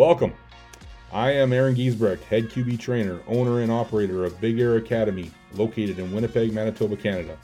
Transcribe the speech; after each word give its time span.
Welcome. 0.00 0.32
I 1.12 1.30
am 1.32 1.52
Aaron 1.52 1.74
Giesbrecht, 1.74 2.22
head 2.22 2.48
QB 2.48 2.80
trainer, 2.80 3.20
owner, 3.26 3.60
and 3.60 3.70
operator 3.70 4.24
of 4.24 4.40
Big 4.40 4.58
Air 4.58 4.76
Academy, 4.76 5.30
located 5.52 5.98
in 5.98 6.10
Winnipeg, 6.14 6.54
Manitoba, 6.54 6.96
Canada. 6.96 7.36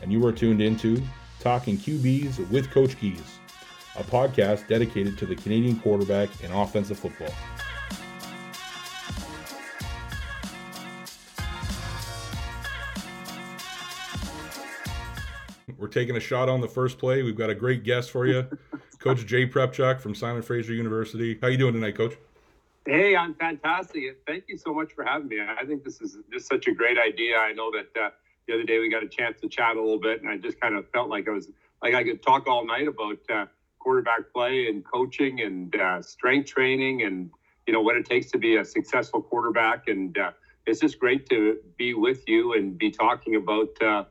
And 0.00 0.12
you 0.12 0.24
are 0.24 0.30
tuned 0.30 0.62
into 0.62 1.02
Talking 1.40 1.76
QBs 1.76 2.48
with 2.50 2.70
Coach 2.70 2.96
Gies, 3.00 3.18
a 3.96 4.04
podcast 4.04 4.68
dedicated 4.68 5.18
to 5.18 5.26
the 5.26 5.34
Canadian 5.34 5.80
quarterback 5.80 6.28
in 6.44 6.52
offensive 6.52 7.00
football. 7.00 7.34
We're 15.76 15.88
taking 15.88 16.16
a 16.16 16.20
shot 16.20 16.48
on 16.48 16.60
the 16.60 16.68
first 16.68 16.98
play. 16.98 17.24
We've 17.24 17.36
got 17.36 17.50
a 17.50 17.56
great 17.56 17.82
guest 17.82 18.12
for 18.12 18.24
you, 18.24 18.46
Coach 19.04 19.26
Jay 19.26 19.46
Prepchuk 19.46 20.00
from 20.00 20.14
Simon 20.14 20.40
Fraser 20.40 20.72
University. 20.72 21.38
How 21.42 21.48
you 21.48 21.58
doing 21.58 21.74
tonight, 21.74 21.94
Coach? 21.94 22.14
Hey, 22.86 23.14
I'm 23.14 23.34
fantastic. 23.34 24.16
Thank 24.26 24.44
you 24.48 24.56
so 24.56 24.72
much 24.72 24.94
for 24.94 25.04
having 25.04 25.28
me. 25.28 25.40
I 25.42 25.66
think 25.66 25.84
this 25.84 26.00
is 26.00 26.16
just 26.32 26.48
such 26.48 26.68
a 26.68 26.72
great 26.72 26.96
idea. 26.96 27.36
I 27.36 27.52
know 27.52 27.70
that 27.72 28.02
uh, 28.02 28.08
the 28.48 28.54
other 28.54 28.62
day 28.62 28.78
we 28.78 28.88
got 28.88 29.02
a 29.02 29.08
chance 29.08 29.38
to 29.42 29.48
chat 29.50 29.76
a 29.76 29.78
little 29.78 30.00
bit, 30.00 30.22
and 30.22 30.30
I 30.30 30.38
just 30.38 30.58
kind 30.58 30.74
of 30.74 30.88
felt 30.88 31.10
like 31.10 31.28
I 31.28 31.32
was 31.32 31.50
like 31.82 31.92
I 31.92 32.02
could 32.02 32.22
talk 32.22 32.46
all 32.46 32.66
night 32.66 32.88
about 32.88 33.18
uh, 33.30 33.44
quarterback 33.78 34.32
play 34.32 34.68
and 34.68 34.82
coaching 34.90 35.42
and 35.42 35.78
uh, 35.78 36.00
strength 36.00 36.48
training 36.48 37.02
and 37.02 37.30
you 37.66 37.74
know 37.74 37.82
what 37.82 37.96
it 37.96 38.06
takes 38.06 38.30
to 38.30 38.38
be 38.38 38.56
a 38.56 38.64
successful 38.64 39.20
quarterback. 39.20 39.86
And 39.86 40.16
uh, 40.16 40.30
it's 40.64 40.80
just 40.80 40.98
great 40.98 41.28
to 41.28 41.58
be 41.76 41.92
with 41.92 42.26
you 42.26 42.54
and 42.54 42.78
be 42.78 42.90
talking 42.90 43.36
about 43.36 43.82
uh, 43.82 44.04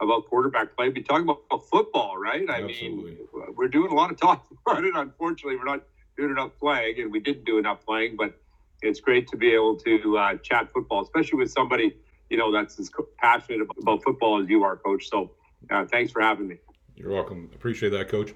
about 0.00 0.26
quarterback 0.26 0.76
play. 0.76 0.90
Be 0.90 1.02
talking 1.02 1.24
about 1.24 1.68
football, 1.68 2.16
right? 2.16 2.48
I 2.48 2.62
Absolutely. 2.62 3.12
mean, 3.12 3.54
we're 3.54 3.68
doing 3.68 3.90
a 3.90 3.94
lot 3.94 4.10
of 4.10 4.18
talking 4.18 4.56
about 4.66 4.84
it. 4.84 4.94
Unfortunately, 4.94 5.56
we're 5.56 5.64
not 5.64 5.82
doing 6.16 6.30
enough 6.30 6.52
playing, 6.58 7.00
and 7.00 7.12
we 7.12 7.20
didn't 7.20 7.44
do 7.44 7.58
enough 7.58 7.84
playing. 7.84 8.16
But 8.16 8.38
it's 8.82 9.00
great 9.00 9.28
to 9.28 9.36
be 9.36 9.52
able 9.52 9.76
to 9.76 10.18
uh, 10.18 10.36
chat 10.36 10.72
football, 10.72 11.02
especially 11.02 11.38
with 11.38 11.50
somebody 11.50 11.96
you 12.30 12.36
know 12.36 12.50
that's 12.52 12.78
as 12.78 12.90
passionate 13.18 13.60
about, 13.60 13.76
about 13.82 14.02
football 14.02 14.40
as 14.40 14.48
you 14.48 14.62
are, 14.62 14.76
Coach. 14.76 15.08
So 15.08 15.32
uh, 15.70 15.84
thanks 15.84 16.12
for 16.12 16.22
having 16.22 16.48
me. 16.48 16.56
You're 16.96 17.10
welcome. 17.10 17.50
Appreciate 17.54 17.90
that, 17.90 18.08
Coach. 18.08 18.34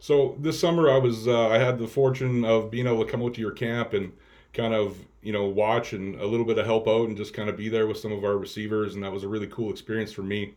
So 0.00 0.36
this 0.38 0.58
summer, 0.60 0.90
I 0.90 0.98
was 0.98 1.26
uh, 1.26 1.48
I 1.48 1.58
had 1.58 1.78
the 1.78 1.88
fortune 1.88 2.44
of 2.44 2.70
being 2.70 2.86
able 2.86 3.04
to 3.04 3.10
come 3.10 3.22
out 3.22 3.34
to 3.34 3.40
your 3.40 3.52
camp 3.52 3.94
and 3.94 4.12
kind 4.52 4.74
of 4.74 4.98
you 5.22 5.32
know 5.32 5.46
watch 5.46 5.92
and 5.92 6.20
a 6.20 6.26
little 6.26 6.44
bit 6.44 6.58
of 6.58 6.66
help 6.66 6.86
out 6.88 7.08
and 7.08 7.16
just 7.16 7.32
kind 7.32 7.48
of 7.48 7.56
be 7.56 7.68
there 7.68 7.86
with 7.86 7.98
some 7.98 8.12
of 8.12 8.24
our 8.24 8.36
receivers, 8.36 8.94
and 8.94 9.04
that 9.04 9.12
was 9.12 9.22
a 9.22 9.28
really 9.28 9.46
cool 9.46 9.70
experience 9.70 10.12
for 10.12 10.22
me. 10.22 10.54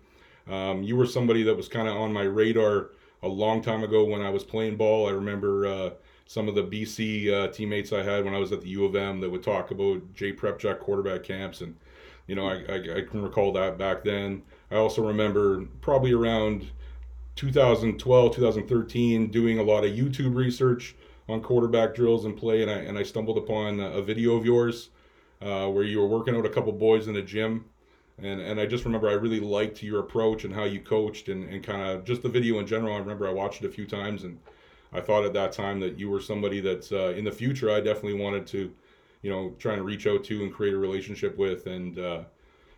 Um, 0.50 0.84
you 0.84 0.95
were 0.95 1.06
somebody 1.06 1.44
that 1.44 1.56
was 1.56 1.67
kind 1.67 1.88
of 1.88 1.95
on 1.95 2.11
my 2.11 2.23
radar 2.23 2.89
a 3.23 3.28
long 3.28 3.61
time 3.61 3.84
ago 3.84 4.03
when 4.03 4.22
I 4.22 4.30
was 4.30 4.44
playing 4.44 4.78
ball. 4.78 5.08
I 5.08 5.11
remember 5.11 5.66
uh, 5.67 5.89
some 6.25 6.48
of 6.48 6.56
the 6.56 6.64
BC 6.64 7.31
uh, 7.31 7.48
teammates 7.50 7.94
I 7.94 8.03
had 8.03 8.25
when 8.25 8.33
I 8.33 8.39
was 8.39 8.52
at 8.52 8.61
the 8.61 8.70
U 8.70 8.86
of 8.86 8.95
M 8.95 9.20
that 9.22 9.30
would 9.30 9.44
talk 9.44 9.72
about 9.72 10.14
Jay 10.14 10.33
Prepchuk 10.33 10.80
quarterback 10.80 11.23
camps, 11.23 11.61
and 11.61 11.75
you 12.28 12.36
know 12.36 12.48
I, 12.48 12.64
I, 12.70 12.75
I 12.98 13.02
can 13.02 13.22
recall 13.22 13.52
that 13.53 13.78
back 13.78 14.03
then. 14.03 14.44
I 14.72 14.75
also 14.75 15.06
remember 15.06 15.66
probably 15.81 16.14
around 16.14 16.67
2012, 17.36 18.36
2013, 18.36 19.30
doing 19.30 19.59
a 19.59 19.64
lot 19.64 19.83
of 19.83 19.92
YouTube 19.92 20.36
research 20.36 20.95
on 21.28 21.42
quarterback 21.42 21.95
drills 21.95 22.26
and 22.26 22.38
play, 22.38 22.61
and 22.61 22.72
I 22.72 22.76
and 22.76 22.98
I 22.98 23.03
stumbled 23.03 23.38
upon 23.38 23.80
a 23.80 24.02
video 24.02 24.36
of 24.36 24.45
yours 24.45 24.89
uh, 25.42 25.67
where 25.67 25.83
you 25.83 26.00
were 26.00 26.08
working 26.08 26.36
out 26.36 26.45
a 26.45 26.50
couple 26.50 26.72
boys 26.72 27.08
in 27.08 27.16
a 27.16 27.22
gym, 27.22 27.66
and 28.23 28.39
and 28.41 28.59
I 28.59 28.66
just 28.66 28.86
remember 28.86 29.09
I 29.09 29.14
really 29.14 29.39
liked 29.39 29.81
your 29.83 30.00
approach 30.00 30.44
and 30.44 30.53
how 30.53 30.64
you 30.64 30.80
coached 30.80 31.30
and 31.30 31.44
and 31.50 31.64
kind 31.64 31.81
of 31.81 32.05
just 32.05 32.22
the 32.22 32.30
video 32.30 32.59
in 32.59 32.67
general. 32.67 32.94
I 32.95 33.00
remember 33.00 33.27
I 33.27 33.31
watched 33.31 33.64
it 33.64 33.67
a 33.67 33.72
few 33.72 33.86
times, 33.86 34.23
and 34.23 34.39
I 34.94 35.02
thought 35.02 35.25
at 35.25 35.33
that 35.33 35.52
time 35.52 35.80
that 35.80 35.97
you 35.97 36.09
were 36.09 36.22
somebody 36.22 36.59
that 36.61 36.92
uh, 36.92 37.17
in 37.17 37.23
the 37.23 37.31
future 37.31 37.72
I 37.72 37.80
definitely 37.80 38.22
wanted 38.22 38.45
to, 38.47 38.72
you 39.22 39.31
know, 39.31 39.55
try 39.59 39.73
and 39.73 39.86
reach 39.86 40.08
out 40.08 40.23
to 40.25 40.44
and 40.44 40.53
create 40.53 40.73
a 40.73 40.77
relationship 40.77 41.38
with, 41.38 41.67
and 41.67 41.97
uh, 41.97 42.23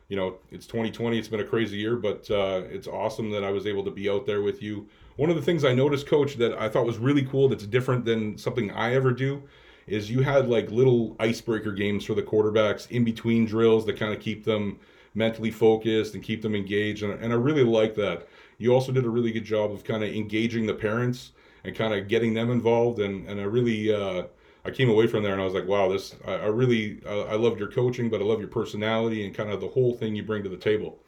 you 0.10 0.16
know, 0.16 0.38
it's 0.52 0.68
2020. 0.68 1.18
It's 1.18 1.28
been 1.28 1.40
a 1.40 1.46
crazy 1.46 1.78
year, 1.78 1.96
but 1.96 2.30
uh, 2.30 2.64
it's 2.70 2.88
awesome 2.88 3.32
that 3.32 3.44
I 3.44 3.52
was 3.52 3.66
able 3.66 3.84
to 3.86 3.92
be 3.92 4.10
out 4.10 4.26
there 4.26 4.42
with 4.42 4.62
you. 4.62 4.88
One 5.16 5.30
of 5.30 5.36
the 5.36 5.42
things 5.42 5.64
I 5.64 5.74
noticed, 5.74 6.08
Coach, 6.08 6.36
that 6.38 6.54
I 6.60 6.70
thought 6.70 6.86
was 6.86 6.98
really 6.98 7.24
cool, 7.24 7.50
that's 7.50 7.66
different 7.66 8.06
than 8.06 8.38
something 8.38 8.72
I 8.72 8.94
ever 8.94 9.12
do, 9.12 9.44
is 9.88 10.10
you 10.10 10.22
had 10.22 10.48
like 10.48 10.72
little 10.72 11.16
icebreaker 11.20 11.72
games 11.72 12.06
for 12.06 12.14
the 12.14 12.24
quarterbacks 12.24 12.90
in 12.90 13.04
between 13.04 13.46
drills 13.46 13.86
that 13.86 13.98
kind 13.98 14.14
of 14.14 14.20
keep 14.20 14.46
them 14.46 14.80
mentally 15.16 15.52
focused 15.52 16.16
and 16.16 16.24
keep 16.24 16.42
them 16.42 16.56
engaged. 16.56 17.04
And, 17.04 17.14
and 17.24 17.32
I 17.32 17.36
really 17.36 17.64
like 17.64 17.96
that. 17.96 18.28
You 18.58 18.74
also 18.74 18.92
did 18.92 19.06
a 19.06 19.10
really 19.10 19.32
good 19.32 19.46
job 19.46 19.72
of 19.72 19.84
kind 19.84 20.04
of 20.04 20.14
engaging 20.14 20.66
the 20.66 20.74
parents 20.74 21.32
and 21.64 21.76
kind 21.76 21.94
of 21.94 22.08
getting 22.08 22.34
them 22.34 22.50
involved. 22.52 23.00
And, 23.00 23.28
and 23.28 23.40
I 23.40 23.44
really, 23.44 23.94
uh, 23.94 24.24
I 24.66 24.72
came 24.72 24.90
away 24.90 25.08
from 25.08 25.24
there 25.24 25.34
and 25.34 25.42
I 25.42 25.46
was 25.46 25.54
like, 25.54 25.68
wow, 25.68 25.90
this, 25.90 26.16
I, 26.26 26.34
I 26.34 26.46
really, 26.48 27.00
uh, 27.06 27.24
I 27.24 27.36
loved 27.36 27.60
your 27.60 27.70
coaching, 27.70 28.10
but 28.10 28.22
I 28.22 28.24
love 28.24 28.40
your 28.40 28.50
personality 28.50 29.26
and 29.26 29.36
kind 29.36 29.50
of 29.50 29.62
the 29.62 29.68
whole 29.68 29.94
thing 29.94 30.16
you 30.16 30.24
bring 30.24 30.44
to 30.44 30.50
the 30.50 30.58
table. 30.58 31.00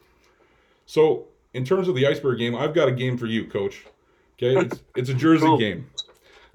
So, 0.86 1.26
in 1.54 1.64
terms 1.64 1.88
of 1.88 1.94
the 1.94 2.06
iceberg 2.06 2.38
game, 2.38 2.54
I've 2.54 2.74
got 2.74 2.86
a 2.88 2.92
game 2.92 3.16
for 3.16 3.26
you, 3.26 3.46
coach. 3.46 3.86
Okay. 4.40 4.56
It's, 4.66 4.82
it's 4.94 5.08
a 5.08 5.14
Jersey 5.14 5.46
Cool. 5.46 5.58
game. 5.58 5.88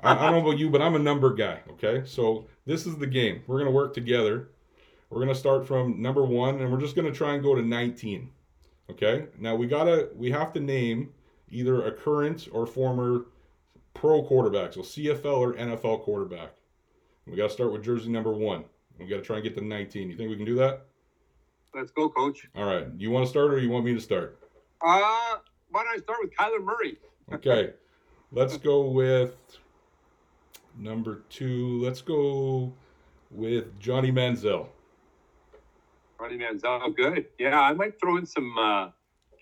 I, 0.03 0.13
I 0.13 0.21
don't 0.29 0.43
know 0.43 0.49
about 0.49 0.59
you, 0.59 0.69
but 0.69 0.81
I'm 0.81 0.95
a 0.95 0.99
number 0.99 1.33
guy. 1.33 1.59
Okay. 1.71 2.03
So, 2.05 2.45
this 2.65 2.85
is 2.85 2.95
the 2.97 3.07
game. 3.07 3.41
We're 3.47 3.57
going 3.57 3.65
to 3.65 3.71
work 3.71 3.93
together. 3.93 4.49
We're 5.11 5.17
going 5.17 5.27
to 5.27 5.35
start 5.35 5.67
from 5.67 6.01
number 6.01 6.23
one 6.23 6.61
and 6.61 6.71
we're 6.71 6.79
just 6.79 6.95
going 6.95 7.11
to 7.11 7.15
try 7.15 7.33
and 7.33 7.43
go 7.43 7.53
to 7.53 7.61
19. 7.61 8.29
Okay. 8.89 9.25
Now, 9.37 9.55
we 9.55 9.67
got 9.67 9.83
to, 9.83 10.09
we 10.15 10.31
have 10.31 10.53
to 10.53 10.61
name 10.61 11.09
either 11.49 11.85
a 11.85 11.91
current 11.91 12.47
or 12.53 12.65
former 12.65 13.25
pro 13.93 14.23
quarterback. 14.23 14.71
So, 14.71 14.79
CFL 14.79 15.37
or 15.37 15.53
NFL 15.53 16.03
quarterback. 16.03 16.53
We 17.27 17.35
got 17.35 17.47
to 17.47 17.53
start 17.53 17.73
with 17.73 17.83
jersey 17.83 18.09
number 18.09 18.31
one. 18.31 18.63
We 18.97 19.05
got 19.05 19.17
to 19.17 19.21
try 19.21 19.35
and 19.35 19.43
get 19.43 19.53
to 19.55 19.61
19. 19.63 20.09
You 20.09 20.15
think 20.15 20.29
we 20.29 20.37
can 20.37 20.45
do 20.45 20.55
that? 20.55 20.85
Let's 21.75 21.91
go, 21.91 22.07
Coach. 22.07 22.47
All 22.55 22.65
right. 22.65 22.87
You 22.97 23.11
want 23.11 23.25
to 23.25 23.29
start 23.29 23.53
or 23.53 23.59
you 23.59 23.69
want 23.69 23.83
me 23.83 23.93
to 23.93 24.01
start? 24.01 24.39
Uh, 24.81 25.37
why 25.71 25.83
don't 25.83 25.93
I 25.93 25.97
start 25.97 26.19
with 26.21 26.33
Kyler 26.35 26.63
Murray? 26.63 26.97
Okay. 27.31 27.71
Let's 28.33 28.57
go 28.57 28.89
with 28.89 29.37
number 30.77 31.21
two. 31.29 31.81
Let's 31.81 32.01
go 32.01 32.73
with 33.29 33.79
Johnny 33.79 34.11
Manziel. 34.11 34.67
Ronnie 36.21 36.37
Manziel, 36.37 36.95
good. 36.95 37.25
Yeah, 37.39 37.59
I 37.59 37.73
might 37.73 37.99
throw 37.99 38.17
in 38.17 38.25
some. 38.27 38.55
Uh, 38.57 38.89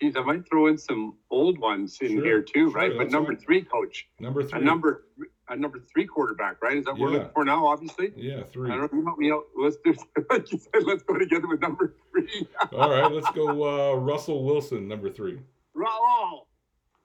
geez, 0.00 0.16
I 0.16 0.22
might 0.22 0.48
throw 0.48 0.66
in 0.68 0.78
some 0.78 1.16
old 1.30 1.58
ones 1.58 1.98
in 2.00 2.12
Sure, 2.12 2.24
here 2.24 2.42
too, 2.42 2.70
sure, 2.70 2.70
right? 2.70 2.92
But 2.96 3.10
number 3.10 3.34
fine. 3.34 3.42
three, 3.44 3.62
Coach, 3.62 4.08
Number 4.18 4.42
three. 4.42 4.58
a 4.60 4.62
number, 4.64 5.04
a 5.50 5.56
number 5.56 5.78
three 5.92 6.06
quarterback, 6.06 6.62
right? 6.62 6.78
Is 6.78 6.86
that 6.86 6.92
what 6.92 7.00
we're 7.00 7.10
looking 7.10 7.32
for 7.34 7.44
now? 7.44 7.66
Obviously. 7.66 8.12
Yeah, 8.16 8.40
I 8.40 8.42
three. 8.44 8.70
don't 8.70 8.80
know. 8.80 8.88
You 8.98 9.04
help 9.04 9.18
me 9.18 9.30
out. 9.30 9.44
Let's 9.58 9.76
do. 9.84 9.94
Like 10.30 10.50
you 10.52 10.58
said, 10.58 10.84
let's 10.86 11.02
go 11.02 11.18
together 11.18 11.48
with 11.48 11.60
number 11.60 11.94
three. 12.12 12.46
All 12.72 12.88
right. 12.90 13.10
Let's 13.12 13.30
go 13.32 13.92
uh, 13.92 13.94
Russell 13.96 14.44
Wilson, 14.44 14.88
number 14.88 15.10
three. 15.10 15.38
Raul. 15.76 16.46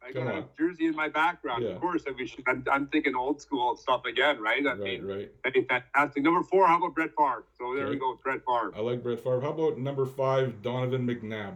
I 0.08 0.12
got 0.12 0.28
Come 0.28 0.38
a 0.38 0.46
jersey 0.58 0.86
in 0.86 0.96
my 0.96 1.10
background. 1.10 1.64
Yeah. 1.64 1.70
Of 1.72 1.82
course, 1.82 2.04
I 2.08 2.12
mean, 2.12 2.30
I'm, 2.48 2.64
I'm 2.72 2.88
thinking 2.88 3.16
old 3.16 3.42
school 3.42 3.76
stuff 3.76 4.06
again, 4.06 4.40
right? 4.40 4.62
I 4.66 4.70
Right, 4.74 4.80
mean, 4.80 5.06
right. 5.06 5.32
hey, 5.52 5.66
fantastic. 5.68 6.22
Number 6.24 6.44
four, 6.44 6.68
how 6.68 6.78
about 6.78 6.94
Brett 6.94 7.12
Favre? 7.18 7.46
So 7.58 7.74
there 7.76 7.88
we 7.90 7.96
go 7.96 8.18
Brett 8.24 8.42
Favre. 8.46 8.72
I 8.76 8.82
like 8.82 9.02
Brett 9.02 9.20
Favre. 9.24 9.42
How 9.42 9.50
about 9.50 9.80
number 9.80 10.06
five, 10.06 10.62
Donovan 10.62 11.08
McNabb? 11.08 11.56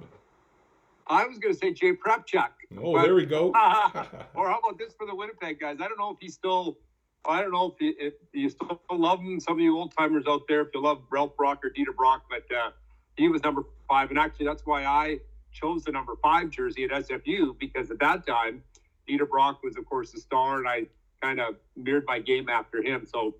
I 1.08 1.26
was 1.26 1.38
going 1.40 1.54
to 1.54 1.60
say 1.60 1.74
Jay 1.74 1.94
Prepchuk. 1.94 2.50
Oh, 2.82 2.94
But- 2.94 3.04
there 3.04 3.16
we 3.16 3.26
go. 3.26 3.48
or 3.50 3.54
how 3.56 4.60
about 4.60 4.78
this 4.80 4.94
for 4.98 5.06
the 5.06 5.16
Winnipeg 5.16 5.60
guys? 5.60 5.78
I 5.80 5.88
don't 5.88 6.00
know 6.00 6.12
if 6.12 6.18
he's 6.20 6.34
still. 6.34 6.78
I 7.26 7.42
don't 7.42 7.52
know 7.52 7.76
if 7.76 7.81
you, 7.81 7.94
if 8.00 8.14
you 8.31 8.50
still 8.50 8.80
love 8.92 9.20
him. 9.20 9.40
Some 9.42 9.56
of 9.56 9.60
you 9.60 9.78
old 9.78 9.94
timers 9.96 10.24
out 10.28 10.44
there, 10.48 10.62
if 10.62 10.70
you 10.74 10.81
love 10.81 11.02
Ralph 11.12 11.36
Brock 11.36 11.60
or 11.66 11.70
Dieter 11.70 11.94
Brock, 11.96 12.24
but 12.30 12.56
uh, 12.56 12.72
he 13.18 13.28
was 13.28 13.44
number 13.44 13.64
five, 13.90 14.10
and 14.10 14.18
actually 14.18 14.46
that's 14.46 14.66
why 14.66 14.86
I 14.86 15.20
chose 15.52 15.84
the 15.84 15.92
number 15.92 16.14
five 16.22 16.50
jersey 16.50 16.84
at 16.86 16.92
SFU 16.92 17.58
because 17.60 17.90
at 17.92 18.00
that 18.00 18.26
time 18.26 18.64
Dieter 19.08 19.28
Brock 19.28 19.64
was 19.64 19.78
of 19.78 19.86
course 19.86 20.12
the 20.12 20.20
star, 20.20 20.58
and 20.58 20.68
I 20.68 20.86
kind 21.22 21.40
of 21.40 21.56
mirrored 21.76 22.06
my 22.08 22.20
game 22.20 22.48
after 22.50 22.82
him. 22.82 23.06
So 23.06 23.36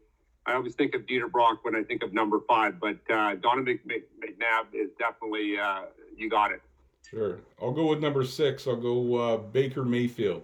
I 0.46 0.54
always 0.54 0.76
think 0.76 0.96
of 0.96 1.04
Dieter 1.04 1.32
Brock 1.32 1.60
when 1.64 1.76
I 1.76 1.84
think 1.84 2.02
of 2.04 2.14
number 2.14 2.40
five, 2.48 2.80
but 2.80 2.98
uh, 3.10 3.36
Donovan 3.36 3.66
Mc- 3.66 3.86
Mc- 3.86 4.10
McNabb 4.20 4.74
is 4.74 4.90
definitely 4.98 5.58
uh, 5.58 5.84
you 6.18 6.30
got 6.30 6.52
it. 6.52 6.62
Sure. 7.10 7.38
I'll 7.62 7.72
go 7.72 7.88
with 7.88 8.00
number 8.00 8.24
six. 8.26 8.68
I'll 8.68 8.76
go 8.76 9.16
uh, 9.16 9.38
Baker 9.38 9.84
Mayfield. 9.84 10.44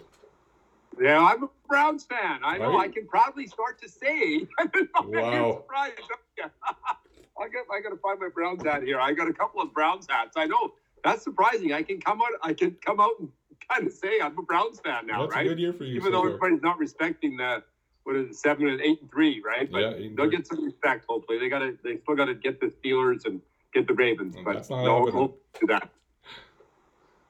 Yeah, 1.00 1.20
I'm 1.20 1.44
a 1.44 1.48
Browns 1.68 2.04
fan. 2.04 2.40
I 2.42 2.56
know. 2.58 2.72
Right. 2.76 2.88
I 2.88 2.92
can 2.92 3.06
proudly 3.06 3.46
start 3.46 3.80
to 3.82 3.88
say. 3.88 4.46
Wow. 5.04 5.32
You're 5.32 5.52
surprised. 5.54 6.00
aren't 6.10 6.22
you? 6.38 6.44
I 7.38 7.48
got. 7.48 7.66
I 7.70 7.80
got 7.82 7.90
to 7.90 7.96
find 7.98 8.18
my 8.18 8.28
Browns 8.28 8.62
hat 8.64 8.82
here. 8.82 8.98
I 8.98 9.12
got 9.12 9.28
a 9.28 9.32
couple 9.32 9.60
of 9.60 9.74
Browns 9.74 10.06
hats. 10.08 10.36
I 10.36 10.46
know. 10.46 10.72
That's 11.04 11.22
surprising. 11.22 11.72
I 11.72 11.82
can 11.82 12.00
come 12.00 12.20
out. 12.20 12.28
I 12.42 12.52
can 12.52 12.76
come 12.84 13.00
out 13.00 13.12
and 13.20 13.28
kind 13.70 13.86
of 13.86 13.92
say 13.92 14.20
I'm 14.22 14.36
a 14.38 14.42
Browns 14.42 14.80
fan 14.80 15.06
now, 15.06 15.22
That's 15.22 15.34
right? 15.36 15.46
a 15.46 15.48
good 15.50 15.58
year 15.58 15.72
for 15.72 15.84
you. 15.84 15.96
Even 15.96 16.12
though 16.12 16.26
everybody's 16.26 16.62
not 16.62 16.78
respecting 16.78 17.36
the 17.36 17.62
what 18.04 18.16
is 18.16 18.30
it, 18.30 18.36
seven 18.36 18.68
and 18.68 18.80
eight 18.80 19.00
and 19.00 19.10
three, 19.10 19.42
right? 19.44 19.70
But 19.70 19.80
Yeah, 19.80 19.90
they'll 20.16 20.26
three. 20.26 20.36
get 20.36 20.46
some 20.46 20.64
respect. 20.64 21.04
Hopefully, 21.08 21.38
they 21.38 21.48
got 21.48 21.60
to. 21.60 21.76
They 21.82 21.98
still 21.98 22.14
got 22.16 22.26
to 22.26 22.34
get 22.34 22.60
the 22.60 22.66
Steelers 22.68 23.24
and 23.24 23.40
get 23.74 23.86
the 23.86 23.94
Ravens. 23.94 24.34
Well, 24.36 24.44
but 24.44 24.70
no 24.70 25.10
hope 25.10 25.42
to 25.60 25.66
that. 25.66 25.90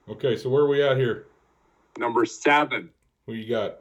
Okay, 0.08 0.36
so 0.36 0.48
where 0.48 0.62
are 0.62 0.68
we 0.68 0.82
at 0.82 0.96
here? 0.96 1.26
Number 1.98 2.24
seven. 2.26 2.90
Who 3.26 3.32
you 3.32 3.48
got? 3.48 3.78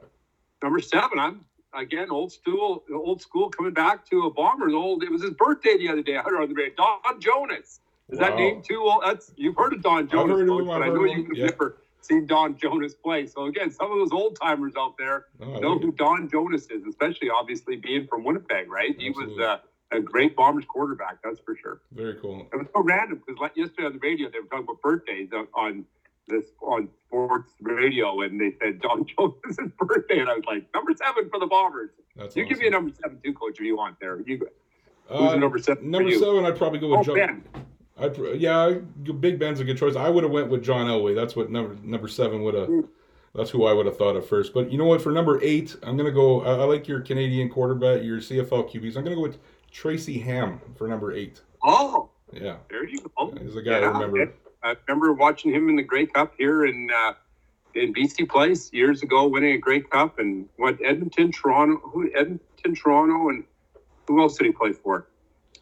Number 0.62 0.80
seven. 0.80 1.18
I'm 1.18 1.44
again, 1.74 2.10
old 2.10 2.32
school, 2.32 2.82
old 2.92 3.20
school, 3.20 3.50
coming 3.50 3.72
back 3.74 4.08
to 4.10 4.22
a 4.22 4.30
Bombers. 4.32 4.72
Old, 4.74 5.02
it 5.02 5.10
was 5.10 5.22
his 5.22 5.34
birthday 5.34 5.76
the 5.76 5.88
other 5.88 6.02
day. 6.02 6.16
I 6.16 6.22
heard 6.22 6.40
on 6.42 6.48
the 6.48 6.54
radio. 6.54 6.74
Don 6.76 7.20
Jonas. 7.20 7.80
Is 8.10 8.18
Wow. 8.18 8.28
that 8.28 8.36
name 8.36 8.62
too 8.62 8.80
old? 8.82 9.02
That's 9.04 9.32
you've 9.36 9.56
heard 9.56 9.72
of 9.72 9.82
Don 9.82 10.08
Jonas, 10.08 10.38
heard 10.38 10.48
Coach, 10.48 10.60
him, 10.60 10.66
but 10.68 10.82
I 10.82 10.88
know 10.88 11.04
you've 11.04 11.36
yeah. 11.36 11.46
never 11.46 11.78
seen 12.00 12.26
Don 12.26 12.56
Jonas 12.56 12.94
play. 12.94 13.26
So 13.26 13.46
again, 13.46 13.70
some 13.70 13.90
of 13.90 13.98
those 13.98 14.12
old 14.12 14.36
timers 14.40 14.74
out 14.78 14.96
there 14.96 15.26
Oh, 15.40 15.58
know 15.58 15.78
who 15.78 15.88
it. 15.88 15.96
Don 15.96 16.28
Jonas 16.30 16.66
is, 16.70 16.84
especially 16.86 17.30
obviously 17.30 17.76
being 17.76 18.06
from 18.06 18.22
Winnipeg, 18.22 18.70
right? 18.70 18.94
He 18.96 19.10
was 19.10 19.36
uh, 19.40 19.58
a 19.90 20.00
great 20.00 20.36
Bombers 20.36 20.64
quarterback, 20.68 21.18
that's 21.24 21.40
for 21.40 21.56
sure. 21.56 21.80
Very 21.92 22.14
cool. 22.20 22.46
It 22.52 22.56
was 22.56 22.66
so 22.72 22.82
random 22.82 23.22
because 23.26 23.40
like 23.40 23.56
yesterday 23.56 23.86
on 23.86 23.92
the 23.94 23.98
radio 23.98 24.30
they 24.30 24.38
were 24.38 24.46
talking 24.46 24.64
about 24.64 24.80
birthdays 24.82 25.30
on, 25.54 25.84
this 26.28 26.44
on 26.62 26.88
sports 27.06 27.52
radio, 27.60 28.20
and 28.22 28.40
they 28.40 28.52
said 28.60 28.80
Don 28.82 29.04
Jones' 29.18 29.58
birthday, 29.78 30.20
and 30.20 30.28
I 30.28 30.34
was 30.34 30.44
like, 30.46 30.64
number 30.74 30.92
seven 30.96 31.28
for 31.28 31.40
the 31.40 31.46
Bombers. 31.46 31.90
That's 32.14 32.36
You 32.36 32.44
give 32.46 32.58
me 32.60 32.68
a 32.68 32.70
number 32.70 32.92
seven 33.02 33.18
too, 33.24 33.32
coach, 33.34 33.58
if 33.58 33.64
you 33.64 33.76
want 33.76 33.98
there. 34.00 34.20
You 34.20 34.38
who's 35.08 35.18
Uh, 35.32 35.36
number 35.36 35.58
seven? 35.58 35.90
number 35.90 36.10
seven, 36.12 36.44
I'd 36.44 36.56
probably 36.56 36.78
go 36.78 36.88
with 36.96 37.00
Oh, 37.00 37.02
John. 37.02 37.14
Ben. 37.14 37.44
I'd, 37.98 38.16
yeah, 38.38 38.58
I- 38.58 38.72
Big 39.12 39.38
Ben's 39.38 39.60
a 39.60 39.64
good 39.64 39.78
choice. 39.78 39.96
I 39.96 40.08
would 40.08 40.24
have 40.24 40.32
went 40.32 40.48
with 40.48 40.62
John 40.62 40.86
Elway. 40.86 41.14
That's 41.14 41.34
what 41.36 41.50
number 41.50 41.76
number 41.82 42.08
seven 42.08 42.42
would 42.42 42.54
have. 42.54 42.70
That's 43.34 43.50
who 43.50 43.64
I 43.66 43.72
would 43.72 43.86
have 43.86 43.96
thought 43.98 44.16
of 44.16 44.26
first. 44.26 44.54
But 44.54 44.70
you 44.72 44.78
know 44.78 44.86
what? 44.86 45.02
For 45.02 45.12
number 45.12 45.40
eight, 45.42 45.76
I'm 45.82 45.96
gonna 45.96 46.10
go. 46.10 46.42
I, 46.42 46.52
I 46.52 46.64
like 46.64 46.88
your 46.88 47.00
Canadian 47.00 47.48
quarterback, 47.48 48.02
your 48.02 48.18
CFL 48.18 48.70
QBs. 48.70 48.96
I'm 48.96 49.04
gonna 49.04 49.16
go 49.16 49.22
with 49.22 49.38
Tracy 49.70 50.18
Ham 50.20 50.60
for 50.76 50.88
number 50.88 51.12
eight. 51.12 51.40
Oh, 51.62 52.10
Yeah, 52.32 52.56
there 52.70 52.86
you 52.86 52.98
go. 53.16 53.32
he's 53.42 53.56
a 53.56 53.62
guy 53.62 53.78
I 53.78 53.86
remember. 53.86 54.32
I 54.62 54.74
remember 54.88 55.12
watching 55.12 55.52
him 55.54 55.68
in 55.68 55.76
the 55.76 55.82
Grey 55.82 56.06
Cup 56.06 56.32
here 56.38 56.66
in 56.66 56.90
uh, 56.94 57.12
in 57.74 57.92
BC 57.94 58.28
Place 58.28 58.72
years 58.72 59.02
ago, 59.02 59.26
winning 59.28 59.52
a 59.54 59.58
Grey 59.58 59.80
Cup, 59.80 60.18
and 60.18 60.48
what 60.56 60.78
Edmonton, 60.84 61.30
Toronto, 61.30 61.76
who 61.82 62.10
Edmonton, 62.14 62.74
Toronto, 62.74 63.28
and 63.30 63.44
who 64.08 64.20
else 64.20 64.36
did 64.38 64.46
he 64.46 64.52
play 64.52 64.72
for? 64.72 65.08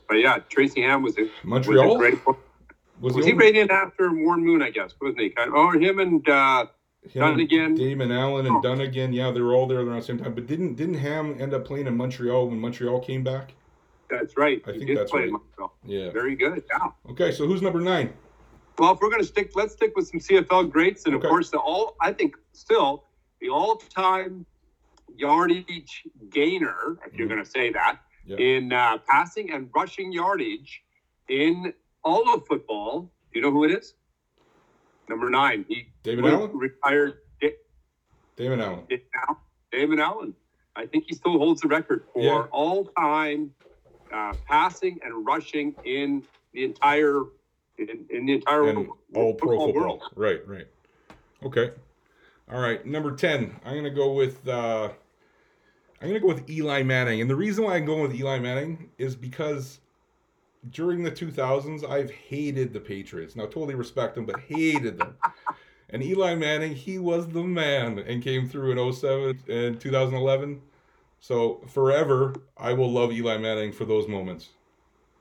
But 0.08 0.16
yeah, 0.16 0.38
Tracy 0.48 0.82
Ham 0.82 1.02
was 1.02 1.16
was 1.16 1.28
a 1.28 1.46
Montreal 1.46 1.98
was, 1.98 2.14
Was 3.00 3.14
the 3.16 3.22
he 3.24 3.32
right 3.32 3.54
in 3.54 3.70
after 3.70 4.12
Warren 4.12 4.44
Moon? 4.44 4.62
I 4.62 4.70
guess 4.70 4.94
wasn't 5.00 5.20
he? 5.20 5.30
Kind 5.30 5.48
of, 5.48 5.54
oh, 5.56 5.70
him 5.72 5.98
and 5.98 6.26
uh, 6.28 6.66
him 7.08 7.22
and 7.22 7.48
Dunigan. 7.48 7.76
Damon 7.76 8.12
Allen 8.12 8.46
and 8.46 8.56
Oh. 8.56 8.60
Dunigan. 8.62 9.12
Yeah, 9.14 9.30
they 9.30 9.40
were 9.40 9.54
all 9.54 9.66
there 9.66 9.80
around 9.80 9.96
the 9.96 10.02
same 10.02 10.18
time. 10.18 10.34
But 10.34 10.46
didn't 10.46 10.74
didn't 10.74 10.94
Ham 10.94 11.36
end 11.40 11.54
up 11.54 11.64
playing 11.64 11.86
in 11.86 11.96
Montreal 11.96 12.48
when 12.48 12.58
Montreal 12.60 13.00
came 13.00 13.22
back? 13.24 13.52
that's 14.10 14.36
right. 14.36 14.62
I 14.66 14.72
he 14.72 14.78
think 14.78 14.88
did 14.88 14.98
that's 14.98 15.10
play 15.10 15.22
right. 15.22 15.32
Montreal. 15.32 15.74
Yeah. 15.84 16.10
Very 16.12 16.36
good. 16.36 16.62
Yeah. 16.70 16.90
Okay, 17.10 17.32
so 17.32 17.46
who's 17.46 17.62
number 17.62 17.80
nine? 17.80 18.12
Well, 18.78 18.92
if 18.92 19.00
we're 19.00 19.08
going 19.10 19.22
to 19.22 19.26
stick, 19.26 19.52
let's 19.56 19.72
stick 19.72 19.96
with 19.96 20.06
some 20.08 20.20
CFL 20.20 20.70
greats, 20.70 21.04
and 21.06 21.14
of 21.14 21.22
course, 21.22 21.50
the 21.50 21.58
all 21.58 21.96
I 22.00 22.12
think 22.12 22.36
still 22.52 23.04
the 23.40 23.48
all-time 23.48 24.46
yardage 25.16 26.04
gainer, 26.30 26.96
if 27.06 27.14
you're 27.14 27.26
Mhm. 27.26 27.30
going 27.30 27.44
to 27.44 27.50
say 27.50 27.70
that, 27.72 27.98
Yeah. 28.26 28.37
in 28.38 28.73
uh, 28.73 28.99
passing 29.06 29.50
and 29.53 29.69
rushing 29.75 30.12
yardage 30.12 30.82
in 31.29 31.73
all 32.03 32.35
of 32.35 32.47
football. 32.47 33.11
Do 33.32 33.38
you 33.38 33.43
know 33.43 33.50
who 33.50 33.65
it 33.65 33.71
is? 33.73 33.94
Number 35.09 35.29
nine. 35.29 35.65
He 35.69 35.88
Damon 36.03 36.25
Allen. 36.26 36.50
retired. 36.56 37.19
Da- 37.41 37.56
Damon 38.37 38.61
Allen. 38.61 38.85
Da- 38.88 39.03
Al- 39.29 39.43
Damon 39.71 40.00
Allen. 40.00 40.35
I 40.76 40.87
think 40.87 41.05
he 41.09 41.15
still 41.15 41.38
holds 41.38 41.61
the 41.61 41.69
record 41.69 42.06
for 42.12 42.23
Yeah. 42.23 42.47
all-time 42.50 43.55
uh, 44.12 44.32
passing 44.47 44.99
and 45.05 45.26
rushing 45.26 45.75
in 45.85 46.23
the 46.53 46.65
entire 46.65 47.23
in, 47.79 48.06
in 48.11 48.26
the 48.26 48.35
entire 48.35 48.69
and 48.69 48.88
all 49.15 49.35
pro 49.35 49.59
football. 49.59 49.73
world. 49.75 50.03
Right, 50.15 50.47
right. 50.47 50.67
Okay. 51.43 51.73
All 52.50 52.61
right. 52.61 52.85
Number 52.87 53.15
ten. 53.17 53.55
I'm 53.65 53.75
gonna 53.76 53.91
go 53.91 54.12
with. 54.12 54.47
Uh, 54.49 54.91
I'm 56.00 56.08
gonna 56.08 56.20
go 56.20 56.26
with 56.26 56.49
Eli 56.50 56.82
Manning, 56.82 57.20
and 57.20 57.31
the 57.31 57.37
reason 57.37 57.64
why 57.64 57.76
I'm 57.76 57.87
going 57.87 58.02
with 58.02 58.14
Eli 58.14 58.38
Manning 58.38 58.91
is 58.99 59.17
because 59.17 59.81
during 60.70 61.02
the 61.02 61.11
2000s, 61.11 61.88
I've 61.88 62.11
hated 62.11 62.73
the 62.73 62.81
Patriots. 62.81 63.37
Now, 63.37 63.44
totally 63.44 63.75
respect 63.75 64.14
them, 64.14 64.26
but 64.26 64.41
hated 64.41 64.99
them. 64.99 65.17
And 65.91 66.02
Eli 66.02 66.35
Manning, 66.35 66.75
he 66.75 66.99
was 66.99 67.29
the 67.29 67.43
man, 67.43 67.99
and 67.99 68.23
came 68.23 68.49
through 68.49 68.73
in 68.73 68.93
07 68.93 69.41
and 69.49 69.81
2011. 69.81 70.61
So 71.20 71.61
forever, 71.69 72.35
I 72.56 72.73
will 72.73 72.90
love 72.90 73.12
Eli 73.12 73.38
Manning 73.38 73.73
for 73.73 73.85
those 73.85 74.08
moments. 74.08 74.50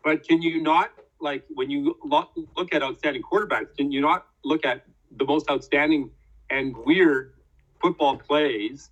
But 0.04 0.28
can 0.28 0.42
you 0.42 0.62
not 0.62 0.92
like 1.20 1.46
when 1.54 1.70
you 1.70 1.98
look 2.04 2.74
at 2.74 2.84
outstanding 2.84 3.22
quarterbacks? 3.22 3.76
Can 3.78 3.92
you 3.92 4.02
not 4.02 4.28
look 4.44 4.66
at 4.66 4.86
the 5.18 5.26
most 5.26 5.50
outstanding 5.50 6.10
and 6.50 6.76
weird 6.86 7.34
football 7.82 8.18
plays 8.18 8.90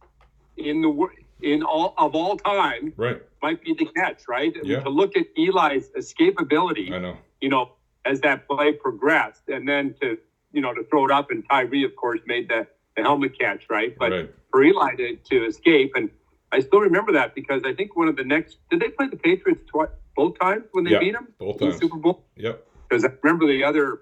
in 0.57 0.81
the 0.81 0.89
wor- 0.89 1.13
in 1.41 1.63
all 1.63 1.93
of 1.97 2.15
all 2.15 2.38
time? 2.38 2.93
Right. 2.97 3.21
Might 3.41 3.63
be 3.63 3.73
the 3.73 3.85
catch, 3.95 4.23
right? 4.27 4.53
Yeah. 4.63 4.81
To 4.81 4.89
look 4.89 5.15
at 5.17 5.25
Eli's 5.38 5.89
escapability, 5.97 6.91
I 6.91 6.99
know. 6.99 7.17
you 7.41 7.49
know, 7.49 7.71
as 8.05 8.21
that 8.21 8.47
play 8.47 8.73
progressed, 8.73 9.43
and 9.47 9.67
then 9.67 9.95
to 10.01 10.17
you 10.53 10.61
know 10.61 10.73
to 10.73 10.83
throw 10.85 11.05
it 11.05 11.11
up, 11.11 11.31
and 11.31 11.43
Tyree, 11.49 11.83
of 11.83 11.95
course, 11.95 12.19
made 12.25 12.49
the, 12.49 12.67
the 12.95 13.03
helmet 13.03 13.38
catch, 13.39 13.63
right? 13.69 13.95
But 13.97 14.11
right. 14.11 14.33
for 14.51 14.63
Eli 14.63 14.95
to, 14.95 15.15
to 15.15 15.45
escape. 15.45 15.93
And 15.95 16.09
I 16.51 16.59
still 16.59 16.79
remember 16.81 17.11
that 17.13 17.33
because 17.33 17.61
I 17.65 17.73
think 17.73 17.95
one 17.95 18.07
of 18.07 18.15
the 18.15 18.23
next 18.23 18.57
did 18.69 18.79
they 18.79 18.89
play 18.89 19.07
the 19.07 19.17
Patriots 19.17 19.61
twice 19.67 19.89
both 20.15 20.38
times 20.39 20.65
when 20.73 20.83
they 20.83 20.91
Yeah, 20.91 20.99
beat 20.99 21.13
them 21.13 21.27
Both 21.39 21.59
times. 21.59 21.77
Super 21.79 21.97
Bowl? 21.97 22.25
Yep. 22.35 22.67
Because 22.89 23.05
I 23.05 23.09
remember 23.23 23.47
the 23.47 23.63
other 23.63 24.01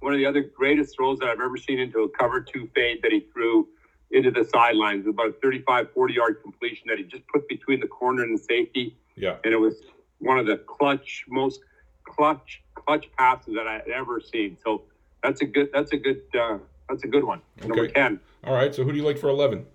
one 0.00 0.12
of 0.12 0.18
the 0.18 0.26
other 0.26 0.42
greatest 0.42 0.96
throws 0.96 1.18
that 1.18 1.28
I've 1.28 1.40
ever 1.40 1.56
seen 1.56 1.78
into 1.78 2.00
a 2.00 2.08
cover 2.08 2.40
two 2.40 2.68
fade 2.74 3.00
that 3.02 3.12
he 3.12 3.26
threw 3.32 3.68
into 4.10 4.30
the 4.30 4.44
sidelines, 4.44 5.06
about 5.06 5.28
a 5.28 5.32
35, 5.32 5.90
40 5.92 6.14
yard 6.14 6.38
completion 6.42 6.84
that 6.88 6.98
he 6.98 7.04
just 7.04 7.26
put 7.28 7.48
between 7.48 7.80
the 7.80 7.88
corner 7.88 8.22
and 8.22 8.38
the 8.38 8.42
safety. 8.42 8.96
Yeah. 9.16 9.36
And 9.44 9.52
it 9.52 9.58
was 9.58 9.74
one 10.18 10.38
of 10.38 10.46
the 10.46 10.58
clutch, 10.58 11.24
most 11.28 11.60
clutch, 12.04 12.62
clutch 12.74 13.06
passes 13.18 13.54
that 13.54 13.66
I 13.66 13.74
had 13.74 13.88
ever 13.88 14.20
seen. 14.20 14.56
So 14.62 14.82
that's 15.22 15.40
a 15.42 15.44
good, 15.44 15.70
that's 15.72 15.92
a 15.92 15.96
good, 15.96 16.22
uh, 16.38 16.58
that's 16.88 17.04
a 17.04 17.08
good 17.08 17.24
one. 17.24 17.40
Number 17.60 17.84
Okay. 17.84 17.92
10. 17.92 18.20
All 18.44 18.54
right. 18.54 18.74
So 18.74 18.84
who 18.84 18.92
do 18.92 18.98
you 18.98 19.04
like 19.04 19.18
for 19.18 19.28
11? 19.28 19.66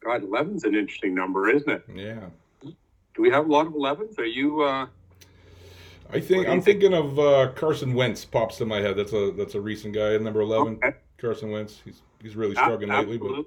God, 0.00 0.22
11's 0.22 0.64
an 0.64 0.74
interesting 0.74 1.14
number, 1.14 1.50
isn't 1.50 1.68
it? 1.70 1.82
Yeah. 1.94 2.26
Do 2.62 3.22
we 3.22 3.30
have 3.30 3.46
a 3.46 3.52
lot 3.52 3.66
of 3.66 3.74
11s? 3.74 4.18
Are 4.18 4.24
you, 4.24 4.62
uh, 4.62 4.86
I 6.10 6.20
think 6.20 6.46
I'm 6.48 6.62
think? 6.62 6.80
thinking 6.80 6.94
of 6.94 7.18
uh, 7.18 7.52
Carson 7.54 7.92
Wentz 7.92 8.24
pops 8.24 8.56
to 8.58 8.64
my 8.64 8.78
head. 8.80 8.96
That's 8.96 9.12
a 9.12 9.32
that's 9.32 9.54
a 9.54 9.60
recent 9.60 9.92
guy, 9.94 10.16
number 10.16 10.40
11. 10.40 10.78
okay. 10.82 10.96
Carson 11.18 11.50
Wentz. 11.50 11.80
He's 11.84 12.02
he's 12.22 12.36
really 12.36 12.54
struggling 12.54 12.90
lately, 12.90 13.18
but 13.18 13.44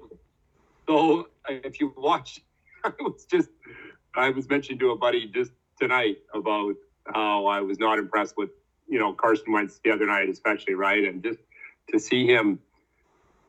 So 0.86 1.28
uh, 1.48 1.54
if 1.64 1.80
you 1.80 1.92
watch, 1.96 2.40
I 2.84 2.92
was 3.00 3.24
just, 3.30 3.48
I 4.14 4.30
was 4.30 4.48
mentioning 4.48 4.78
to 4.80 4.90
a 4.90 4.96
buddy 4.96 5.26
just 5.26 5.52
tonight 5.80 6.18
about 6.34 6.74
how 7.12 7.46
I 7.46 7.60
was 7.60 7.78
not 7.78 7.98
impressed 7.98 8.36
with, 8.36 8.50
you 8.88 8.98
know, 8.98 9.12
Carson 9.12 9.52
Wentz 9.52 9.80
the 9.84 9.90
other 9.90 10.06
night, 10.06 10.28
especially, 10.28 10.74
right? 10.74 11.04
And 11.04 11.22
just 11.22 11.40
to 11.90 11.98
see 11.98 12.26
him, 12.26 12.58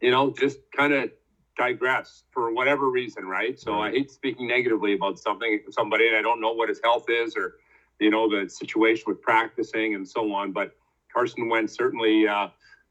you 0.02 0.12
know, 0.12 0.32
just 0.32 0.60
kind 0.76 0.94
of 0.94 1.12
digress 1.58 2.24
for 2.32 2.54
whatever 2.54 2.90
reason, 2.90 3.26
right? 3.26 3.60
So 3.60 3.80
I 3.80 3.92
hate 3.92 4.10
speaking 4.10 4.48
negatively 4.48 4.94
about 4.94 5.20
something, 5.20 5.62
somebody, 5.70 6.08
and 6.08 6.18
I 6.18 6.22
don't 6.22 6.42
know 6.42 6.54
what 6.54 6.70
his 6.70 6.82
health 6.84 7.06
is 7.10 7.36
or, 7.38 7.58
you 8.00 8.10
know, 8.10 8.28
the 8.28 8.50
situation 8.50 9.04
with 9.06 9.22
practicing 9.22 9.94
and 9.94 10.08
so 10.08 10.34
on. 10.34 10.52
But 10.52 10.76
Carson 11.14 11.48
Wentz 11.48 11.74
certainly, 11.74 12.28
uh, 12.28 12.48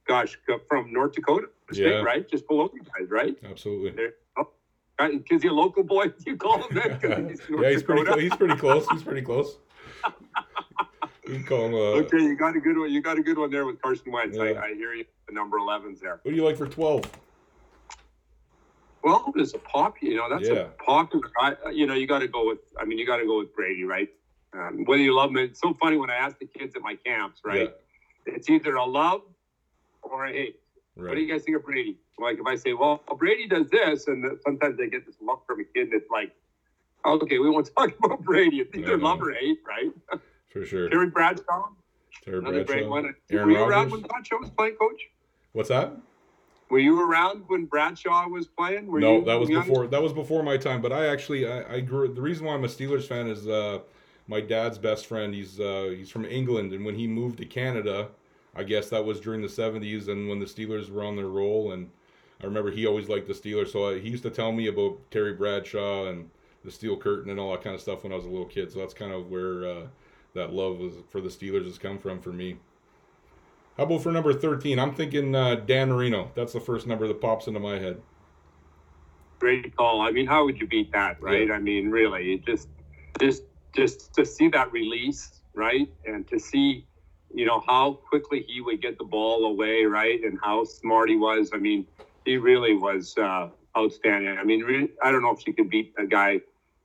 gosh, 0.06 0.38
from 0.68 0.92
North 0.92 1.12
Dakota 1.12 1.48
State, 1.72 1.86
Yeah. 1.86 2.02
right? 2.02 2.28
Just 2.28 2.46
below 2.48 2.70
you 2.74 2.80
guys, 2.98 3.10
right? 3.10 3.36
absolutely. 3.44 3.90
There, 3.92 4.14
oh, 4.38 4.48
is 5.30 5.42
he 5.42 5.48
a 5.48 5.52
local 5.52 5.82
boy? 5.84 6.06
You 6.26 6.36
call 6.36 6.62
him 6.62 6.74
that? 6.76 7.00
he's 7.30 7.40
yeah, 7.50 7.70
he's 7.70 7.82
pretty 7.82 8.04
close. 8.04 8.20
He's 8.20 8.36
pretty 8.36 8.56
close. 8.56 8.88
He's 8.90 9.02
pretty 9.02 9.22
close. 9.22 9.58
You 11.26 11.34
can 11.34 11.44
call 11.44 11.66
him. 11.66 11.74
Uh, 11.74 11.78
Okay, 12.04 12.18
you 12.20 12.36
got 12.36 12.56
a 12.56 12.60
good 12.60 12.76
one. 12.76 12.90
You 12.92 13.00
got 13.00 13.16
a 13.18 13.22
good 13.22 13.38
one 13.38 13.50
there 13.50 13.64
with 13.64 13.80
Carson 13.80 14.10
Wentz. 14.12 14.36
Yeah. 14.36 14.42
I, 14.44 14.64
I 14.66 14.74
hear 14.74 14.92
you. 14.94 15.04
The 15.28 15.32
number 15.34 15.56
11's 15.58 16.00
there. 16.00 16.18
What 16.22 16.30
do 16.32 16.36
you 16.36 16.44
like 16.44 16.56
for 16.56 16.66
12? 16.66 17.04
Well, 19.04 19.32
there's 19.34 19.54
a 19.54 19.58
pop. 19.58 19.94
You 20.02 20.16
know, 20.16 20.28
that's 20.28 20.48
Yeah. 20.48 20.54
a 20.54 20.64
popular. 20.84 21.30
I, 21.38 21.54
you 21.72 21.86
know, 21.86 21.94
you 21.94 22.06
got 22.06 22.20
to 22.20 22.28
go 22.28 22.46
with. 22.48 22.58
I 22.78 22.84
mean, 22.84 22.98
you 22.98 23.06
got 23.06 23.16
to 23.18 23.24
go 23.26 23.38
with 23.38 23.54
Brady, 23.54 23.84
right? 23.84 24.08
Um, 24.52 24.84
whether 24.84 25.02
you 25.02 25.14
love 25.14 25.30
him, 25.30 25.38
it's 25.38 25.60
so 25.60 25.74
funny 25.74 25.96
when 25.96 26.10
I 26.10 26.16
ask 26.16 26.38
the 26.38 26.46
kids 26.46 26.74
at 26.76 26.82
my 26.82 26.96
camps, 26.96 27.40
right? 27.44 27.72
It's 28.26 28.50
either 28.50 28.74
a 28.76 28.84
love 28.84 29.22
or 30.12 30.26
hate. 30.26 30.60
Yeah, 30.96 31.04
What 31.04 31.14
do 31.14 31.20
you 31.20 31.32
guys 31.32 31.42
think 31.44 31.56
of 31.56 31.64
Brady? 31.64 31.96
Like 32.18 32.38
if 32.38 32.46
I 32.46 32.54
say, 32.54 32.74
well, 32.74 33.02
Brady 33.18 33.48
does 33.48 33.68
this, 33.70 34.06
and 34.06 34.24
sometimes 34.44 34.78
I 34.80 34.86
get 34.86 35.06
this 35.06 35.16
look 35.20 35.44
from 35.46 35.60
a 35.60 35.64
kid 35.64 35.88
that's 35.92 36.10
like, 36.10 36.32
okay, 37.04 37.38
we 37.38 37.50
won't 37.50 37.70
talk 37.76 37.92
about 37.98 38.22
Brady. 38.22 38.60
It's 38.60 38.74
either 38.76 38.98
love 38.98 39.22
or 39.22 39.32
hate, 39.32 39.58
right? 39.66 40.20
For 40.50 40.64
sure. 40.64 40.88
Terry 40.90 41.08
Bradshaw, 41.08 41.68
Terry 42.24 42.38
another 42.38 42.64
great 42.64 42.86
Bradshaw. 42.86 42.90
one. 42.90 43.14
Aaron 43.30 43.46
Were 43.46 43.52
you 43.52 43.64
around 43.64 43.90
when 43.90 44.02
Bradshaw 44.02 44.38
was 44.38 44.50
playing, 44.50 44.74
Coach? 44.74 45.00
What's 45.52 45.70
that? 45.70 45.96
Were 46.68 46.78
you 46.78 47.02
around 47.02 47.44
when 47.48 47.66
Bradshaw 47.66 48.28
was 48.28 48.46
playing? 48.46 48.86
Were 48.86 49.00
no, 49.00 49.22
that 49.24 49.38
was 49.38 49.50
young? 49.50 49.66
before. 49.66 49.86
That 49.86 50.02
was 50.02 50.12
before 50.12 50.42
my 50.42 50.56
time. 50.56 50.80
But 50.80 50.92
I 50.92 51.06
actually, 51.06 51.46
I, 51.46 51.74
I 51.74 51.80
grew. 51.80 52.12
The 52.12 52.22
reason 52.22 52.46
why 52.46 52.54
I'm 52.54 52.64
a 52.64 52.68
Steelers 52.68 53.06
fan 53.06 53.28
is 53.28 53.46
uh, 53.46 53.80
my 54.26 54.40
dad's 54.40 54.78
best 54.78 55.06
friend. 55.06 55.34
He's 55.34 55.60
uh, 55.60 55.92
he's 55.94 56.08
from 56.10 56.24
England, 56.24 56.72
and 56.72 56.84
when 56.84 56.94
he 56.94 57.06
moved 57.06 57.38
to 57.38 57.44
Canada, 57.44 58.08
I 58.54 58.64
guess 58.64 58.90
that 58.90 59.04
was 59.04 59.20
during 59.20 59.40
the 59.40 59.48
'70s, 59.48 60.08
and 60.08 60.28
when 60.28 60.38
the 60.38 60.46
Steelers 60.46 60.90
were 60.90 61.04
on 61.04 61.16
their 61.16 61.28
roll, 61.28 61.72
and 61.72 61.90
I 62.40 62.46
remember 62.46 62.70
he 62.70 62.86
always 62.86 63.08
liked 63.08 63.28
the 63.28 63.34
Steelers, 63.34 63.68
so 63.68 63.90
I, 63.90 63.98
he 63.98 64.10
used 64.10 64.22
to 64.24 64.30
tell 64.30 64.52
me 64.52 64.66
about 64.66 64.98
Terry 65.10 65.32
Bradshaw 65.32 66.06
and 66.08 66.28
the 66.64 66.70
Steel 66.70 66.96
Curtain 66.96 67.30
and 67.30 67.40
all 67.40 67.52
that 67.52 67.62
kind 67.62 67.74
of 67.74 67.80
stuff 67.80 68.02
when 68.04 68.12
I 68.12 68.16
was 68.16 68.24
a 68.24 68.28
little 68.28 68.46
kid. 68.46 68.70
So 68.72 68.78
that's 68.78 68.94
kind 68.94 69.12
of 69.12 69.30
where 69.30 69.66
uh, 69.66 69.86
that 70.34 70.52
love 70.52 70.78
was 70.78 70.94
for 71.08 71.20
the 71.20 71.28
Steelers 71.28 71.64
has 71.64 71.78
come 71.78 71.98
from 71.98 72.20
for 72.20 72.32
me. 72.32 72.58
How 73.76 73.84
about 73.84 74.02
for 74.02 74.12
number 74.12 74.32
thirteen? 74.34 74.78
I'm 74.78 74.94
thinking 74.94 75.34
uh, 75.34 75.56
Dan 75.56 75.88
Marino. 75.88 76.30
That's 76.34 76.52
the 76.52 76.60
first 76.60 76.86
number 76.86 77.08
that 77.08 77.20
pops 77.20 77.46
into 77.46 77.60
my 77.60 77.78
head. 77.78 78.00
Great 79.38 79.74
call. 79.74 80.02
I 80.02 80.10
mean, 80.12 80.26
how 80.26 80.44
would 80.44 80.60
you 80.60 80.66
beat 80.66 80.92
that, 80.92 81.20
right? 81.20 81.48
Yeah. 81.48 81.54
I 81.54 81.58
mean, 81.58 81.90
really, 81.90 82.40
just, 82.46 82.68
just, 83.18 83.42
just 83.74 84.14
to 84.14 84.24
see 84.24 84.48
that 84.50 84.70
release, 84.70 85.40
right, 85.52 85.88
and 86.06 86.28
to 86.28 86.38
see, 86.38 86.86
you 87.34 87.46
know, 87.46 87.62
how 87.66 87.92
quickly 88.08 88.44
he 88.46 88.60
would 88.60 88.80
get 88.82 88.98
the 88.98 89.04
ball 89.04 89.46
away, 89.46 89.84
right, 89.84 90.22
and 90.22 90.38
how 90.42 90.64
smart 90.64 91.08
he 91.08 91.16
was. 91.16 91.50
I 91.52 91.58
mean, 91.58 91.86
he 92.24 92.36
really 92.36 92.74
was 92.74 93.16
uh, 93.18 93.48
outstanding. 93.76 94.36
I 94.38 94.44
mean, 94.44 94.60
re- 94.62 94.90
I 95.02 95.10
don't 95.10 95.22
know 95.22 95.32
if 95.32 95.46
you 95.46 95.52
could 95.52 95.70
beat 95.70 95.94
a 95.98 96.06
guy, 96.06 96.40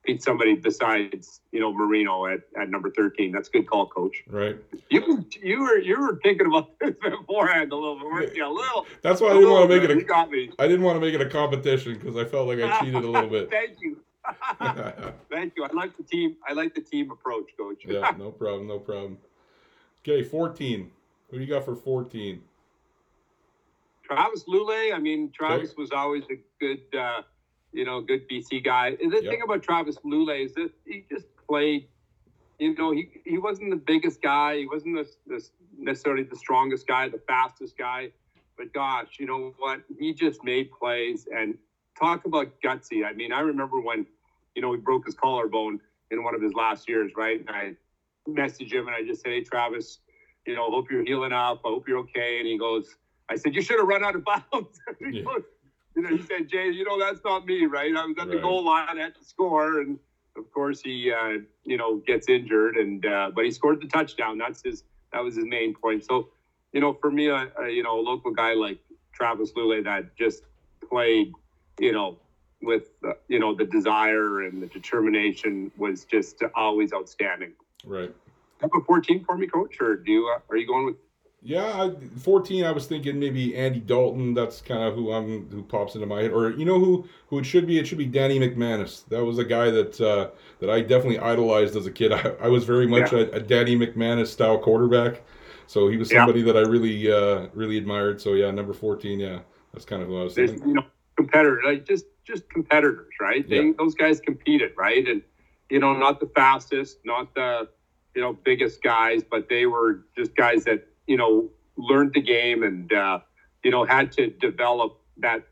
beat 0.06 0.24
somebody 0.24 0.56
besides, 0.56 1.42
you 1.52 1.60
know, 1.60 1.74
Marino 1.74 2.26
at, 2.28 2.42
at 2.60 2.70
number 2.70 2.90
thirteen. 2.90 3.32
That's 3.32 3.50
a 3.50 3.52
good 3.52 3.70
call, 3.70 3.88
coach. 3.88 4.24
Right. 4.28 4.58
You 4.90 5.26
you 5.42 5.60
were 5.62 5.78
you 5.78 6.00
were 6.00 6.20
thinking 6.24 6.48
about 6.48 6.70
this 6.80 6.96
beforehand 7.02 7.72
a 7.72 7.76
little 7.76 7.96
bit, 8.00 8.06
weren't 8.06 8.36
you? 8.36 8.46
A 8.46 8.50
little. 8.52 8.86
That's 9.02 9.22
why 9.22 9.30
I 9.30 9.34
didn't 9.34 9.52
want 9.52 9.70
to 9.70 9.76
make 9.76 9.88
bit. 9.88 9.92
it. 9.92 9.98
You 9.98 10.04
A, 10.04 10.08
got 10.08 10.32
me. 10.32 10.52
I 10.60 10.68
didn't 10.68 10.84
want 10.84 10.96
to 10.96 11.02
make 11.06 11.14
it 11.14 11.22
a 11.22 11.30
competition 11.30 11.94
because 11.94 12.16
I 12.16 12.26
felt 12.26 12.48
like 12.48 12.60
I 12.60 12.80
cheated 12.80 13.04
a 13.04 13.10
little 13.10 13.30
bit. 13.30 13.50
Thank 13.52 13.78
you. 13.82 13.98
Thank 15.30 15.54
you. 15.56 15.64
I 15.64 15.74
like 15.74 15.96
the 15.98 16.04
team. 16.04 16.36
I 16.48 16.54
like 16.54 16.74
the 16.76 16.82
team 16.82 17.12
approach, 17.12 17.50
coach. 17.58 17.84
yeah, 17.86 18.14
no 18.18 18.32
problem, 18.32 18.68
no 18.68 18.80
problem. 18.80 19.18
Okay, 20.02 20.24
fourteen. 20.24 20.92
Who 21.30 21.38
do 21.38 21.44
you 21.44 21.50
got 21.50 21.64
for 21.66 21.76
fourteen? 21.76 22.42
Travis 24.04 24.46
Lulay. 24.48 24.94
I 24.94 25.00
mean, 25.00 25.32
Travis 25.34 25.76
was 25.78 25.92
always 25.92 26.24
a 26.32 26.36
good, 26.60 26.80
uh, 26.98 27.22
you 27.74 27.84
know, 27.86 28.02
good 28.02 28.28
BC 28.28 28.60
guy. 28.60 28.96
And 29.02 29.12
the 29.12 29.22
Yep. 29.22 29.32
thing 29.32 29.42
about 29.44 29.62
Travis 29.64 29.98
Lulay 30.06 30.46
is 30.46 30.54
that 30.54 30.72
he 30.86 31.04
just 31.10 31.26
played. 31.48 31.88
You 32.60 32.74
know, 32.76 32.92
he, 32.92 33.10
he 33.26 33.38
wasn't 33.38 33.70
the 33.72 33.76
biggest 33.78 34.22
guy. 34.22 34.58
He 34.58 34.66
wasn't 34.66 34.96
the, 34.96 35.06
the, 35.28 35.44
necessarily 35.78 36.24
the 36.24 36.36
strongest 36.36 36.88
guy, 36.88 37.08
the 37.10 37.20
fastest 37.28 37.78
guy. 37.78 38.10
But 38.58 38.74
gosh, 38.74 39.18
you 39.20 39.26
know 39.26 39.54
what? 39.58 39.82
He 40.00 40.14
just 40.14 40.44
made 40.44 40.72
plays 40.72 41.28
and 41.32 41.58
talk 42.00 42.26
about 42.26 42.48
gutsy. 42.64 43.06
I 43.06 43.14
mean, 43.14 43.32
I 43.32 43.42
remember 43.42 43.80
when, 43.80 44.06
you 44.56 44.62
know, 44.62 44.72
he 44.72 44.78
broke 44.80 45.06
his 45.06 45.16
collarbone 45.16 45.80
in 46.10 46.24
one 46.24 46.34
of 46.34 46.42
his 46.42 46.54
last 46.54 46.88
years, 46.90 47.12
right? 47.16 47.40
And 47.40 47.50
I 47.56 47.76
messaged 48.28 48.72
him 48.74 48.88
and 48.88 48.96
I 48.96 49.04
just 49.04 49.22
said, 49.22 49.32
Hey, 49.32 49.42
Travis, 49.42 50.00
you 50.46 50.56
know, 50.56 50.70
hope 50.72 50.86
you're 50.90 51.04
healing 51.04 51.32
up. 51.34 51.60
I 51.66 51.70
hope 51.70 51.84
you're 51.88 52.00
okay. 52.00 52.40
And 52.40 52.48
he 52.48 52.58
goes, 52.58 52.96
I 53.30 53.36
said, 53.36 53.54
You 53.56 53.62
should 53.62 53.80
have 53.80 53.88
run 53.88 54.04
out 54.04 54.16
of 54.16 54.24
bounds. 54.52 54.80
he, 55.00 55.18
Yeah. 55.18 55.24
goes, 55.24 55.42
you 55.96 56.04
know, 56.04 56.10
he 56.16 56.22
said, 56.22 56.48
Jay, 56.50 56.70
you 56.70 56.86
know, 56.86 57.00
that's 57.00 57.22
not 57.26 57.46
me, 57.46 57.66
right? 57.66 57.96
I 57.96 58.06
was 58.06 58.16
at 58.20 58.30
the 58.30 58.38
goal 58.38 58.64
line, 58.66 58.98
I 58.98 59.02
had 59.02 59.16
to 59.16 59.24
score. 59.24 59.82
And 59.82 59.98
of 60.38 60.50
course, 60.52 60.80
he, 60.84 61.12
uh, 61.12 61.40
you 61.66 61.78
know, 61.78 62.02
gets 62.06 62.30
injured. 62.30 62.76
And, 62.78 63.06
uh, 63.06 63.32
but 63.34 63.46
he 63.46 63.52
scored 63.52 63.82
the 63.82 63.88
touchdown. 63.88 64.38
That's 64.38 64.62
his, 64.64 64.84
that 65.14 65.24
was 65.24 65.36
his 65.36 65.46
main 65.46 65.74
point. 65.74 66.04
So, 66.06 66.26
you 66.74 66.82
know, 66.82 66.94
for 67.02 67.10
me, 67.12 67.28
a, 67.28 67.48
a 67.60 67.70
you 67.70 67.84
know, 67.84 68.00
a 68.00 68.02
local 68.02 68.32
guy 68.32 68.54
like 68.54 68.78
Travis 69.14 69.54
Lulay 69.58 69.84
that 69.86 70.04
just 70.20 70.44
played, 70.88 71.32
you 71.80 71.92
know, 71.92 72.16
with, 72.62 72.84
uh, 73.06 73.12
you 73.28 73.40
know, 73.40 73.54
the 73.54 73.66
desire 73.66 74.42
and 74.42 74.62
the 74.62 74.68
determination 74.68 75.72
was 75.78 76.06
just 76.06 76.44
always 76.56 76.94
outstanding. 76.94 77.54
Right. 77.86 78.14
Number 78.62 78.82
14 78.86 79.24
for 79.24 79.38
me, 79.38 79.48
coach, 79.48 79.78
or 79.80 79.96
do 79.98 80.12
you, 80.12 80.28
uh, 80.36 80.40
are 80.50 80.58
you 80.58 80.66
going 80.68 80.86
with 80.88 80.96
Yeah, 81.44 81.64
I, 81.64 81.96
fourteen. 82.20 82.66
I 82.66 82.72
was 82.72 82.88
thinking 82.88 83.20
maybe 83.20 83.56
Andy 83.56 83.80
Dalton. 83.80 84.34
That's 84.34 84.60
kind 84.62 84.82
of 84.84 84.96
who 84.96 85.12
I'm 85.14 85.48
who 85.52 85.62
pops 85.62 85.94
into 85.94 86.08
my 86.08 86.24
head. 86.24 86.32
Or 86.32 86.50
you 86.50 86.66
know 86.66 86.80
who 86.80 87.08
who 87.28 87.38
it 87.38 87.46
should 87.46 87.68
be? 87.68 87.78
It 87.78 87.86
should 87.86 88.00
be 88.00 88.08
Danny 88.08 88.40
McManus. 88.40 89.08
That 89.10 89.24
was 89.24 89.38
a 89.38 89.46
guy 89.46 89.70
that 89.70 90.02
uh, 90.02 90.32
that 90.60 90.72
I 90.72 90.82
definitely 90.82 91.20
idolized 91.20 91.76
as 91.76 91.86
a 91.86 91.92
kid. 91.92 92.12
I, 92.12 92.32
I 92.42 92.48
was 92.48 92.64
very 92.66 92.88
much 92.88 93.14
a, 93.14 93.32
a 93.32 93.40
Danny 93.40 93.78
McManus 93.78 94.28
style 94.28 94.58
quarterback. 94.58 95.22
So 95.68 95.88
he 95.90 95.98
was 95.98 96.12
Yeah. 96.12 96.22
somebody 96.26 96.42
that 96.42 96.58
I 96.58 96.62
really 96.62 97.12
uh, 97.12 97.48
really 97.54 97.78
admired. 97.78 98.20
So 98.20 98.34
yeah, 98.34 98.50
number 98.50 98.74
fourteen. 98.74 99.20
Yeah, 99.20 99.40
that's 99.74 99.86
kind 99.86 100.02
of 100.02 100.08
who 100.08 100.20
I 100.20 100.24
was 100.24 100.34
there's 100.34 100.50
thinking. 100.50 100.70
you 100.70 100.74
know 100.76 100.86
competitors 101.16 101.64
like 101.66 101.86
just 101.86 102.06
just 102.26 102.50
competitors 102.50 103.14
right 103.22 103.48
they, 103.48 103.62
Yeah. 103.68 103.72
those 103.78 103.94
guys 103.96 104.20
competed 104.20 104.72
right 104.76 105.08
and 105.08 105.22
you 105.70 105.80
know 105.80 105.94
not 105.94 106.20
the 106.20 106.28
fastest 106.36 107.00
not 107.06 107.34
the 107.36 107.68
you 108.16 108.22
know 108.22 108.34
biggest 108.34 108.82
guys 108.84 109.22
but 109.30 109.48
they 109.50 109.66
were 109.66 110.06
just 110.18 110.36
guys 110.36 110.64
that 110.64 110.88
you 111.08 111.18
know 111.18 111.50
learned 111.78 112.14
the 112.14 112.22
game 112.22 112.64
and 112.64 112.92
uh, 112.94 113.20
you 113.64 113.72
know 113.72 113.84
had 113.86 114.12
to 114.12 114.28
develop 114.32 115.00
that 115.18 115.46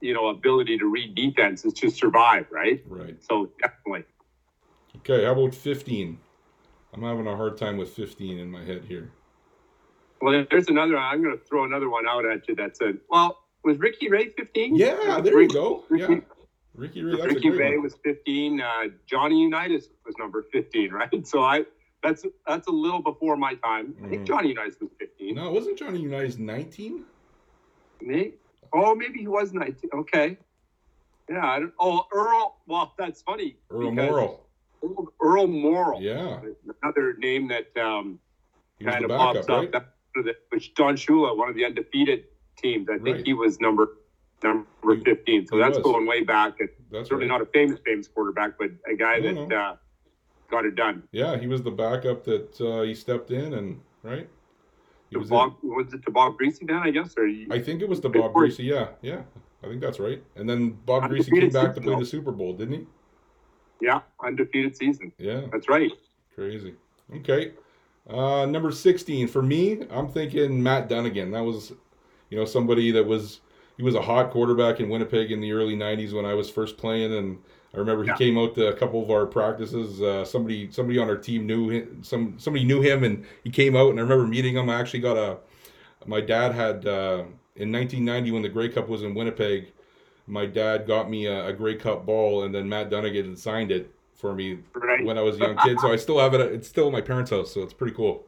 you 0.00 0.12
know 0.14 0.28
ability 0.28 0.76
to 0.78 0.86
read 0.86 1.14
defenses 1.14 1.72
to 1.72 1.90
survive 1.90 2.46
right 2.50 2.82
Right. 2.86 3.16
so 3.22 3.50
definitely 3.60 4.04
Okay. 4.98 5.24
How 5.24 5.32
about 5.32 5.54
fifteen? 5.54 6.18
I'm 6.92 7.02
having 7.02 7.26
a 7.26 7.36
hard 7.36 7.58
time 7.58 7.76
with 7.76 7.90
fifteen 7.90 8.38
in 8.38 8.50
my 8.50 8.62
head 8.64 8.84
here. 8.86 9.10
well 10.22 10.44
there's 10.50 10.68
another 10.68 10.96
i'm 10.96 11.22
going 11.22 11.36
to 11.36 11.44
throw 11.44 11.64
another 11.64 11.90
one 11.90 12.06
out 12.06 12.24
at 12.24 12.46
you 12.48 12.54
that 12.54 12.76
said 12.76 12.98
well 13.10 13.38
was 13.64 13.76
ricky 13.78 14.08
ray 14.08 14.28
15 14.28 14.76
Yeah, 14.76 15.20
there 15.20 15.40
you 15.42 15.48
go. 15.48 15.84
Yeah, 15.90 16.20
Ricky- 16.74 17.02
Ray. 17.02 17.20
Ricky 17.22 17.48
a 17.48 17.52
Ray 17.52 17.74
one. 17.76 17.82
was 17.84 17.94
15. 18.04 18.60
Uh, 18.60 18.66
Johnny 19.06 19.40
Unitas 19.40 19.88
was 20.04 20.16
number 20.18 20.42
15, 20.52 20.90
right? 21.00 21.26
So 21.26 21.42
I 21.42 21.64
that's 22.02 22.24
that's 22.46 22.66
a 22.68 22.70
little 22.72 23.00
before 23.00 23.36
my 23.36 23.54
time. 23.54 23.94
I 24.04 24.08
think 24.08 24.22
Mhm. 24.22 24.26
Johnny 24.26 24.48
Unitas 24.48 24.76
was 24.80 24.90
15. 24.98 25.34
No, 25.36 25.50
wasn't 25.52 25.78
Johnny 25.78 26.00
Unitas 26.00 26.38
nineteen? 26.38 27.04
Me? 28.02 28.32
oh, 28.72 28.94
maybe 28.94 29.20
he 29.20 29.28
was 29.28 29.52
19. 29.52 29.90
Okay. 29.94 30.36
Yeah. 31.30 31.46
I 31.46 31.60
don't, 31.60 31.72
oh, 31.78 32.04
Earl. 32.12 32.56
Well, 32.66 32.92
that's 32.98 33.22
funny. 33.22 33.56
Earl 33.70 33.92
Morrall. 33.92 34.40
Earl, 34.82 35.12
Earl 35.22 35.46
Morrall. 35.46 36.00
Yeah, 36.02 36.40
Another 36.82 37.14
name 37.18 37.48
that 37.48 37.74
um, 37.80 38.18
kind 38.82 39.04
of 39.04 39.08
backup, 39.10 39.34
pops 39.36 39.48
right? 39.48 39.74
up. 39.74 39.94
That, 40.16 40.36
which 40.50 40.74
Don 40.74 40.96
Shula, 40.96 41.36
one 41.36 41.48
of 41.48 41.54
the 41.54 41.64
undefeated 41.64 42.24
teams. 42.58 42.88
I 42.90 42.98
think 42.98 43.16
Right. 43.16 43.26
he 43.26 43.32
was 43.32 43.58
number 43.60 43.96
number 44.44 44.66
He- 44.94 45.02
15. 45.04 45.46
So 45.48 45.58
that's 45.58 45.78
was. 45.78 45.84
going 45.84 46.06
way 46.06 46.22
back. 46.22 46.58
That's 46.92 47.08
certainly 47.08 47.24
right. 47.28 47.38
not 47.38 47.42
a 47.42 47.46
famous 47.46 47.80
famous 47.84 48.06
quarterback, 48.06 48.56
but 48.58 48.70
a 48.90 48.94
guy 48.96 49.20
that 49.20 49.52
uh, 49.52 49.76
got 50.50 50.64
it 50.64 50.76
done. 50.76 51.02
Yeah, 51.10 51.36
he 51.36 51.46
was 51.48 51.62
the 51.62 51.70
backup 51.72 52.22
that 52.24 52.60
uh, 52.60 52.82
he 52.82 52.94
stepped 52.94 53.30
in 53.32 53.54
and 53.54 53.80
right. 54.02 54.28
He 55.10 55.16
was. 55.16 55.28
Bob, 55.28 55.54
was 55.62 55.92
it 55.92 56.02
to 56.04 56.10
Bob 56.10 56.36
Griese 56.38 56.58
then? 56.66 56.76
I 56.76 56.90
guess, 56.90 57.14
or 57.16 57.26
I 57.50 57.60
think 57.60 57.82
it 57.82 57.88
was 57.88 58.00
the 58.00 58.08
Bob. 58.08 58.32
Griese. 58.32 58.58
Yeah, 58.58 58.88
yeah, 59.02 59.22
I 59.62 59.68
think 59.68 59.80
that's 59.80 59.98
right. 59.98 60.22
And 60.36 60.48
then 60.48 60.70
Bob 60.86 61.04
Griese 61.04 61.28
came 61.30 61.50
back 61.50 61.74
to 61.74 61.80
season, 61.80 61.82
play 61.82 61.98
the 61.98 62.06
Super 62.06 62.32
Bowl, 62.32 62.52
didn't 62.54 62.74
he? 62.74 62.86
yeah, 63.80 64.00
undefeated 64.24 64.76
season. 64.76 65.12
Yeah, 65.18 65.42
That's 65.52 65.68
right. 65.68 65.90
crazy. 66.34 66.74
Okay, 67.16 67.52
uh, 68.08 68.46
number 68.46 68.70
sixteen 68.72 69.28
for 69.28 69.42
me. 69.42 69.82
I'm 69.90 70.08
thinking 70.08 70.62
Matt 70.62 70.88
Dunigan. 70.88 71.32
That 71.32 71.42
was, 71.44 71.72
you 72.30 72.38
know, 72.38 72.44
somebody 72.44 72.90
that 72.92 73.04
was 73.06 73.40
he 73.76 73.82
was 73.82 73.94
a 73.94 74.02
hot 74.02 74.30
quarterback 74.30 74.80
in 74.80 74.88
Winnipeg 74.88 75.30
in 75.32 75.40
the 75.40 75.52
early 75.52 75.76
'90s 75.76 76.12
when 76.12 76.24
I 76.24 76.34
was 76.34 76.48
first 76.50 76.76
playing, 76.76 77.12
and 77.12 77.38
I 77.74 77.78
remember 77.78 78.04
he 78.04 78.08
Yeah. 78.10 78.16
came 78.16 78.38
out 78.38 78.54
to 78.54 78.68
a 78.68 78.72
couple 78.72 79.02
of 79.02 79.10
our 79.10 79.26
practices. 79.26 80.00
Uh, 80.00 80.24
somebody 80.24 80.70
somebody 80.70 80.98
on 80.98 81.08
our 81.08 81.16
team 81.16 81.46
knew 81.46 81.68
him. 81.70 82.02
Some 82.02 82.34
somebody 82.38 82.64
knew 82.64 82.80
him, 82.80 83.02
and 83.04 83.24
he 83.42 83.50
came 83.50 83.74
out, 83.76 83.90
and 83.90 83.98
I 83.98 84.02
remember 84.02 84.26
meeting 84.26 84.54
him. 84.56 84.68
I 84.70 84.78
actually 84.80 85.00
got 85.00 85.16
a. 85.16 85.38
My 86.06 86.20
dad 86.20 86.52
had 86.52 86.86
uh, 86.86 87.24
in 87.56 87.72
1990 87.72 88.30
when 88.30 88.42
the 88.42 88.48
Grey 88.48 88.68
Cup 88.68 88.88
was 88.88 89.02
in 89.02 89.14
Winnipeg. 89.14 89.72
My 90.26 90.46
dad 90.46 90.86
got 90.86 91.10
me 91.10 91.26
a, 91.26 91.48
a 91.48 91.52
Grey 91.52 91.74
Cup 91.76 92.06
ball, 92.06 92.44
and 92.44 92.54
then 92.54 92.68
Matt 92.68 92.90
Dunigan 92.90 93.36
signed 93.36 93.70
it 93.72 93.90
for 94.14 94.34
me 94.34 94.58
Right. 94.74 95.04
when 95.04 95.18
I 95.18 95.20
was 95.22 95.36
a 95.36 95.40
young 95.40 95.56
kid. 95.58 95.78
So 95.80 95.92
I 95.92 95.96
still 95.96 96.18
have 96.18 96.32
it. 96.34 96.40
It's 96.40 96.68
still 96.68 96.86
at 96.86 96.92
my 96.92 97.00
parents' 97.02 97.30
house, 97.30 97.52
so 97.52 97.62
it's 97.62 97.74
pretty 97.74 97.94
cool. 97.94 98.24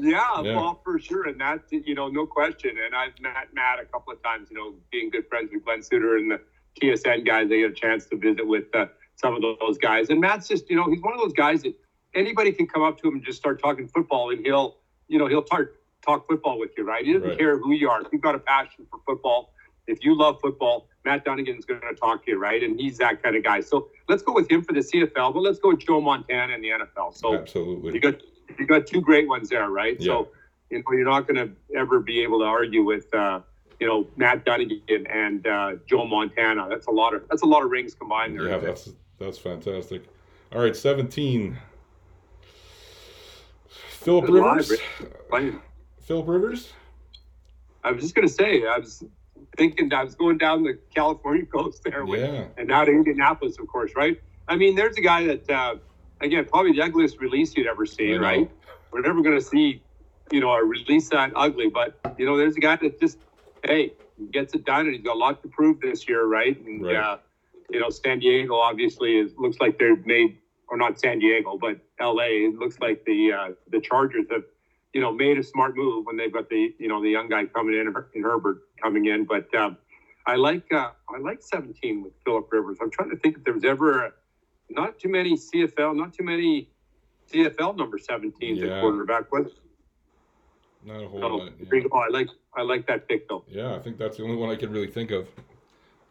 Yeah, 0.00 0.42
Yeah. 0.42 0.54
well, 0.56 0.80
for 0.84 0.98
sure, 0.98 1.26
and 1.28 1.40
that's 1.40 1.70
you 1.72 1.94
know, 1.94 2.08
no 2.08 2.26
question. 2.26 2.76
And 2.84 2.94
I've 2.94 3.18
met 3.20 3.52
Matt 3.52 3.80
a 3.80 3.84
couple 3.86 4.12
of 4.12 4.22
times. 4.22 4.48
You 4.50 4.56
know, 4.56 4.74
being 4.92 5.10
good 5.10 5.26
friends 5.28 5.50
with 5.52 5.64
Glen 5.64 5.82
Suitor 5.82 6.16
and 6.16 6.30
the 6.30 6.40
TSN 6.80 7.24
guys, 7.26 7.48
they 7.48 7.60
get 7.60 7.70
a 7.70 7.74
chance 7.74 8.06
to 8.06 8.16
visit 8.16 8.46
with 8.46 8.64
uh, 8.74 8.86
some 9.16 9.34
of 9.34 9.42
those 9.42 9.78
guys. 9.78 10.10
And 10.10 10.20
Matt's 10.20 10.46
just, 10.46 10.70
you 10.70 10.76
know, 10.76 10.88
he's 10.88 11.02
one 11.02 11.14
of 11.14 11.20
those 11.20 11.32
guys 11.32 11.62
that 11.62 11.74
anybody 12.14 12.52
can 12.52 12.66
come 12.68 12.82
up 12.82 13.00
to 13.00 13.08
him 13.08 13.14
and 13.14 13.24
just 13.24 13.38
start 13.38 13.60
talking 13.60 13.88
football, 13.88 14.30
and 14.30 14.44
he'll, 14.44 14.76
you 15.08 15.18
know, 15.18 15.26
he'll 15.26 15.42
talk 15.42 15.66
talk 16.06 16.26
football 16.28 16.58
with 16.58 16.70
you, 16.76 16.84
right? 16.84 17.04
He 17.04 17.12
doesn't 17.12 17.28
Right. 17.30 17.38
care 17.38 17.58
who 17.58 17.72
you 17.72 17.90
are. 17.90 18.00
If 18.00 18.08
you've 18.12 18.22
got 18.22 18.36
a 18.36 18.38
passion 18.38 18.86
for 18.88 19.00
football, 19.04 19.52
if 19.88 20.04
you 20.04 20.14
love 20.16 20.38
football, 20.40 20.86
Matt 21.04 21.24
Dunigan's 21.24 21.64
going 21.64 21.80
to 21.80 21.92
talk 21.94 22.24
to 22.26 22.30
you, 22.30 22.38
right? 22.38 22.62
And 22.62 22.78
he's 22.78 22.98
that 22.98 23.20
kind 23.22 23.34
of 23.34 23.42
guy. 23.42 23.60
So 23.60 23.88
let's 24.08 24.22
go 24.22 24.32
with 24.32 24.48
him 24.50 24.62
for 24.62 24.72
the 24.74 24.80
CFL, 24.80 25.32
but 25.34 25.40
let's 25.40 25.58
go 25.58 25.70
with 25.70 25.80
Joe 25.80 26.00
Montana 26.00 26.54
in 26.54 26.60
the 26.62 26.68
NFL. 26.68 27.14
So 27.16 27.32
you 27.32 27.38
Absolutely. 27.38 27.98
got 27.98 28.14
you 28.58 28.66
got 28.66 28.86
two 28.86 29.00
great 29.00 29.28
ones 29.28 29.48
there, 29.48 29.68
right? 29.70 29.96
Yeah. 29.98 30.06
So 30.06 30.28
you 30.70 30.78
know 30.78 30.92
you're 30.92 31.04
not 31.04 31.26
going 31.26 31.48
to 31.48 31.76
ever 31.76 32.00
be 32.00 32.20
able 32.22 32.38
to 32.40 32.44
argue 32.44 32.84
with 32.84 33.12
uh, 33.14 33.40
you 33.80 33.86
know 33.86 34.06
Matt 34.16 34.44
Dunigan 34.44 35.06
and 35.10 35.46
uh, 35.46 35.72
Joe 35.86 36.06
Montana. 36.06 36.66
That's 36.68 36.86
a 36.86 36.90
lot 36.90 37.14
of 37.14 37.28
that's 37.28 37.42
a 37.42 37.46
lot 37.46 37.64
of 37.64 37.70
rings 37.70 37.94
combined 37.94 38.38
there. 38.38 38.48
Yeah, 38.48 38.58
that's 38.58 38.90
that's 39.18 39.38
fantastic. 39.38 40.02
All 40.52 40.62
right, 40.62 40.74
17. 40.74 41.58
Philip 43.90 44.28
Rivers. 44.28 44.72
Philip 46.00 46.28
Rivers. 46.28 46.72
I 47.84 47.92
was 47.92 48.02
just 48.02 48.14
going 48.14 48.26
to 48.26 48.32
say 48.32 48.66
I 48.66 48.78
was 48.78 49.04
thinking 49.56 49.92
I 49.92 50.04
was 50.04 50.14
going 50.14 50.38
down 50.38 50.62
the 50.62 50.78
California 50.94 51.44
coast 51.54 51.82
there, 51.84 52.04
with, 52.04 52.20
Yeah. 52.20 52.44
and 52.56 52.68
now 52.68 52.84
to 52.84 52.90
Indianapolis, 52.90 53.58
of 53.58 53.66
course, 53.68 53.92
right? 53.96 54.20
I 54.46 54.56
mean, 54.56 54.74
there's 54.74 54.96
a 54.96 55.02
guy 55.02 55.26
that, 55.26 55.50
uh, 55.50 55.76
again, 56.20 56.44
probably 56.46 56.72
the 56.72 56.82
ugliest 56.82 57.20
release 57.20 57.56
you'd 57.56 57.66
ever 57.66 57.86
seen, 57.86 58.20
right? 58.20 58.50
We're 58.92 59.02
never 59.02 59.22
going 59.22 59.36
to 59.38 59.44
see, 59.44 59.82
you 60.30 60.40
know, 60.40 60.50
a 60.52 60.64
release 60.64 61.08
that 61.10 61.32
ugly, 61.36 61.68
but 61.68 61.98
you 62.18 62.26
know, 62.26 62.36
there's 62.36 62.56
a 62.56 62.60
guy 62.60 62.76
that 62.76 63.00
just, 63.00 63.18
hey, 63.64 63.92
gets 64.32 64.54
it 64.54 64.64
done, 64.64 64.86
and 64.86 64.94
he's 64.94 65.04
got 65.04 65.16
a 65.16 65.18
lot 65.18 65.42
to 65.42 65.48
prove 65.48 65.80
this 65.80 66.08
year, 66.08 66.26
right? 66.26 66.58
And 66.64 66.84
Right. 66.84 66.96
Uh, 66.96 67.18
you 67.70 67.80
know, 67.80 67.90
San 67.90 68.18
Diego 68.18 68.54
obviously 68.54 69.18
is 69.18 69.32
looks 69.36 69.58
like 69.60 69.78
they've 69.78 70.04
made, 70.06 70.38
or 70.68 70.76
not 70.76 70.98
San 70.98 71.18
Diego, 71.18 71.58
but 71.58 71.78
L.A. 72.00 72.44
It 72.46 72.58
looks 72.58 72.78
like 72.80 73.04
the 73.04 73.32
uh, 73.32 73.48
the 73.70 73.80
Chargers 73.80 74.26
have, 74.30 74.44
you 74.94 75.00
know, 75.00 75.12
made 75.12 75.38
a 75.38 75.42
smart 75.42 75.76
move 75.76 76.06
when 76.06 76.16
they've 76.16 76.32
got 76.32 76.48
the 76.48 76.74
you 76.78 76.88
know 76.88 77.02
the 77.02 77.10
young 77.10 77.28
guy 77.28 77.44
coming 77.44 77.74
in, 77.74 77.92
in 78.14 78.22
Herbert 78.22 78.62
coming 78.82 79.06
in. 79.06 79.24
But 79.24 79.54
um, 79.54 79.76
I 80.26 80.36
like 80.36 80.72
uh, 80.72 80.90
I 81.14 81.18
like 81.20 81.42
17 81.42 82.02
with 82.02 82.12
Philip 82.24 82.50
Rivers. 82.50 82.78
I'm 82.80 82.90
trying 82.90 83.10
to 83.10 83.16
think 83.16 83.36
if 83.38 83.44
there 83.44 83.54
was 83.54 83.64
ever 83.64 84.06
a, 84.06 84.12
not 84.70 84.98
too 84.98 85.08
many 85.08 85.36
CFL, 85.36 85.96
not 85.96 86.12
too 86.12 86.24
many 86.24 86.68
CFL 87.30 87.76
number 87.76 87.98
17s 87.98 88.58
Yeah. 88.58 88.76
at 88.76 88.80
quarterback. 88.80 89.24
Not 89.32 91.02
a 91.02 91.08
whole 91.08 91.24
Oh, 91.24 91.36
lot. 91.36 91.52
Yeah. 91.72 91.80
go. 91.80 91.88
I 91.98 92.08
like 92.08 92.28
I 92.54 92.62
like 92.62 92.86
that 92.86 93.08
pick 93.08 93.28
though. 93.28 93.44
Yeah, 93.48 93.74
I 93.74 93.78
think 93.78 93.98
that's 93.98 94.16
the 94.16 94.24
only 94.24 94.36
one 94.36 94.48
I 94.50 94.56
can 94.56 94.70
really 94.72 94.86
think 94.90 95.10
of. 95.10 95.28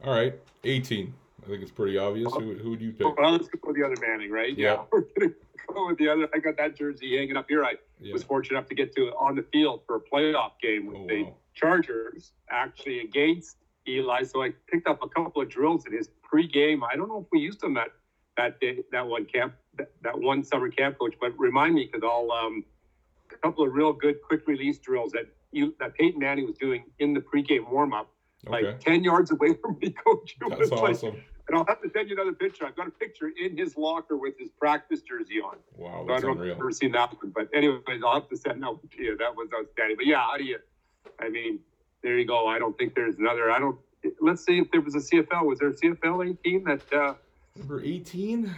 All 0.03 0.13
right, 0.13 0.33
18. 0.63 1.13
I 1.43 1.47
think 1.49 1.61
it's 1.61 1.71
pretty 1.71 1.97
obvious. 1.97 2.33
Who, 2.33 2.53
who 2.55 2.71
would 2.71 2.81
you 2.81 2.91
pick? 2.91 3.17
Well, 3.17 3.31
let's 3.31 3.47
go 3.47 3.59
with 3.65 3.75
the 3.75 3.83
other 3.83 3.95
Manning, 4.01 4.31
right? 4.31 4.55
Yeah. 4.57 4.83
We're 4.91 5.01
gonna 5.17 5.33
go 5.73 5.87
with 5.87 5.97
the 5.97 6.09
other. 6.09 6.29
I 6.33 6.39
got 6.39 6.57
that 6.57 6.75
jersey 6.75 7.17
hanging 7.17 7.37
up 7.37 7.45
here. 7.49 7.63
I 7.63 7.75
Yeah. 7.99 8.13
was 8.13 8.23
fortunate 8.23 8.57
enough 8.57 8.69
to 8.69 8.75
get 8.75 8.93
to 8.95 9.09
on 9.15 9.35
the 9.35 9.43
field 9.43 9.81
for 9.87 9.95
a 9.95 10.01
playoff 10.01 10.53
game 10.61 10.85
with 10.85 10.97
Oh, 10.97 11.07
the 11.07 11.23
wow. 11.23 11.35
Chargers 11.53 12.33
actually 12.49 12.99
against 12.99 13.57
Eli. 13.87 14.23
So 14.23 14.43
I 14.43 14.51
picked 14.67 14.87
up 14.87 15.01
a 15.01 15.09
couple 15.09 15.41
of 15.41 15.49
drills 15.49 15.85
in 15.85 15.93
his 15.93 16.09
pregame. 16.31 16.81
I 16.89 16.95
don't 16.95 17.07
know 17.07 17.19
if 17.21 17.27
we 17.31 17.39
used 17.39 17.61
them 17.61 17.73
that 17.75 17.89
that 18.37 18.59
day, 18.59 18.79
that 18.91 19.05
one 19.05 19.25
camp, 19.25 19.53
that, 19.77 19.91
that 20.03 20.17
one 20.17 20.43
summer 20.43 20.69
camp 20.69 20.97
coach, 20.99 21.15
but 21.19 21.37
remind 21.37 21.75
me 21.75 21.89
because 21.91 22.07
I'll 22.09 22.31
um, 22.31 22.63
a 23.31 23.35
couple 23.37 23.65
of 23.65 23.73
real 23.73 23.91
good 23.93 24.21
quick 24.21 24.47
release 24.47 24.77
drills 24.77 25.11
that 25.11 25.25
you 25.51 25.75
that 25.79 25.93
Peyton 25.95 26.19
Manning 26.19 26.45
was 26.45 26.57
doing 26.57 26.85
in 26.99 27.13
the 27.13 27.19
pregame 27.19 27.69
warm 27.69 27.93
up, 27.93 28.09
Okay. 28.47 28.67
like 28.67 28.79
ten 28.79 29.03
yards 29.03 29.31
away 29.31 29.53
from 29.61 29.77
me, 29.81 29.89
coach. 30.05 30.35
That's 30.47 30.59
was 30.59 30.71
like- 30.71 30.81
awesome. 30.91 31.21
and 31.47 31.57
I'll 31.57 31.65
have 31.67 31.81
to 31.81 31.89
send 31.89 32.09
you 32.09 32.15
another 32.15 32.33
picture. 32.33 32.65
I've 32.65 32.75
got 32.75 32.87
a 32.87 32.91
picture 32.91 33.31
in 33.43 33.57
his 33.57 33.75
locker 33.77 34.17
with 34.17 34.35
his 34.37 34.49
practice 34.51 35.01
jersey 35.01 35.39
on. 35.41 35.57
Wow, 35.75 36.03
So 36.05 36.11
I 36.11 36.13
that's 36.13 36.21
don't 36.21 36.23
know 36.23 36.31
if 36.31 36.37
unreal. 36.37 36.47
you've 36.49 36.57
ever 36.59 36.71
seen 36.71 36.91
that 36.93 37.13
one, 37.21 37.31
but 37.35 37.49
anyways, 37.53 37.81
I'll 38.05 38.13
have 38.15 38.29
to 38.29 38.37
send 38.37 38.61
that 38.63 38.69
one 38.71 38.87
to 38.95 39.03
you. 39.03 39.17
That 39.17 39.35
was 39.35 39.47
outstanding. 39.57 39.97
But 39.97 40.05
yeah, 40.05 40.19
how 40.29 40.37
do 40.37 40.43
you? 40.43 40.59
I 41.19 41.29
mean, 41.29 41.59
there 42.03 42.17
you 42.19 42.25
go. 42.27 42.47
I 42.47 42.59
don't 42.59 42.77
think 42.77 42.93
there's 42.95 43.17
another. 43.17 43.49
I 43.51 43.59
don't. 43.59 43.77
Let's 44.21 44.45
see 44.45 44.59
if 44.59 44.69
there 44.71 44.81
was 44.81 44.95
a 44.95 44.99
CFL. 44.99 45.45
Was 45.45 45.59
there 45.59 45.69
a 45.69 45.73
CFL 45.73 46.29
18 46.45 46.63
that 46.65 46.93
uh, 46.93 47.13
Number 47.57 47.83
18? 47.83 48.53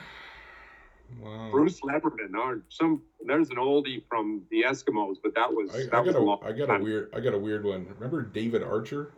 Wow. 1.22 1.50
Bruce 1.52 1.80
Lemmerman 1.82 2.36
or 2.36 2.62
some? 2.70 3.02
There's 3.26 3.50
an 3.50 3.56
oldie 3.56 4.04
from 4.08 4.44
the 4.52 4.64
Eskimos, 4.64 5.16
but 5.22 5.34
that 5.36 5.52
was 5.52 5.72
I, 5.74 5.80
I 5.80 5.86
that 5.88 6.06
was 6.06 6.14
got 6.14 6.20
a 6.22 6.24
long 6.24 6.40
I 6.44 6.52
got 6.52 6.70
a 6.70 6.84
weird 6.84 7.10
I 7.16 7.20
got 7.20 7.34
a 7.34 7.38
weird 7.38 7.66
one. 7.66 7.88
Remember 7.96 8.22
David 8.22 8.62
Archer? 8.62 9.12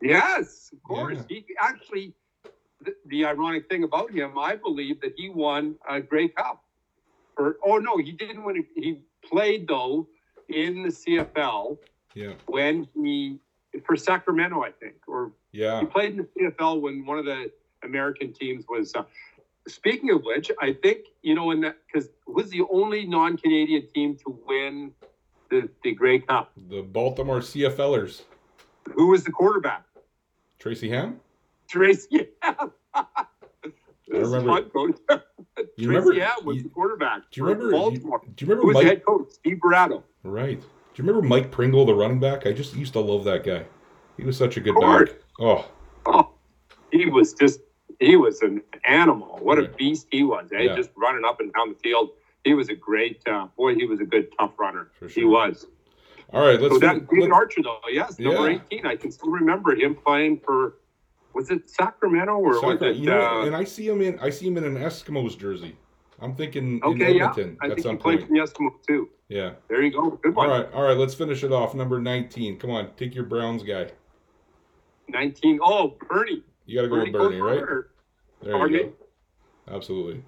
Yes, 0.00 0.70
of 0.72 0.82
course. 0.82 1.18
Yeah. 1.28 1.38
He 1.46 1.46
actually. 1.60 2.14
The, 2.84 2.94
the 3.06 3.24
ironic 3.26 3.68
thing 3.68 3.84
about 3.84 4.10
him, 4.10 4.36
I 4.36 4.56
believe 4.56 5.00
that 5.02 5.12
he 5.16 5.28
won 5.28 5.76
a 5.88 6.00
Grey 6.00 6.26
Cup. 6.28 6.64
Or 7.36 7.56
oh 7.64 7.78
no, 7.78 7.96
he 7.96 8.10
didn't 8.12 8.42
win. 8.42 8.64
He 8.74 9.02
played 9.24 9.68
though 9.68 10.08
in 10.48 10.82
the 10.82 10.88
CFL 10.88 11.78
Yeah. 12.14 12.32
when 12.46 12.88
he 12.94 13.38
for 13.86 13.96
Sacramento, 13.96 14.62
I 14.62 14.70
think, 14.72 14.94
or 15.06 15.32
Yeah. 15.52 15.80
he 15.80 15.86
played 15.86 16.10
in 16.12 16.16
the 16.18 16.28
CFL 16.36 16.80
when 16.80 17.06
one 17.06 17.18
of 17.18 17.24
the 17.24 17.52
American 17.82 18.32
teams 18.32 18.64
was. 18.68 18.94
Uh, 18.94 19.04
speaking 19.68 20.10
of 20.10 20.22
which, 20.24 20.50
I 20.60 20.72
think 20.72 21.06
you 21.22 21.34
know 21.34 21.50
in 21.50 21.60
that 21.62 21.76
because 21.86 22.08
was 22.26 22.50
the 22.50 22.62
only 22.70 23.06
non-Canadian 23.06 23.86
team 23.94 24.16
to 24.24 24.38
win 24.46 24.92
the 25.50 25.68
the 25.84 25.92
Grey 25.92 26.20
Cup. 26.20 26.52
The 26.68 26.82
Baltimore 26.82 27.40
CFLers. 27.40 28.22
Who 28.94 29.08
was 29.08 29.24
the 29.24 29.30
quarterback? 29.32 29.84
Tracy 30.58 30.88
Ham? 30.90 31.20
Tracy. 31.68 32.28
Ham. 32.42 32.72
Is 34.08 34.28
remember-. 34.28 34.68
You 34.68 34.92
Tracy 35.58 35.86
remember 35.86 36.14
Ham 36.20 36.32
was 36.44 36.56
you- 36.58 36.62
the 36.64 36.68
quarterback. 36.68 37.22
do 37.30 37.40
you 37.40 37.46
remember 37.46 37.66
you- 37.66 37.72
Baltimore? 37.72 38.20
do 38.36 38.44
you 38.44 38.46
Who 38.46 38.52
remember 38.52 38.66
was 38.66 38.74
the 38.76 38.82
Mike 38.82 38.86
head 38.98 39.04
coach? 39.06 39.30
Steve 39.30 39.58
Barato. 39.64 40.02
Right. 40.22 40.60
Do 40.60 41.02
you 41.02 41.08
remember 41.08 41.26
Mike 41.26 41.50
Pringle, 41.50 41.86
the 41.86 41.94
running 41.94 42.20
back? 42.20 42.46
I 42.46 42.52
just 42.52 42.74
used 42.76 42.92
to 42.92 43.00
love 43.00 43.24
that 43.24 43.44
guy. 43.44 43.64
He 44.18 44.24
was 44.24 44.36
such 44.36 44.56
a 44.58 44.60
good 44.60 44.74
back. 44.78 45.14
Oh, 45.40 45.66
Oh, 46.04 46.32
he 46.90 47.06
was 47.06 47.32
just 47.32 47.60
he 48.02 48.16
was 48.16 48.42
an 48.42 48.62
animal. 48.84 49.38
What 49.40 49.58
a 49.58 49.68
beast 49.68 50.08
he 50.10 50.22
was, 50.22 50.50
eh? 50.52 50.62
Yeah. 50.62 50.76
Just 50.76 50.90
running 50.96 51.24
up 51.24 51.40
and 51.40 51.52
down 51.52 51.70
the 51.70 51.78
field. 51.82 52.10
He 52.44 52.54
was 52.54 52.68
a 52.68 52.74
great 52.74 53.20
uh, 53.28 53.46
boy. 53.56 53.74
He 53.74 53.84
was 53.86 54.00
a 54.00 54.04
good 54.04 54.28
tough 54.38 54.58
runner. 54.58 54.90
For 54.98 55.08
He 55.08 55.24
was. 55.24 55.66
all 56.32 56.44
right. 56.44 56.60
Let's. 56.60 56.74
so 56.74 56.78
that 56.80 57.08
David 57.08 57.30
Archer, 57.30 57.62
though, 57.62 57.78
yes, 57.90 58.18
number 58.18 58.50
Yeah. 58.50 58.58
eighteen. 58.70 58.86
I 58.86 58.96
can 58.96 59.12
still 59.12 59.30
remember 59.30 59.74
him 59.74 59.94
playing 59.94 60.40
for. 60.40 60.78
Was 61.34 61.50
it 61.50 61.70
Sacramento 61.70 62.32
or 62.32 62.60
was 62.60 62.82
it? 62.82 62.96
you 62.96 63.06
know, 63.06 63.20
uh, 63.20 63.46
and 63.46 63.56
I 63.56 63.64
see 63.64 63.88
him 63.88 64.02
in. 64.02 64.18
I 64.18 64.28
see 64.28 64.48
him 64.48 64.58
in 64.58 64.64
an 64.64 64.76
Eskimos 64.76 65.38
jersey. 65.38 65.76
I'm 66.20 66.34
thinking 66.34 66.80
okay, 66.84 67.12
in 67.12 67.16
yeah. 67.16 67.30
I 67.30 67.32
think 67.32 67.84
he 67.84 67.96
played 67.96 68.20
for 68.20 68.26
the 68.26 68.40
Eskimos 68.40 68.84
too. 68.86 69.08
Yeah. 69.28 69.52
There 69.68 69.82
you 69.82 69.90
go. 69.90 70.10
Good 70.22 70.36
All 70.36 70.46
one. 70.46 70.50
right. 70.50 70.72
All 70.74 70.82
right. 70.82 70.96
Let's 70.96 71.14
finish 71.14 71.42
it 71.42 71.52
off. 71.52 71.74
Number 71.74 71.98
19. 72.00 72.58
Come 72.58 72.70
on, 72.70 72.90
take 72.96 73.14
your 73.14 73.24
Browns 73.24 73.62
guy. 73.62 73.90
Nineteen. 75.08 75.58
Oh, 75.62 75.96
Bernie. 76.08 76.42
You 76.66 76.76
got 76.76 76.82
to 76.82 76.88
go 76.88 77.02
with 77.02 77.12
Bernie, 77.12 77.40
right? 77.40 77.58
or 77.58 77.91
There 78.42 78.68
you 78.68 78.82
go. 79.68 79.74
Absolutely. 79.74 80.22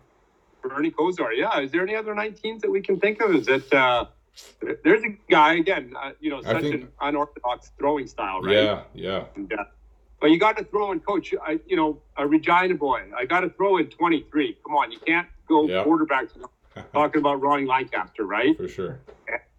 Bernie 0.62 0.90
Kosar. 0.90 1.30
Yeah. 1.36 1.60
Is 1.60 1.70
there 1.72 1.82
any 1.82 1.94
other 1.94 2.14
19s 2.14 2.60
that 2.60 2.70
we 2.70 2.80
can 2.80 2.98
think 2.98 3.20
of? 3.20 3.34
Is 3.34 3.48
it? 3.48 3.72
Uh, 3.72 4.06
there's 4.82 5.02
a 5.04 5.16
guy 5.30 5.54
again. 5.54 5.94
Uh, 6.00 6.12
you 6.20 6.30
know, 6.30 6.42
such 6.42 6.62
think- 6.62 6.74
an 6.74 6.88
unorthodox 7.00 7.70
throwing 7.78 8.06
style, 8.06 8.40
right? 8.40 8.54
Yeah. 8.54 8.82
Yeah. 8.94 9.24
And, 9.36 9.52
uh, 9.52 9.64
but 10.20 10.30
you 10.30 10.38
got 10.38 10.56
to 10.56 10.64
throw 10.64 10.92
in, 10.92 11.00
coach. 11.00 11.34
I, 11.46 11.60
you 11.66 11.76
know, 11.76 12.00
a 12.16 12.26
Regina 12.26 12.74
boy. 12.74 13.02
I 13.16 13.26
got 13.26 13.40
to 13.40 13.50
throw 13.50 13.76
in 13.76 13.88
23. 13.88 14.56
Come 14.66 14.76
on, 14.76 14.90
you 14.90 14.98
can't 15.00 15.28
go 15.46 15.68
Yeah. 15.68 15.84
quarterbacks 15.84 16.30
talking 16.94 17.20
about 17.20 17.42
Ronnie 17.42 17.66
Lancaster, 17.66 18.24
right? 18.24 18.56
For 18.56 18.68
sure. 18.68 19.00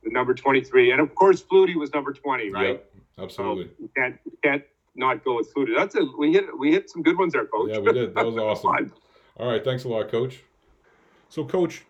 The 0.04 0.10
number 0.12 0.34
23, 0.34 0.92
and 0.92 1.02
of 1.02 1.14
course, 1.16 1.42
Flutie 1.44 1.76
was 1.76 1.94
number 1.94 2.14
20, 2.14 2.50
right? 2.52 2.68
Yep. 2.70 2.92
Absolutely. 3.20 3.66
So 3.66 3.72
you 3.80 3.90
can't 3.96 4.20
you 4.26 4.38
can't 4.44 4.64
not 4.96 5.24
go 5.24 5.38
with 5.38 5.54
Flutie. 5.54 5.76
That's 5.76 5.96
a 5.96 6.02
we 6.18 6.34
hit 6.34 6.58
we 6.58 6.72
hit 6.72 6.90
some 6.90 7.04
good 7.04 7.18
ones 7.18 7.34
there, 7.34 7.46
coach. 7.46 7.70
Yeah, 7.72 7.80
we 7.80 7.94
did. 7.94 8.16
That 8.16 8.26
was 8.26 8.38
awesome. 8.66 8.92
All 9.38 9.50
right, 9.50 9.64
thanks 9.64 9.84
a 9.84 9.90
lot, 9.90 10.10
Coach. 10.10 10.44
So, 11.28 11.44
Coach, 11.44 11.84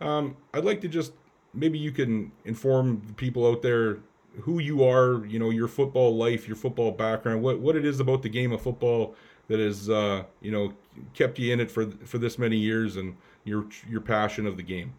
um, 0.00 0.36
I'd 0.52 0.64
like 0.64 0.80
to 0.80 0.88
just 0.88 1.12
maybe 1.54 1.78
you 1.78 1.92
can 1.92 2.32
inform 2.44 3.02
the 3.06 3.12
people 3.12 3.46
out 3.46 3.62
there 3.62 3.98
who 4.40 4.58
you 4.58 4.84
are. 4.84 5.24
You 5.26 5.38
know, 5.38 5.50
your 5.50 5.68
football 5.68 6.16
life, 6.16 6.48
your 6.48 6.56
football 6.56 6.90
background, 6.90 7.42
what 7.42 7.60
what 7.60 7.76
it 7.76 7.84
is 7.84 8.00
about 8.00 8.22
the 8.22 8.28
game 8.28 8.52
of 8.52 8.60
football 8.60 9.14
that 9.48 9.60
has 9.60 9.88
uh, 9.88 10.24
you 10.40 10.50
know 10.50 10.72
kept 11.14 11.38
you 11.38 11.52
in 11.52 11.60
it 11.60 11.70
for 11.70 11.86
for 12.04 12.18
this 12.18 12.38
many 12.38 12.56
years, 12.56 12.96
and 12.96 13.16
your 13.44 13.66
your 13.88 14.00
passion 14.00 14.46
of 14.46 14.56
the 14.56 14.62
game. 14.62 14.92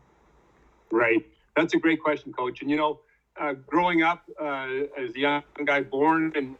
Right. 0.91 1.25
That's 1.55 1.73
a 1.73 1.77
great 1.77 2.01
question, 2.01 2.31
Coach. 2.31 2.61
And 2.61 2.69
you 2.69 2.77
know, 2.77 2.99
uh, 3.39 3.53
growing 3.67 4.03
up 4.03 4.23
uh, 4.39 4.67
as 4.97 5.15
a 5.15 5.19
young 5.19 5.43
guy, 5.65 5.81
born 5.81 6.31
and 6.35 6.55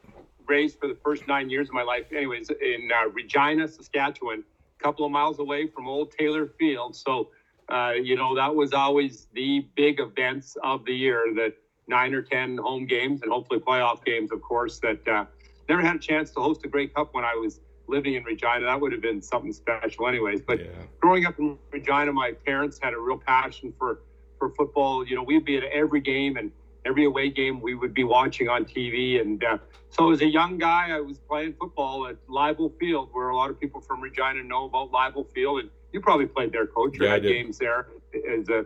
raised 0.51 0.77
for 0.79 0.87
the 0.89 0.97
first 1.05 1.27
nine 1.27 1.49
years 1.49 1.69
of 1.69 1.73
my 1.73 1.81
life, 1.81 2.05
anyways, 2.11 2.49
in 2.49 2.89
uh, 2.93 3.09
Regina, 3.09 3.67
Saskatchewan, 3.67 4.43
a 4.79 4.83
couple 4.83 5.05
of 5.05 5.11
miles 5.11 5.39
away 5.39 5.65
from 5.65 5.87
Old 5.87 6.11
Taylor 6.11 6.45
Field. 6.59 6.93
So, 6.93 7.29
uh, 7.69 7.93
you 7.93 8.17
know, 8.17 8.35
that 8.35 8.53
was 8.53 8.73
always 8.73 9.27
the 9.33 9.65
big 9.77 10.01
events 10.01 10.57
of 10.61 10.83
the 10.83 10.93
year, 10.93 11.23
the 11.33 11.53
nine 11.87 12.13
or 12.13 12.21
10 12.21 12.57
home 12.57 12.85
games 12.85 13.21
and 13.21 13.31
hopefully 13.31 13.61
playoff 13.61 14.03
games, 14.03 14.29
of 14.33 14.41
course, 14.41 14.79
that 14.79 15.07
uh, 15.07 15.23
never 15.69 15.81
had 15.81 15.95
a 15.95 15.99
chance 15.99 16.31
to 16.31 16.41
host 16.41 16.65
a 16.65 16.67
Grey 16.67 16.87
Cup 16.87 17.13
when 17.13 17.23
I 17.23 17.35
was 17.35 17.61
living 17.87 18.15
in 18.15 18.23
Regina. 18.25 18.65
That 18.65 18.81
would 18.81 18.91
have 18.91 19.01
been 19.01 19.21
something 19.21 19.53
special, 19.53 20.07
anyways. 20.07 20.41
But 20.41 20.59
yeah, 20.59 20.67
growing 20.99 21.25
up 21.25 21.39
in 21.39 21.57
Regina, 21.71 22.11
my 22.11 22.33
parents 22.45 22.77
had 22.81 22.93
a 22.93 22.99
real 22.99 23.17
passion 23.17 23.73
for 23.79 24.01
for 24.37 24.49
football. 24.49 25.07
You 25.07 25.15
know, 25.15 25.23
we'd 25.23 25.45
be 25.45 25.55
at 25.57 25.63
every 25.63 26.01
game 26.01 26.35
and 26.35 26.51
every 26.86 27.06
away 27.06 27.30
game 27.30 27.62
we 27.62 27.76
would 27.76 27.94
be 27.94 28.04
watching 28.04 28.50
on 28.50 28.65
TV. 28.65 29.20
And 29.22 29.44
uh, 29.44 29.58
so, 29.89 30.12
as 30.12 30.22
a 30.22 30.28
young 30.28 30.58
guy, 30.58 30.89
I 30.91 31.00
was 31.02 31.17
playing 31.20 31.54
football 31.60 32.08
at 32.08 32.15
Leibel 32.28 32.72
Field, 32.80 33.10
where 33.12 33.30
a 33.30 33.36
lot 33.36 33.50
of 33.50 33.60
people 33.60 33.82
from 33.82 34.02
Regina 34.02 34.44
know 34.44 34.65
about 34.65 34.91
Leibel 34.91 35.30
Field. 35.34 35.62
And 35.62 35.70
you 35.91 36.02
probably 36.02 36.28
played 36.28 36.52
there, 36.52 36.67
coach, 36.67 37.00
or 37.00 37.04
Yeah, 37.04 37.13
had 37.13 37.24
games 37.24 37.58
there 37.58 37.88
as 38.30 38.50
a 38.50 38.65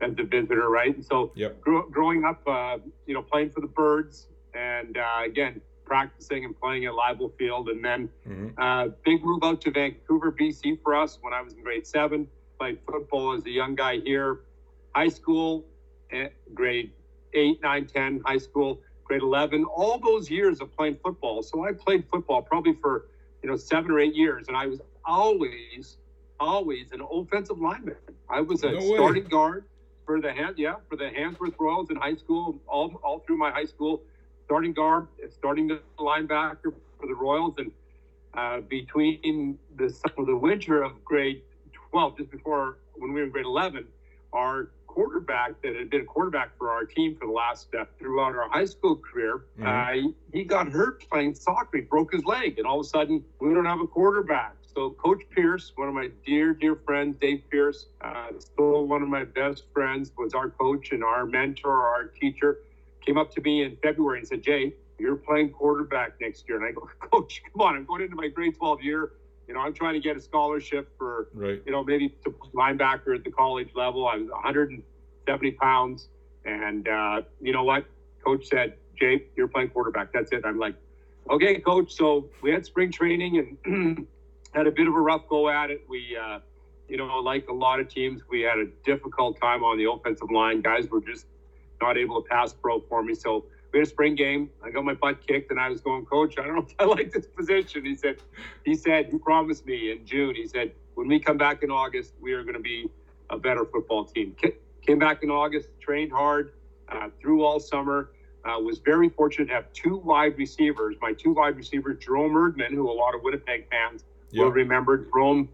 as 0.00 0.12
a 0.18 0.24
visitor, 0.24 0.68
right? 0.68 0.94
And 0.94 1.04
so, 1.04 1.32
Yep. 1.34 1.60
grow, 1.62 1.88
growing 1.88 2.24
up, 2.24 2.46
uh, 2.46 2.76
you 3.06 3.14
know, 3.14 3.22
playing 3.22 3.50
for 3.50 3.60
the 3.60 3.66
Birds, 3.66 4.28
and 4.54 4.96
uh, 4.98 5.22
again 5.24 5.60
practicing 5.86 6.44
and 6.44 6.58
playing 6.60 6.84
at 6.84 6.92
Leibel 6.92 7.32
Field, 7.38 7.68
and 7.68 7.84
then 7.84 8.08
hmm 8.24 8.48
uh, 8.58 8.88
big 9.04 9.22
move 9.22 9.44
out 9.44 9.60
to 9.60 9.70
Vancouver, 9.70 10.32
BC 10.32 10.78
for 10.82 10.94
us 10.94 11.18
when 11.20 11.34
I 11.34 11.42
was 11.42 11.52
in 11.52 11.62
grade 11.62 11.86
seven. 11.86 12.26
Played 12.58 12.78
football 12.86 13.34
as 13.34 13.44
a 13.44 13.50
young 13.50 13.74
guy 13.74 13.98
here. 13.98 14.40
High 14.94 15.08
school, 15.08 15.66
eh, 16.10 16.28
grade 16.54 16.90
eight, 17.36 17.62
nine, 17.62 17.86
10, 17.86 18.22
high 18.24 18.38
school. 18.38 18.80
grade 19.04 19.22
11, 19.22 19.64
all 19.64 19.98
those 19.98 20.28
years 20.28 20.60
of 20.60 20.74
playing 20.76 20.98
football. 21.02 21.42
So 21.42 21.64
I 21.64 21.72
played 21.72 22.04
football 22.10 22.42
probably 22.42 22.74
for, 22.80 23.06
you 23.42 23.48
know, 23.48 23.56
seven 23.56 23.90
or 23.92 24.00
eight 24.00 24.14
years. 24.14 24.48
And 24.48 24.56
I 24.56 24.66
was 24.66 24.80
always, 25.04 25.98
always 26.40 26.90
an 26.92 27.02
offensive 27.10 27.58
lineman. 27.58 27.96
I 28.28 28.40
was 28.40 28.64
a 28.64 28.72
No 28.72 28.80
starting 28.94 29.24
guard 29.24 29.64
for 30.04 30.20
the 30.20 30.32
hand, 30.32 30.54
yeah, 30.56 30.74
for 30.88 30.96
the 30.96 31.10
Handsworth 31.10 31.54
Royals 31.58 31.90
in 31.90 31.96
high 31.96 32.16
school, 32.16 32.56
all, 32.66 33.00
all 33.04 33.20
through 33.20 33.36
my 33.36 33.50
high 33.50 33.64
school, 33.64 34.02
starting 34.44 34.72
guard, 34.72 35.08
starting 35.30 35.68
the 35.68 35.80
linebacker 35.98 36.72
for 36.98 37.06
the 37.06 37.14
Royals. 37.14 37.54
And 37.58 37.70
uh, 38.34 38.60
between 38.60 39.58
the, 39.76 39.94
the 40.16 40.36
winter 40.36 40.82
of 40.82 41.04
grade 41.04 41.42
12, 41.90 42.18
just 42.18 42.30
before 42.30 42.78
when 42.94 43.12
we 43.12 43.20
were 43.20 43.26
in 43.26 43.32
grade 43.32 43.46
11, 43.46 43.86
our 44.32 44.70
quarterback 44.96 45.60
that 45.62 45.76
had 45.76 45.90
been 45.90 46.00
a 46.00 46.04
quarterback 46.04 46.56
for 46.56 46.70
our 46.70 46.84
team 46.86 47.14
for 47.20 47.26
the 47.26 47.32
last 47.32 47.68
uh, 47.78 47.84
throughout 47.98 48.34
our 48.34 48.48
high 48.48 48.64
school 48.64 48.96
career, 48.96 49.44
Mhm. 49.58 49.66
uh, 49.66 49.92
he, 50.32 50.38
he 50.38 50.42
got 50.44 50.68
hurt 50.68 51.06
playing 51.10 51.34
soccer. 51.34 51.76
He 51.76 51.82
broke 51.82 52.14
his 52.14 52.24
leg, 52.24 52.58
and 52.58 52.66
all 52.66 52.80
of 52.80 52.86
a 52.86 52.88
sudden 52.88 53.22
we 53.38 53.52
don't 53.52 53.66
have 53.66 53.80
a 53.82 53.86
quarterback. 53.86 54.54
So 54.74 54.90
Coach 54.90 55.22
Pierce, 55.28 55.72
one 55.76 55.88
of 55.88 55.94
my 55.94 56.08
dear 56.24 56.54
dear 56.54 56.76
friends, 56.76 57.16
Dave 57.20 57.42
Pierce, 57.50 57.86
uh, 58.00 58.28
still 58.38 58.86
one 58.86 59.02
of 59.02 59.08
my 59.10 59.24
best 59.24 59.64
friends, 59.74 60.12
was 60.16 60.32
our 60.32 60.48
coach 60.48 60.92
and 60.92 61.04
our 61.04 61.26
mentor, 61.26 61.76
our 61.94 62.04
teacher, 62.06 62.60
came 63.04 63.18
up 63.18 63.30
to 63.34 63.40
me 63.42 63.62
in 63.64 63.76
February 63.82 64.20
and 64.20 64.28
said, 64.28 64.40
"Jay, 64.42 64.72
you're 64.98 65.16
playing 65.16 65.50
quarterback 65.50 66.18
next 66.22 66.48
year." 66.48 66.56
And 66.56 66.66
I 66.66 66.72
go, 66.72 66.88
"Coach, 67.10 67.42
come 67.52 67.60
on! 67.60 67.76
I'm 67.76 67.84
going 67.84 68.00
into 68.02 68.16
my 68.16 68.28
grade 68.28 68.56
12 68.56 68.82
year. 68.82 69.12
You 69.48 69.54
know, 69.54 69.60
I'm 69.60 69.72
trying 69.72 69.94
to 69.94 70.00
get 70.00 70.16
a 70.16 70.20
scholarship 70.20 70.88
for 70.98 71.28
Right. 71.32 71.62
you 71.64 71.72
know, 71.72 71.84
maybe 71.84 72.08
to 72.24 72.30
linebacker 72.54 73.14
at 73.14 73.24
the 73.24 73.30
college 73.30 73.68
level. 73.74 74.06
I 74.08 74.16
was 74.16 74.28
170 74.28 75.50
pounds. 75.52 76.08
And 76.44 76.88
uh, 76.88 77.22
you 77.40 77.52
know 77.52 77.64
what? 77.64 77.84
Coach 78.24 78.46
said, 78.46 78.74
Jay, 78.98 79.24
you're 79.36 79.48
playing 79.48 79.68
quarterback. 79.70 80.12
That's 80.12 80.32
it. 80.32 80.42
I'm 80.44 80.58
like, 80.58 80.74
okay, 81.30 81.60
coach. 81.60 81.92
So 81.92 82.28
we 82.42 82.50
had 82.50 82.64
spring 82.64 82.90
training 82.90 83.56
and 83.66 84.06
had 84.52 84.66
a 84.66 84.70
bit 84.70 84.88
of 84.88 84.94
a 84.94 85.00
rough 85.00 85.28
go 85.28 85.48
at 85.48 85.70
it. 85.70 85.84
We, 85.88 86.16
uh, 86.20 86.40
you 86.88 86.96
know, 86.96 87.06
like 87.18 87.48
a 87.48 87.52
lot 87.52 87.80
of 87.80 87.88
teams, 87.88 88.22
we 88.28 88.40
had 88.42 88.58
a 88.58 88.66
difficult 88.84 89.40
time 89.40 89.62
on 89.64 89.76
the 89.78 89.90
offensive 89.90 90.30
line. 90.30 90.60
Guys 90.60 90.88
were 90.88 91.00
just 91.00 91.26
not 91.80 91.96
able 91.96 92.22
to 92.22 92.28
pass 92.28 92.52
pro 92.52 92.80
for 92.80 93.02
me. 93.02 93.14
So 93.14 93.44
a 93.82 93.86
spring 93.86 94.14
game. 94.14 94.50
I 94.64 94.70
got 94.70 94.84
my 94.84 94.94
butt 94.94 95.16
kicked, 95.26 95.50
and 95.50 95.60
I 95.60 95.68
was 95.68 95.80
going, 95.80 96.04
Coach, 96.04 96.34
I 96.38 96.44
don't 96.46 96.56
know 96.56 96.60
if 96.68 96.74
I 96.78 96.84
like 96.84 97.10
this 97.12 97.26
position. 97.26 97.84
He 97.84 97.94
said, 97.94 98.16
he 98.64 98.74
said, 98.74 99.08
you 99.10 99.18
promised 99.18 99.66
me 99.66 99.90
in 99.90 100.04
June. 100.04 100.34
He 100.34 100.46
said, 100.46 100.70
when 100.94 101.08
we 101.08 101.18
come 101.20 101.36
back 101.36 101.58
in 101.62 101.70
August, 101.70 102.14
we 102.20 102.32
are 102.32 102.42
going 102.42 102.54
to 102.54 102.60
be 102.60 102.86
a 103.30 103.36
better 103.38 103.64
football 103.64 104.04
team. 104.04 104.34
Came 104.86 104.98
back 104.98 105.18
in 105.22 105.30
August, 105.30 105.68
trained 105.80 106.12
hard, 106.12 106.48
uh, 106.88 107.08
through 107.20 107.42
all 107.44 107.60
summer. 107.60 108.06
Uh, 108.44 108.58
was 108.60 108.78
very 108.84 109.08
fortunate 109.08 109.46
to 109.46 109.54
have 109.54 109.64
two 109.72 109.96
wide 109.96 110.36
receivers. 110.36 110.96
My 111.02 111.12
two 111.12 111.32
wide 111.32 111.56
receivers, 111.56 111.96
Jerome 111.98 112.34
Erdman, 112.34 112.70
who 112.72 112.88
a 112.90 112.92
lot 112.94 113.14
of 113.14 113.22
Winnipeg 113.22 113.64
fans 113.70 114.04
Yeah. 114.30 114.44
will 114.44 114.52
remember. 114.52 114.98
Jerome 114.98 115.48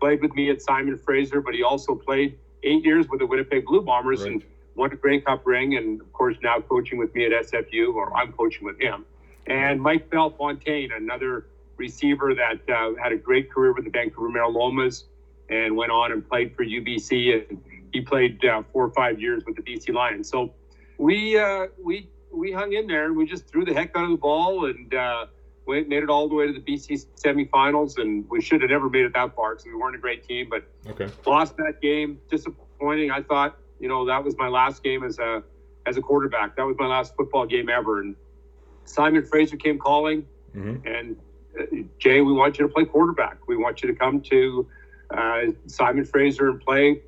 played 0.00 0.20
with 0.20 0.34
me 0.34 0.50
at 0.50 0.60
Simon 0.62 0.96
Fraser, 0.96 1.40
but 1.40 1.54
he 1.54 1.62
also 1.62 1.94
played 1.96 2.32
eight 2.62 2.84
years 2.84 3.06
with 3.08 3.20
the 3.20 3.26
Winnipeg 3.26 3.64
Blue 3.64 3.82
Bombers 3.82 4.20
Right. 4.20 4.32
and 4.32 4.44
won 4.76 4.92
a 4.92 4.96
Grey 4.96 5.18
Cup 5.20 5.40
ring. 5.44 5.76
And 5.76 6.00
of 6.00 6.12
course, 6.12 6.36
now 6.42 6.60
coaching 6.60 6.98
with 6.98 7.14
me 7.14 7.24
at 7.26 7.32
SFU, 7.32 7.94
or 7.94 8.14
I'm 8.16 8.32
coaching 8.32 8.64
with 8.64 8.80
him. 8.80 9.04
And 9.46 9.80
Mike 9.80 10.08
Belfontaine, 10.10 10.90
another 10.94 11.44
receiver 11.76 12.34
that 12.34 12.60
uh, 12.72 12.92
had 13.02 13.12
a 13.12 13.16
great 13.16 13.50
career 13.50 13.72
with 13.72 13.84
the 13.84 13.90
Vancouver 13.90 14.28
Meralomas 14.28 15.04
and 15.48 15.76
went 15.76 15.92
on 15.92 16.12
and 16.12 16.26
played 16.28 16.54
for 16.54 16.64
UBC. 16.64 17.46
And 17.48 17.60
he 17.92 18.00
played 18.00 18.44
uh, 18.44 18.62
four 18.72 18.84
or 18.84 18.90
five 18.90 19.20
years 19.20 19.42
with 19.46 19.56
the 19.56 19.62
BC 19.62 19.92
Lions. 19.94 20.28
So 20.28 20.52
we 20.98 21.38
uh, 21.38 21.66
we 21.82 22.08
we 22.32 22.52
hung 22.52 22.72
in 22.72 22.86
there 22.86 23.06
and 23.06 23.16
we 23.16 23.24
just 23.26 23.46
threw 23.48 23.64
the 23.64 23.72
heck 23.72 23.90
out 23.96 24.04
of 24.04 24.10
the 24.10 24.16
ball 24.16 24.66
and 24.66 24.92
uh, 24.92 25.26
we 25.66 25.84
made 25.84 26.02
it 26.02 26.10
all 26.10 26.28
the 26.28 26.34
way 26.34 26.46
to 26.46 26.52
the 26.52 26.60
BC 26.60 27.06
semifinals. 27.16 27.98
And 27.98 28.28
we 28.28 28.40
should 28.40 28.60
have 28.62 28.70
never 28.70 28.88
made 28.90 29.04
it 29.04 29.12
that 29.14 29.34
far 29.34 29.52
because 29.54 29.66
we 29.66 29.74
weren't 29.74 29.94
a 29.96 29.98
great 30.00 30.24
team, 30.26 30.48
but 30.50 30.64
Okay. 30.88 31.08
lost 31.26 31.56
that 31.58 31.80
game. 31.80 32.18
Disappointing. 32.30 33.10
I 33.10 33.22
thought, 33.22 33.56
you 33.78 33.88
know, 33.88 34.04
that 34.06 34.22
was 34.24 34.36
my 34.38 34.48
last 34.48 34.82
game 34.82 35.02
as 35.04 35.18
a 35.18 35.42
as 35.86 35.96
a 35.96 36.00
quarterback. 36.00 36.56
That 36.56 36.66
was 36.66 36.76
my 36.78 36.86
last 36.86 37.14
football 37.16 37.46
game 37.46 37.68
ever. 37.68 38.00
And 38.00 38.16
Simon 38.84 39.22
Fraser 39.22 39.56
came 39.56 39.78
calling, 39.78 40.24
hmm 40.52 40.76
and 40.84 41.16
uh, 41.58 41.64
Jay, 41.98 42.20
we 42.20 42.32
want 42.32 42.58
you 42.58 42.66
to 42.66 42.72
play 42.72 42.84
quarterback. 42.84 43.38
We 43.48 43.56
want 43.56 43.82
you 43.82 43.88
to 43.88 43.94
come 43.94 44.20
to 44.30 44.66
uh, 45.14 45.40
Simon 45.66 46.04
Fraser 46.04 46.48
and 46.48 46.60
play. 46.60 46.98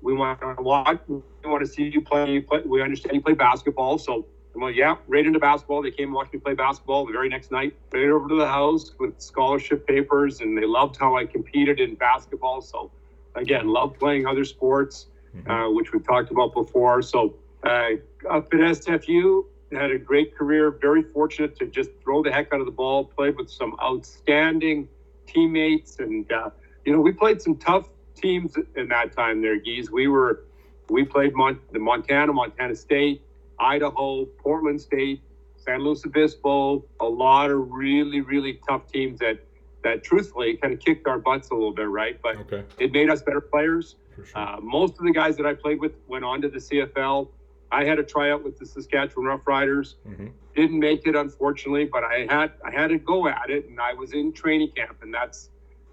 We 0.00 0.12
want 0.14 0.40
to 0.40 0.62
watch. 0.62 0.98
We 1.08 1.22
want 1.50 1.60
to 1.62 1.66
see 1.66 1.90
you 1.92 2.00
play. 2.00 2.30
You 2.30 2.42
play. 2.42 2.60
We 2.64 2.82
understand 2.82 3.14
you 3.14 3.20
play 3.22 3.34
basketball, 3.34 3.98
so. 3.98 4.24
I'm 4.54 4.60
like, 4.60 4.76
yeah, 4.76 4.94
right 5.06 5.24
into 5.26 5.38
basketball. 5.38 5.82
They 5.82 5.90
came 5.90 6.08
and 6.08 6.14
watched 6.14 6.32
me 6.32 6.38
play 6.38 6.54
basketball 6.54 7.04
the 7.06 7.12
very 7.12 7.28
next 7.28 7.50
night. 7.50 7.74
Right 7.92 8.08
over 8.08 8.28
to 8.28 8.34
the 8.36 8.46
house 8.46 8.92
with 8.98 9.12
scholarship 9.18 9.84
papers, 9.86 10.40
and 10.40 10.56
they 10.56 10.64
loved 10.64 10.96
how 10.98 11.16
I 11.16 11.24
competed 11.24 11.80
in 11.80 11.94
basketball. 11.96 12.60
So, 12.60 12.90
again, 13.34 13.66
love 13.66 13.94
playing 13.98 14.26
other 14.26 14.44
sports 14.44 15.06
Mhm. 15.34 15.50
uh, 15.68 15.70
which 15.72 15.92
we've 15.92 16.06
talked 16.06 16.30
about 16.30 16.54
before. 16.54 17.02
So 17.02 17.34
uh, 17.64 17.90
up 18.30 18.52
at 18.52 18.60
SFU, 18.60 19.44
had 19.72 19.90
a 19.90 19.98
great 19.98 20.36
career. 20.36 20.70
Very 20.70 21.02
fortunate 21.02 21.56
to 21.56 21.66
just 21.66 21.90
throw 22.02 22.22
the 22.22 22.30
heck 22.30 22.52
out 22.52 22.60
of 22.60 22.66
the 22.66 22.72
ball. 22.72 23.04
Played 23.04 23.36
with 23.36 23.50
some 23.50 23.74
outstanding 23.82 24.88
teammates, 25.26 25.98
and 25.98 26.30
uh, 26.30 26.50
you 26.84 26.92
know 26.92 27.00
we 27.00 27.10
played 27.12 27.42
some 27.42 27.56
tough 27.56 27.88
teams 28.14 28.56
in 28.76 28.88
that 28.88 29.12
time 29.16 29.42
there, 29.42 29.58
Gies. 29.58 29.90
We 29.90 30.06
were 30.08 30.44
we 30.90 31.02
played 31.04 31.34
Mon- 31.34 31.58
the 31.72 31.78
Montana, 31.80 32.32
Montana 32.32 32.76
State, 32.76 33.22
Idaho, 33.58 34.26
Portland 34.38 34.80
State, 34.80 35.20
San 35.56 35.80
Luis 35.80 36.04
Obispo. 36.06 36.84
A 37.00 37.06
lot 37.06 37.50
of 37.50 37.72
really 37.72 38.20
really 38.20 38.60
tough 38.68 38.86
teams 38.92 39.18
that 39.20 39.38
that 39.82 40.04
truthfully 40.04 40.56
kind 40.56 40.72
of 40.72 40.78
kicked 40.80 41.08
our 41.08 41.18
butts 41.18 41.50
a 41.50 41.54
little 41.54 41.72
bit, 41.72 41.88
right? 41.88 42.18
But 42.22 42.36
Okay. 42.36 42.62
it 42.78 42.92
made 42.92 43.10
us 43.10 43.22
better 43.22 43.40
players. 43.40 43.96
For 44.14 44.24
sure. 44.24 44.38
Uh, 44.40 44.60
most 44.60 44.98
of 44.98 45.04
the 45.04 45.12
guys 45.12 45.36
that 45.36 45.46
I 45.46 45.54
played 45.54 45.80
with 45.80 45.92
went 46.06 46.24
on 46.24 46.40
to 46.42 46.48
the 46.48 46.58
CFL. 46.58 47.28
I 47.72 47.84
had 47.84 47.98
a 47.98 48.04
tryout 48.04 48.44
with 48.44 48.58
the 48.58 48.66
Saskatchewan 48.66 49.26
Roughriders. 49.26 49.94
hmm 50.04 50.28
Didn't 50.54 50.78
make 50.78 51.06
it, 51.06 51.16
unfortunately, 51.16 51.86
but 51.86 52.04
I 52.04 52.26
had 52.30 52.52
I 52.64 52.70
had 52.70 52.88
to 52.90 52.98
go 52.98 53.26
at 53.26 53.50
it, 53.50 53.66
and 53.68 53.80
I 53.80 53.94
was 53.94 54.12
in 54.12 54.32
training 54.32 54.70
camp, 54.76 54.98
and 55.02 55.12
that's 55.12 55.50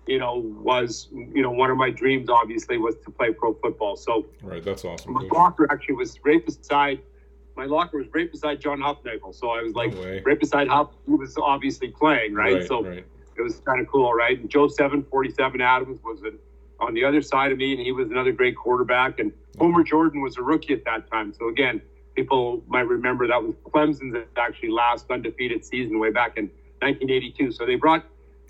you 0.07 0.19
know 0.19 0.35
was 0.37 1.07
you 1.11 1.41
know 1.41 1.49
one 1.51 1.71
of 1.71 1.77
my 1.77 1.89
dreams. 1.89 2.29
Obviously, 2.29 2.77
was 2.77 2.95
to 3.05 3.11
play 3.11 3.31
pro 3.31 3.53
football. 3.55 3.95
So 3.95 4.27
Right. 4.43 4.63
That's 4.63 4.85
awesome. 4.85 5.13
my 5.13 5.21
Coach. 5.21 5.31
locker 5.33 5.67
actually 5.71 5.95
was 5.95 6.19
right 6.23 6.45
beside 6.45 6.99
my 7.57 7.65
locker 7.65 7.97
was 7.97 8.07
right 8.13 8.31
beside 8.31 8.61
John 8.61 8.79
Hufnagel. 8.79 9.33
So 9.33 9.49
I 9.49 9.61
was 9.63 9.73
like 9.73 9.93
no 9.93 10.21
right 10.25 10.39
beside 10.39 10.67
Huff, 10.67 10.91
who 11.07 11.17
was 11.17 11.35
obviously 11.37 11.87
playing, 11.89 12.33
right? 12.35 12.63
so 12.67 12.83
Right. 12.83 13.03
it 13.37 13.41
was 13.41 13.59
kind 13.65 13.81
of 13.81 13.87
cool, 13.87 14.13
right? 14.13 14.39
And 14.39 14.49
Joe 14.49 14.67
Seven 14.67 15.03
Forty 15.03 15.31
Seven 15.31 15.59
Adams 15.61 15.99
was 16.03 16.21
an, 16.21 16.37
on 16.81 16.93
the 16.93 17.03
other 17.05 17.21
side 17.21 17.51
of 17.51 17.57
me, 17.57 17.71
and 17.73 17.79
he 17.81 17.91
was 17.91 18.09
another 18.09 18.31
great 18.31 18.55
quarterback. 18.55 19.19
And 19.19 19.31
Homer 19.59 19.83
Jordan 19.83 20.21
was 20.21 20.37
a 20.37 20.41
rookie 20.41 20.73
at 20.73 20.83
that 20.85 21.09
time. 21.09 21.31
So 21.31 21.47
again, 21.47 21.81
people 22.15 22.61
might 22.67 22.87
remember 22.87 23.27
that 23.27 23.41
was 23.41 23.53
Clemson's 23.71 24.15
actually 24.35 24.69
last 24.69 25.05
undefeated 25.09 25.63
season 25.63 25.99
way 25.99 26.09
back 26.09 26.33
in 26.37 26.45
1982. 26.81 27.51
So 27.51 27.65
they 27.65 27.75
brought 27.75 28.03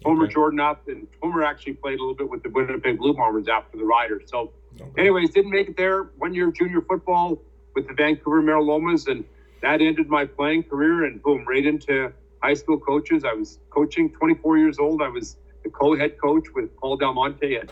Homer 0.05 0.23
Okay. 0.25 0.33
Jordan 0.33 0.59
up, 0.59 0.79
and 0.87 1.07
Homer 1.21 1.43
actually 1.43 1.73
played 1.73 1.99
a 1.99 2.01
little 2.01 2.15
bit 2.15 2.29
with 2.29 2.41
the 2.41 2.49
Winnipeg 2.49 2.97
Blue 2.97 3.13
Bombers 3.13 3.47
after 3.47 3.77
the 3.77 3.83
Riders. 3.85 4.23
So, 4.25 4.49
Okay. 4.81 5.01
anyways, 5.01 5.29
didn't 5.31 5.51
make 5.51 5.69
it 5.69 5.75
there. 5.77 6.03
One 6.17 6.33
year 6.33 6.51
junior 6.51 6.81
football 6.81 7.39
with 7.75 7.87
the 7.87 7.93
Vancouver 7.93 8.41
Meralomas, 8.41 9.07
and 9.07 9.23
that 9.61 9.81
ended 9.81 10.07
my 10.09 10.25
playing 10.25 10.63
career. 10.63 11.03
And 11.03 11.21
boom, 11.21 11.45
right 11.47 11.65
into 11.65 12.11
high 12.41 12.55
school 12.55 12.79
coaches. 12.79 13.23
I 13.23 13.33
was 13.33 13.59
coaching 13.69 14.09
24 14.09 14.57
years 14.57 14.79
old. 14.79 15.01
I 15.01 15.09
was 15.09 15.37
the 15.63 15.69
co-head 15.69 16.13
coach 16.19 16.45
with 16.55 16.75
Paul 16.77 16.97
Del 16.97 17.13
Monte 17.13 17.55
at 17.57 17.67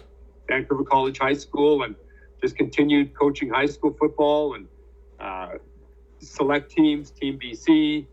Vancouver 0.50 0.84
College 0.84 1.18
High 1.20 1.34
School, 1.34 1.84
and 1.84 1.96
just 2.42 2.58
continued 2.58 3.14
coaching 3.18 3.50
high 3.50 3.66
school 3.68 3.96
football 4.00 4.56
and 4.56 4.68
uh, 5.20 5.50
select 6.20 6.72
teams, 6.72 7.12
Team 7.12 7.40
BC, 7.40 8.06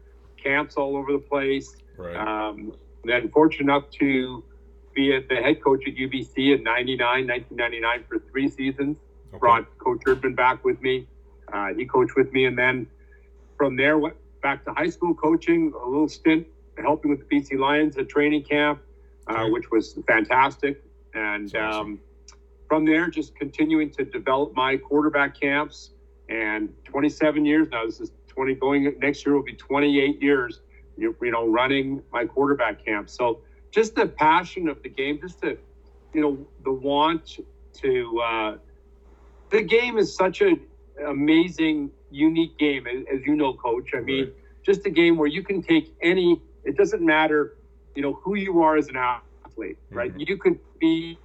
camps 0.42 0.76
all 0.76 0.96
over 0.96 1.12
the 1.12 1.18
place. 1.18 1.76
Right. 1.96 2.16
Um, 2.16 2.72
then 3.04 3.30
fortunate 3.30 3.64
enough 3.64 3.90
to 4.00 4.44
be 4.94 5.14
at 5.14 5.28
the 5.28 5.36
head 5.36 5.62
coach 5.62 5.82
at 5.86 5.94
UBC 5.94 6.54
in 6.56 6.62
99, 6.62 7.26
1999 7.26 8.04
for 8.08 8.18
three 8.30 8.48
seasons. 8.48 8.96
Okay. 9.28 9.38
Brought 9.38 9.78
Coach 9.78 10.00
Urban 10.06 10.34
back 10.34 10.64
with 10.64 10.80
me. 10.82 11.06
Uh, 11.52 11.68
he 11.76 11.84
coached 11.86 12.16
with 12.16 12.32
me, 12.32 12.46
and 12.46 12.58
then 12.58 12.86
from 13.56 13.76
there 13.76 13.98
went 13.98 14.16
back 14.42 14.64
to 14.64 14.72
high 14.72 14.88
school 14.88 15.14
coaching. 15.14 15.72
A 15.82 15.86
little 15.88 16.08
stint 16.08 16.46
helping 16.82 17.10
with 17.10 17.26
the 17.28 17.36
BC 17.36 17.58
Lions 17.58 17.96
at 17.96 18.08
training 18.08 18.42
camp, 18.42 18.80
uh, 19.28 19.32
Okay. 19.42 19.50
which 19.50 19.70
was 19.70 19.98
fantastic. 20.06 20.82
And 21.14 21.54
um, 21.56 22.00
from 22.68 22.84
there, 22.84 23.08
just 23.08 23.34
continuing 23.36 23.90
to 23.92 24.04
develop 24.04 24.54
my 24.54 24.76
quarterback 24.76 25.38
camps. 25.38 25.90
And 26.28 26.72
27 26.84 27.44
years 27.44 27.68
now. 27.70 27.84
This 27.86 28.00
is 28.00 28.10
20 28.28 28.54
going 28.54 28.92
next 28.98 29.24
year 29.24 29.34
will 29.34 29.42
be 29.42 29.54
28 29.54 30.20
years. 30.20 30.60
You, 30.96 31.14
you 31.22 31.30
know, 31.30 31.46
running 31.46 32.02
my 32.12 32.24
quarterback 32.24 32.84
camp. 32.84 33.08
So 33.10 33.40
just 33.70 33.94
the 33.94 34.06
passion 34.06 34.68
of 34.68 34.82
the 34.82 34.88
game, 34.88 35.20
just 35.20 35.40
the 35.40 35.56
you 36.14 36.20
know 36.22 36.46
the 36.64 36.72
want 36.72 37.38
to. 37.74 38.20
Uh, 38.20 38.56
the 39.50 39.62
game 39.62 39.98
is 39.98 40.14
such 40.14 40.40
an 40.40 40.60
amazing, 41.06 41.90
unique 42.10 42.56
game, 42.58 42.86
as, 42.86 43.20
you 43.24 43.36
know, 43.36 43.52
Coach. 43.54 43.90
I 43.94 44.00
mean, 44.00 44.24
Right. 44.24 44.32
just 44.64 44.84
a 44.86 44.90
game 44.90 45.16
where 45.16 45.28
you 45.28 45.42
can 45.42 45.62
take 45.62 45.94
any. 46.02 46.40
It 46.64 46.76
doesn't 46.76 47.04
matter, 47.04 47.54
you 47.94 48.02
know, 48.02 48.14
who 48.14 48.34
you 48.34 48.60
are 48.62 48.76
as 48.76 48.88
an 48.88 48.96
athlete, 48.96 49.78
right? 49.90 50.12
Mhm. 50.12 50.28
You 50.28 50.36
could 50.36 50.58
be, 50.80 51.18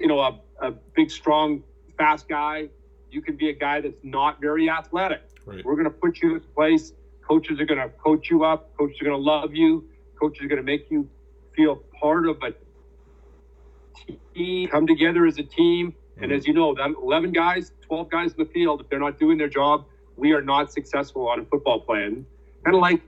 you 0.00 0.06
know, 0.06 0.20
a, 0.20 0.38
a 0.60 0.70
big, 0.94 1.10
strong, 1.10 1.62
fast 1.96 2.28
guy. 2.28 2.68
You 3.10 3.22
can 3.22 3.36
be 3.36 3.48
a 3.48 3.52
guy 3.52 3.80
that's 3.80 4.02
not 4.02 4.40
very 4.40 4.68
athletic. 4.68 5.22
Right. 5.44 5.64
We're 5.64 5.74
going 5.74 5.84
to 5.84 5.90
put 5.90 6.20
you 6.22 6.34
in 6.34 6.40
place. 6.54 6.92
Coaches 7.26 7.58
are 7.60 7.64
going 7.66 7.80
to 7.80 7.88
coach 7.88 8.30
you 8.30 8.44
up. 8.44 8.76
Coaches 8.76 8.96
are 9.00 9.04
going 9.04 9.16
to 9.16 9.22
love 9.22 9.54
you. 9.54 9.84
Coaches 10.20 10.42
are 10.44 10.48
going 10.48 10.58
to 10.58 10.62
make 10.64 10.90
you 10.90 11.08
feel 11.54 11.76
part 12.00 12.28
of 12.28 12.36
a 12.42 12.52
team, 14.34 14.68
come 14.68 14.86
together 14.86 15.26
as 15.26 15.38
a 15.38 15.42
team. 15.42 15.94
And 16.20 16.30
Mhm. 16.32 16.36
as 16.36 16.46
you 16.46 16.52
know, 16.52 16.74
that 16.74 16.90
11 17.00 17.32
guys, 17.32 17.72
12 17.82 18.10
guys 18.10 18.32
in 18.32 18.38
the 18.38 18.50
field, 18.50 18.80
if 18.80 18.88
they're 18.88 18.98
not 18.98 19.18
doing 19.18 19.38
their 19.38 19.48
job, 19.48 19.84
we 20.16 20.32
are 20.32 20.42
not 20.42 20.72
successful 20.72 21.28
on 21.28 21.40
a 21.40 21.44
football 21.44 21.80
plan. 21.80 22.26
Kind 22.64 22.74
of 22.74 22.80
like, 22.82 23.00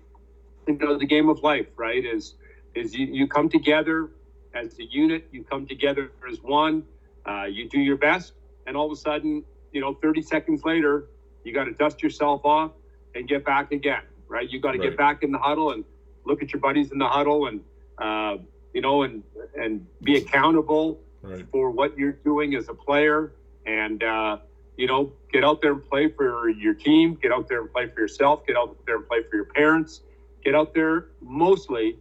you 0.68 0.74
know, 0.74 0.96
the 0.96 1.06
game 1.06 1.28
of 1.28 1.42
life, 1.42 1.66
right? 1.76 2.04
Is 2.04 2.34
is 2.74 2.94
you, 2.94 3.06
you 3.06 3.26
come 3.26 3.48
together 3.48 4.10
as 4.54 4.78
a 4.78 4.84
unit, 4.84 5.22
you 5.30 5.42
come 5.42 5.66
together 5.66 6.10
as 6.10 6.20
one, 6.22 6.62
uh, 7.08 7.26
you 7.28 7.48
do 7.50 7.60
your 7.60 7.96
best, 7.96 8.32
and 8.66 8.76
all 8.76 8.86
of 8.86 8.92
a 8.92 8.96
sudden, 8.96 9.42
you 9.72 9.80
know, 9.80 9.92
30 10.02 10.22
seconds 10.22 10.62
later, 10.64 11.04
you 11.44 11.52
got 11.52 11.64
to 11.64 11.72
dust 11.72 12.02
yourself 12.02 12.40
off 12.44 12.70
and 13.14 13.26
get 13.28 13.44
back 13.44 13.66
again, 13.72 14.02
right? 14.28 14.48
You 14.48 14.60
got 14.60 14.72
to 14.72 14.78
Right. 14.78 14.78
get 14.78 14.96
back 14.96 15.18
in 15.22 15.32
the 15.32 15.38
huddle 15.38 15.70
and 15.70 15.84
look 16.24 16.42
at 16.42 16.52
your 16.52 16.60
buddies 16.60 16.90
in 16.92 16.98
the 16.98 17.08
huddle 17.08 17.46
and, 17.46 17.62
uh, 18.00 18.36
you 18.72 18.80
know, 18.80 19.02
and 19.02 19.22
and 19.54 19.82
be 20.04 20.16
accountable 20.16 20.96
Right. 21.22 21.46
for 21.50 21.70
what 21.70 21.92
you're 21.96 22.16
doing 22.24 22.54
as 22.54 22.68
a 22.68 22.74
player 22.74 23.30
and 23.66 24.02
uh, 24.02 24.36
you 24.76 24.86
know 24.86 25.08
get 25.32 25.44
out 25.44 25.58
there 25.60 25.72
and 25.72 25.82
play 25.84 26.08
for 26.16 26.48
your 26.50 26.74
team 26.74 27.16
get 27.22 27.32
out 27.32 27.46
there 27.48 27.60
and 27.60 27.70
play 27.72 27.86
for 27.92 28.00
yourself 28.00 28.40
get 28.46 28.56
out 28.56 28.70
there 28.86 28.96
and 28.96 29.06
play 29.06 29.20
for 29.28 29.36
your 29.36 29.44
parents 29.54 30.00
get 30.44 30.54
out 30.54 30.68
there 30.74 31.04
mostly 31.20 31.94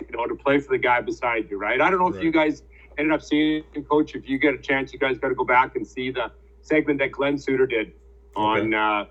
you 0.00 0.16
know 0.16 0.26
to 0.26 0.34
play 0.34 0.58
for 0.58 0.72
the 0.72 0.78
guy 0.78 1.00
beside 1.00 1.48
you 1.50 1.58
right 1.58 1.80
i 1.80 1.90
don't 1.90 1.98
know 1.98 2.08
if 2.08 2.22
you 2.22 2.30
guys 2.30 2.62
ended 2.98 3.12
up 3.12 3.22
seeing 3.22 3.62
coach 3.88 4.14
if 4.14 4.28
you 4.28 4.38
get 4.38 4.54
a 4.54 4.58
chance 4.58 4.92
you 4.92 4.98
guys 4.98 5.18
got 5.18 5.28
to 5.28 5.34
go 5.34 5.44
back 5.44 5.76
and 5.76 5.86
see 5.86 6.10
the 6.10 6.30
segment 6.62 6.98
that 6.98 7.12
glen 7.12 7.38
suitor 7.38 7.66
did 7.66 7.92
on 8.34 8.74
uh, 8.74 9.04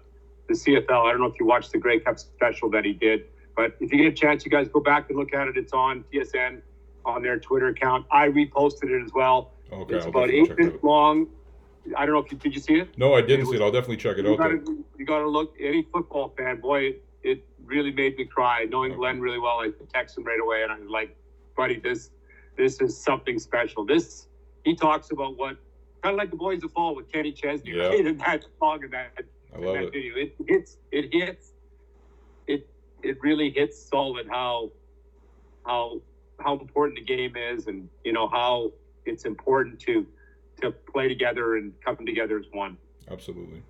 the 0.47 0.53
cfl 0.53 1.05
i 1.05 1.11
don't 1.11 1.19
know 1.21 1.27
if 1.27 1.39
you 1.39 1.45
watched 1.45 1.71
the 1.71 1.77
grey 1.77 1.99
cup 1.99 2.19
special 2.19 2.69
that 2.69 2.85
he 2.85 2.93
did 2.93 3.25
but 3.55 3.75
if 3.79 3.91
you 3.91 3.97
get 3.97 4.07
a 4.07 4.15
chance 4.15 4.45
you 4.45 4.51
guys 4.51 4.67
go 4.67 4.79
back 4.79 5.09
and 5.09 5.17
look 5.17 5.33
at 5.33 5.47
it 5.47 5.57
it's 5.57 5.73
on 5.73 6.03
tsn 6.13 6.61
on 7.05 7.21
their 7.23 7.39
twitter 7.39 7.67
account 7.67 8.05
i 8.11 8.27
reposted 8.27 8.89
it 8.91 9.03
as 9.03 9.11
well 9.13 9.51
Okay. 9.73 9.95
it's 9.95 10.03
I'll 10.05 10.09
about 10.11 10.29
eight 10.29 10.55
minutes 10.59 10.83
long. 10.83 11.25
I 11.97 12.05
don't 12.05 12.13
know 12.13 12.21
if 12.21 12.31
you 12.31 12.37
did 12.37 12.53
you 12.53 12.61
see 12.61 12.75
it. 12.75 12.95
No, 12.99 13.15
I 13.15 13.21
didn't 13.21 13.47
It 13.47 13.49
see 13.49 13.55
it. 13.55 13.61
I'll 13.63 13.71
definitely 13.71 13.97
check 13.97 14.17
it 14.19 14.25
You 14.25 14.33
out. 14.33 14.37
gotta, 14.37 14.59
you 14.97 15.05
gotta 15.05 15.27
look. 15.27 15.55
Any 15.59 15.81
football 15.91 16.29
fan, 16.37 16.59
boy, 16.61 16.81
it, 16.83 17.03
it 17.23 17.43
really 17.65 17.91
made 17.91 18.17
me 18.17 18.25
cry. 18.25 18.65
Knowing 18.69 18.93
Glen 18.95 19.19
really 19.19 19.39
well, 19.39 19.59
I 19.59 19.69
texted 19.93 20.19
him 20.19 20.23
right 20.25 20.39
away, 20.39 20.63
and 20.63 20.71
I'm 20.71 20.87
like, 20.87 21.15
"Buddy, 21.55 21.79
this 21.79 22.11
this 22.55 22.79
is 22.81 22.97
something 22.97 23.39
special." 23.39 23.85
This 23.85 24.27
he 24.63 24.75
talks 24.75 25.11
about 25.11 25.37
what 25.37 25.57
kind 26.01 26.13
of 26.13 26.17
like 26.17 26.31
the 26.31 26.37
Boys 26.37 26.63
of 26.63 26.71
Fall 26.71 26.95
with 26.95 27.11
Kenny 27.11 27.31
Chesney 27.31 27.71
Yeah. 27.71 27.93
in 27.93 28.17
that 28.17 28.45
song 28.59 28.83
and 28.83 28.93
that, 28.93 29.11
I 29.53 29.57
in 29.57 29.63
that 29.63 29.83
it. 29.85 29.91
video. 29.93 30.15
It 30.15 30.35
hits. 30.47 30.77
It 30.91 31.13
hits. 31.13 31.51
It 32.47 32.67
it 33.03 33.21
really 33.21 33.49
hits 33.51 33.77
solid 33.79 34.27
how 34.27 34.71
how 35.65 36.01
how 36.39 36.57
important 36.57 36.99
the 36.99 37.05
game 37.05 37.35
is, 37.35 37.67
and 37.67 37.89
you 38.03 38.13
know 38.13 38.27
how 38.27 38.71
it's 39.05 39.25
important 39.25 39.79
to 39.81 40.05
to 40.61 40.71
play 40.71 41.07
together 41.07 41.55
and 41.57 41.73
come 41.83 41.97
together 42.05 42.37
as 42.39 42.45
one. 42.51 42.77
Absolutely. 43.09 43.61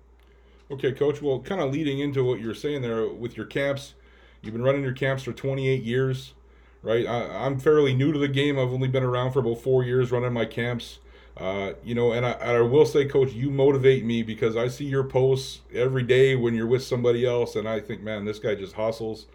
Okay, 0.68 0.92
coach. 0.92 1.22
Well, 1.22 1.40
kind 1.40 1.60
of 1.60 1.72
leading 1.72 2.00
into 2.00 2.24
what 2.24 2.40
you 2.40 2.48
were 2.48 2.54
saying 2.54 2.82
there 2.82 3.06
with 3.08 3.36
your 3.36 3.46
camps, 3.46 3.94
you've 4.42 4.52
been 4.52 4.64
running 4.64 4.82
your 4.82 4.92
camps 4.92 5.22
for 5.22 5.32
28 5.32 5.82
years, 5.82 6.34
right? 6.82 7.06
I, 7.06 7.46
I'm 7.46 7.60
fairly 7.60 7.94
new 7.94 8.12
to 8.12 8.18
the 8.18 8.26
game. 8.26 8.58
I've 8.58 8.72
only 8.72 8.88
been 8.88 9.04
around 9.04 9.30
for 9.32 9.38
about 9.38 9.60
four 9.60 9.84
years 9.84 10.10
running 10.10 10.32
my 10.32 10.44
camps. 10.44 10.98
Uh, 11.36 11.74
you 11.84 11.94
know, 11.94 12.12
and 12.12 12.26
I, 12.26 12.32
I 12.32 12.60
will 12.62 12.86
say, 12.86 13.04
coach, 13.04 13.32
you 13.32 13.50
motivate 13.50 14.04
me 14.04 14.22
because 14.24 14.56
I 14.56 14.66
see 14.66 14.86
your 14.86 15.04
posts 15.04 15.60
every 15.72 16.02
day 16.02 16.34
when 16.34 16.54
you're 16.54 16.66
with 16.66 16.82
somebody 16.82 17.26
else, 17.26 17.54
and 17.54 17.68
I 17.68 17.78
think, 17.78 18.02
man, 18.02 18.24
this 18.24 18.38
guy 18.38 18.54
just 18.54 18.74
hustles. 18.74 19.26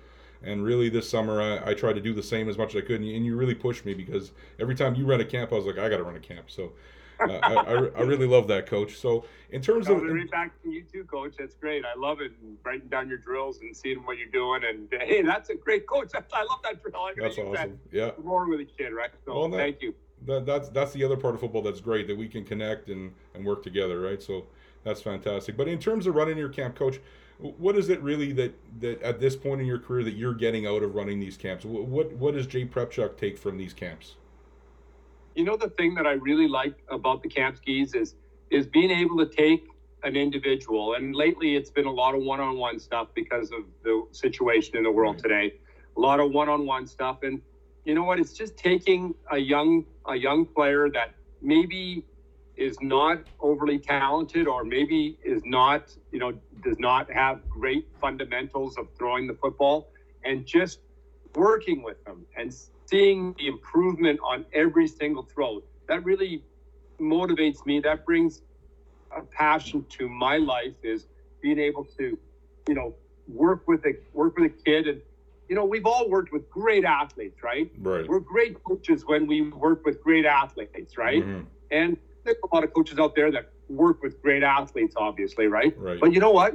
And 0.44 0.64
really, 0.66 0.90
this 0.90 1.08
summer, 1.08 1.40
I, 1.40 1.70
I 1.70 1.74
tried 1.76 1.94
to 1.94 2.02
do 2.02 2.14
the 2.14 2.24
same 2.24 2.50
as 2.50 2.58
much 2.58 2.76
as 2.76 2.84
I 2.84 2.86
could, 2.86 2.96
and 2.96 3.08
you, 3.08 3.16
and 3.16 3.26
you 3.26 3.38
really 3.38 3.54
pushed 3.54 3.86
me 3.86 3.94
because 3.94 4.32
every 4.60 4.74
time 4.76 4.96
you 4.96 5.06
run 5.06 5.22
a 5.22 5.26
camp, 5.26 5.54
I 5.54 5.56
was 5.56 5.66
like, 5.66 5.78
I 5.78 5.88
got 5.88 5.98
to 5.98 6.04
run 6.04 6.16
a 6.16 6.20
camp. 6.20 6.50
So 6.50 6.74
I, 7.22 7.54
I, 7.54 7.74
I 7.74 8.02
really 8.02 8.28
love 8.28 8.48
that, 8.50 8.66
coach. 8.66 8.98
So 8.98 9.26
in 9.52 9.62
terms 9.62 9.88
of 9.90 10.00
Coming 10.00 10.16
right 10.16 10.32
back 10.32 10.54
you 10.64 10.84
too, 10.84 11.04
coach. 11.04 11.36
That's 11.38 11.56
great. 11.56 11.84
I 11.86 11.98
love 12.00 12.22
it. 12.22 12.32
And 12.42 12.58
writing 12.64 12.88
down 12.88 13.10
your 13.10 13.18
drills 13.18 13.60
and 13.62 13.76
seeing 13.76 14.00
what 14.06 14.18
you're 14.18 14.28
doing. 14.30 14.62
And 14.68 14.88
hey, 15.02 15.22
that's 15.22 15.50
a 15.50 15.56
great 15.56 15.86
coach. 15.88 16.12
I 16.34 16.44
love 16.44 16.60
that 16.64 16.82
drill. 16.82 16.96
I'm 17.02 17.14
That's 17.18 17.38
awesome. 17.38 17.80
Yeah, 17.92 18.06
that 18.08 18.24
more 18.24 18.48
with 18.50 18.62
a 18.62 18.66
kid, 18.66 18.94
right? 18.94 19.12
So 19.26 19.34
Well, 19.40 19.50
that- 19.50 19.58
thank 19.58 19.82
you. 19.82 19.94
that, 20.26 20.46
that's 20.46 20.70
that's 20.70 20.94
the 20.94 21.04
other 21.04 21.18
part 21.18 21.36
of 21.36 21.42
football 21.42 21.62
that's 21.62 21.82
great 21.82 22.08
that 22.08 22.18
we 22.18 22.28
can 22.28 22.44
connect 22.44 22.90
and 22.90 23.14
and 23.34 23.46
work 23.46 23.64
together, 23.64 24.00
right? 24.02 24.22
So 24.22 24.46
that's 24.84 25.02
fantastic. 25.02 25.58
But 25.58 25.68
in 25.68 25.80
terms 25.80 26.08
of 26.08 26.16
running 26.16 26.38
your 26.38 26.50
camp, 26.50 26.76
coach, 26.76 27.00
what 27.38 27.76
is 27.76 27.90
it 27.90 28.02
really 28.02 28.32
that 28.34 28.54
that 28.80 29.02
at 29.02 29.20
this 29.20 29.36
point 29.36 29.62
in 29.62 29.68
your 29.68 29.80
career 29.80 30.04
that 30.04 30.14
you're 30.14 30.34
getting 30.34 30.66
out 30.68 30.84
of 30.84 30.96
running 30.96 31.20
these 31.20 31.38
camps? 31.38 31.64
Wh- 31.64 31.88
What 31.88 32.12
what 32.14 32.34
does 32.36 32.48
Jay 32.48 32.66
Prepchuk 32.66 33.18
take 33.18 33.38
from 33.38 33.58
these 33.58 33.74
camps? 33.74 34.16
You 35.36 35.46
know 35.46 35.56
the 35.56 35.70
thing 35.70 35.96
that 35.96 36.06
I 36.06 36.14
really 36.14 36.48
like 36.48 36.76
about 36.90 37.24
the 37.24 37.30
camp 37.30 37.58
skis 37.58 37.94
is 37.94 38.16
is 38.50 38.68
being 38.68 38.92
able 38.92 39.18
to 39.18 39.26
take 39.26 39.64
an 40.04 40.16
individual, 40.18 40.96
and 40.96 41.16
lately 41.16 41.56
it's 41.56 41.70
been 41.70 41.86
a 41.86 41.92
lot 41.92 42.16
of 42.16 42.24
one-on-one 42.24 42.80
stuff 42.80 43.08
because 43.14 43.52
of 43.52 43.62
the 43.84 44.04
situation 44.12 44.76
in 44.76 44.84
the 44.84 44.92
world 44.92 45.20
today. 45.20 45.54
A 45.96 46.00
lot 46.00 46.20
of 46.20 46.32
one-on-one 46.32 46.88
stuff, 46.88 47.20
and 47.24 47.42
you 47.86 47.94
know 47.94 48.04
what? 48.04 48.20
It's 48.20 48.34
just 48.34 48.58
taking 48.58 49.16
a 49.32 49.38
young 49.38 49.86
a 50.08 50.16
young 50.16 50.46
player 50.46 50.90
that 50.90 51.16
maybe 51.42 52.04
is 52.58 52.78
not 52.82 53.20
overly 53.40 53.80
talented 53.80 54.48
or 54.48 54.64
maybe 54.64 55.18
is 55.24 55.42
not 55.46 55.96
you 56.12 56.20
know 56.20 56.34
does 56.64 56.80
not 56.80 57.12
have 57.12 57.48
great 57.50 57.88
fundamentals 58.02 58.78
of 58.78 58.88
throwing 58.98 59.28
the 59.28 59.34
football 59.36 59.90
and 60.26 60.46
just 60.46 60.80
working 61.36 61.82
with 61.82 62.04
them 62.04 62.26
and 62.38 62.54
seeing 62.96 63.34
the 63.40 63.48
improvement 63.48 64.20
on 64.24 64.46
every 64.54 64.88
single 64.88 65.24
throw 65.24 65.62
that 65.88 66.04
really 66.04 66.44
motivates 67.00 67.66
me 67.66 67.80
that 67.80 68.06
brings 68.06 68.42
a 69.18 69.22
passion 69.24 69.86
to 69.90 70.08
my 70.10 70.38
life 70.38 70.74
is 70.84 71.08
being 71.42 71.58
able 71.60 71.86
to 71.98 72.18
you 72.68 72.76
know 72.76 72.94
work 73.28 73.62
with 73.68 73.84
a 73.86 73.94
work 74.14 74.38
with 74.38 74.52
a 74.52 74.56
kid 74.66 74.88
and 74.88 75.02
you 75.50 75.56
know 75.56 75.66
we've 75.66 75.86
all 75.86 76.08
worked 76.10 76.32
with 76.32 76.48
great 76.50 76.86
athletes 76.86 77.42
right 77.44 77.70
Right. 77.80 78.08
we're 78.08 78.20
great 78.20 78.62
coaches 78.64 79.04
when 79.06 79.26
we 79.26 79.42
work 79.68 79.86
with 79.86 80.02
great 80.04 80.26
athletes 80.26 80.98
right 80.98 81.24
Mhm. 81.24 81.46
and 81.72 81.98
there's 82.24 82.38
a 82.44 82.56
lot 82.56 82.64
of 82.64 82.74
coaches 82.74 83.00
out 83.00 83.16
there 83.16 83.32
that 83.32 83.46
work 83.70 84.02
with 84.04 84.22
great 84.22 84.44
athletes 84.44 84.96
obviously 84.98 85.48
right 85.48 85.74
Right. 85.78 86.00
but 86.00 86.14
you 86.14 86.20
know 86.20 86.32
what 86.32 86.54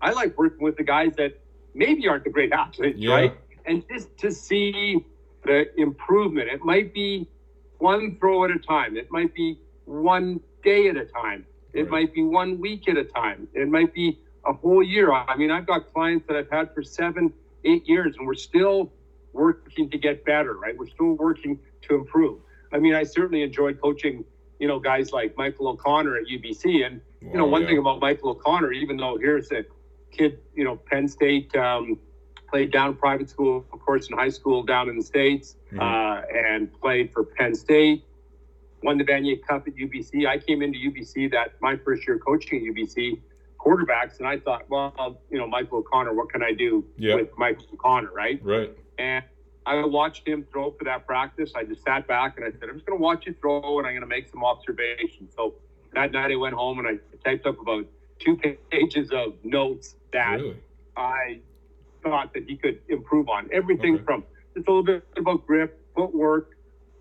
i 0.00 0.10
like 0.12 0.36
working 0.38 0.62
with 0.68 0.76
the 0.76 0.84
guys 0.84 1.12
that 1.16 1.32
maybe 1.74 2.06
aren't 2.08 2.24
the 2.24 2.30
great 2.38 2.52
athletes 2.52 2.98
Yeah. 3.00 3.14
right 3.14 3.32
and 3.66 3.82
just 3.92 4.08
to 4.18 4.30
see 4.30 5.04
the 5.44 5.66
improvement. 5.80 6.48
It 6.48 6.60
might 6.64 6.92
be 6.94 7.28
one 7.78 8.16
throw 8.18 8.44
at 8.44 8.50
a 8.50 8.58
time. 8.58 8.96
It 8.96 9.10
might 9.10 9.34
be 9.34 9.58
one 9.84 10.40
day 10.62 10.88
at 10.88 10.96
a 10.96 11.04
time. 11.04 11.44
It 11.72 11.82
Right. 11.82 11.90
might 11.90 12.14
be 12.14 12.22
one 12.22 12.58
week 12.60 12.88
at 12.88 12.96
a 12.96 13.04
time. 13.04 13.48
It 13.54 13.68
might 13.68 13.92
be 13.94 14.18
a 14.46 14.52
whole 14.52 14.82
year. 14.82 15.12
I 15.12 15.36
mean 15.36 15.50
i've 15.50 15.66
got 15.66 15.92
clients 15.92 16.26
that 16.26 16.36
i've 16.36 16.50
had 16.50 16.72
for 16.74 16.82
seven 16.82 17.32
eight 17.64 17.88
years 17.88 18.16
and 18.16 18.26
we're 18.26 18.34
still 18.34 18.92
working 19.32 19.88
to 19.90 19.98
get 19.98 20.24
better 20.24 20.54
right? 20.54 20.76
We're 20.76 20.86
still 20.88 21.14
working 21.14 21.58
to 21.82 21.94
improve. 21.94 22.38
I 22.72 22.78
mean 22.78 22.94
i 22.94 23.02
certainly 23.04 23.42
enjoyed 23.42 23.80
coaching 23.80 24.24
you 24.58 24.68
know 24.68 24.78
guys 24.80 25.12
like 25.12 25.36
michael 25.36 25.68
o'connor 25.68 26.16
at 26.16 26.24
ubc 26.34 26.64
and 26.86 27.00
you 27.20 27.36
know 27.38 27.44
Wow, 27.44 27.50
one 27.52 27.62
yeah. 27.62 27.68
thing 27.68 27.78
about 27.78 28.00
michael 28.00 28.30
o'connor 28.30 28.72
even 28.72 28.96
though 28.96 29.16
here's 29.20 29.50
a 29.52 29.64
kid 30.10 30.38
you 30.54 30.64
know 30.64 30.76
penn 30.76 31.06
state 31.08 31.54
um, 31.56 31.98
played 32.52 32.70
down 32.70 32.94
private 32.94 33.28
school 33.30 33.64
of 33.72 33.80
course 33.80 34.08
in 34.10 34.16
high 34.16 34.28
school 34.28 34.62
down 34.62 34.88
in 34.88 34.96
the 34.96 35.02
states 35.02 35.56
Mhm. 35.72 35.80
uh, 35.80 36.22
and 36.48 36.72
played 36.80 37.10
for 37.12 37.24
penn 37.24 37.54
state 37.54 38.04
won 38.84 38.98
the 38.98 39.04
Vanier 39.04 39.40
Cup 39.46 39.68
at 39.68 39.74
UBC. 39.76 40.26
I 40.26 40.38
came 40.38 40.60
into 40.60 40.76
UBC 40.76 41.28
that 41.30 41.52
my 41.60 41.76
first 41.76 42.04
year 42.06 42.18
coaching 42.18 42.58
at 42.58 42.64
UBC 42.74 43.16
quarterbacks, 43.64 44.18
and 44.18 44.26
I 44.26 44.38
thought, 44.40 44.68
well, 44.68 45.20
you 45.30 45.38
know, 45.38 45.46
Michael 45.46 45.78
O'Connor, 45.78 46.12
what 46.14 46.30
can 46.30 46.42
I 46.42 46.52
do 46.52 46.84
Yeah. 46.96 47.14
with 47.14 47.28
Michael 47.38 47.64
O'Connor, 47.74 48.10
right? 48.12 48.40
Right. 48.42 48.76
And 48.98 49.24
I 49.66 49.84
watched 49.84 50.26
him 50.26 50.44
throw 50.52 50.72
for 50.72 50.82
that 50.82 51.06
practice. 51.06 51.52
I 51.54 51.62
just 51.62 51.84
sat 51.84 52.08
back 52.08 52.36
and 52.36 52.44
I 52.44 52.50
said, 52.50 52.68
I'm 52.68 52.74
just 52.74 52.84
going 52.86 52.98
to 52.98 53.02
watch 53.02 53.24
you 53.24 53.34
throw, 53.34 53.78
and 53.78 53.86
I'm 53.86 53.92
going 53.92 54.00
to 54.00 54.06
make 54.08 54.26
some 54.28 54.44
observations. 54.44 55.32
So 55.36 55.54
that 55.92 56.10
night 56.10 56.32
I 56.32 56.34
went 56.34 56.56
home 56.56 56.80
and 56.80 56.88
I 56.88 56.98
typed 57.24 57.46
up 57.46 57.60
about 57.60 57.86
two 58.18 58.36
pages 58.72 59.12
of 59.12 59.34
notes 59.44 59.94
that 60.12 60.40
Really. 60.40 60.56
I 60.96 61.38
thought 62.02 62.32
that 62.34 62.44
he 62.48 62.56
could 62.56 62.80
improve 62.88 63.28
on. 63.28 63.48
Everything 63.52 63.94
Okay. 63.96 64.04
from 64.04 64.24
just 64.54 64.66
a 64.68 64.70
little 64.70 64.82
bit 64.84 65.04
about 65.16 65.46
grip, 65.46 65.70
footwork, 65.94 66.50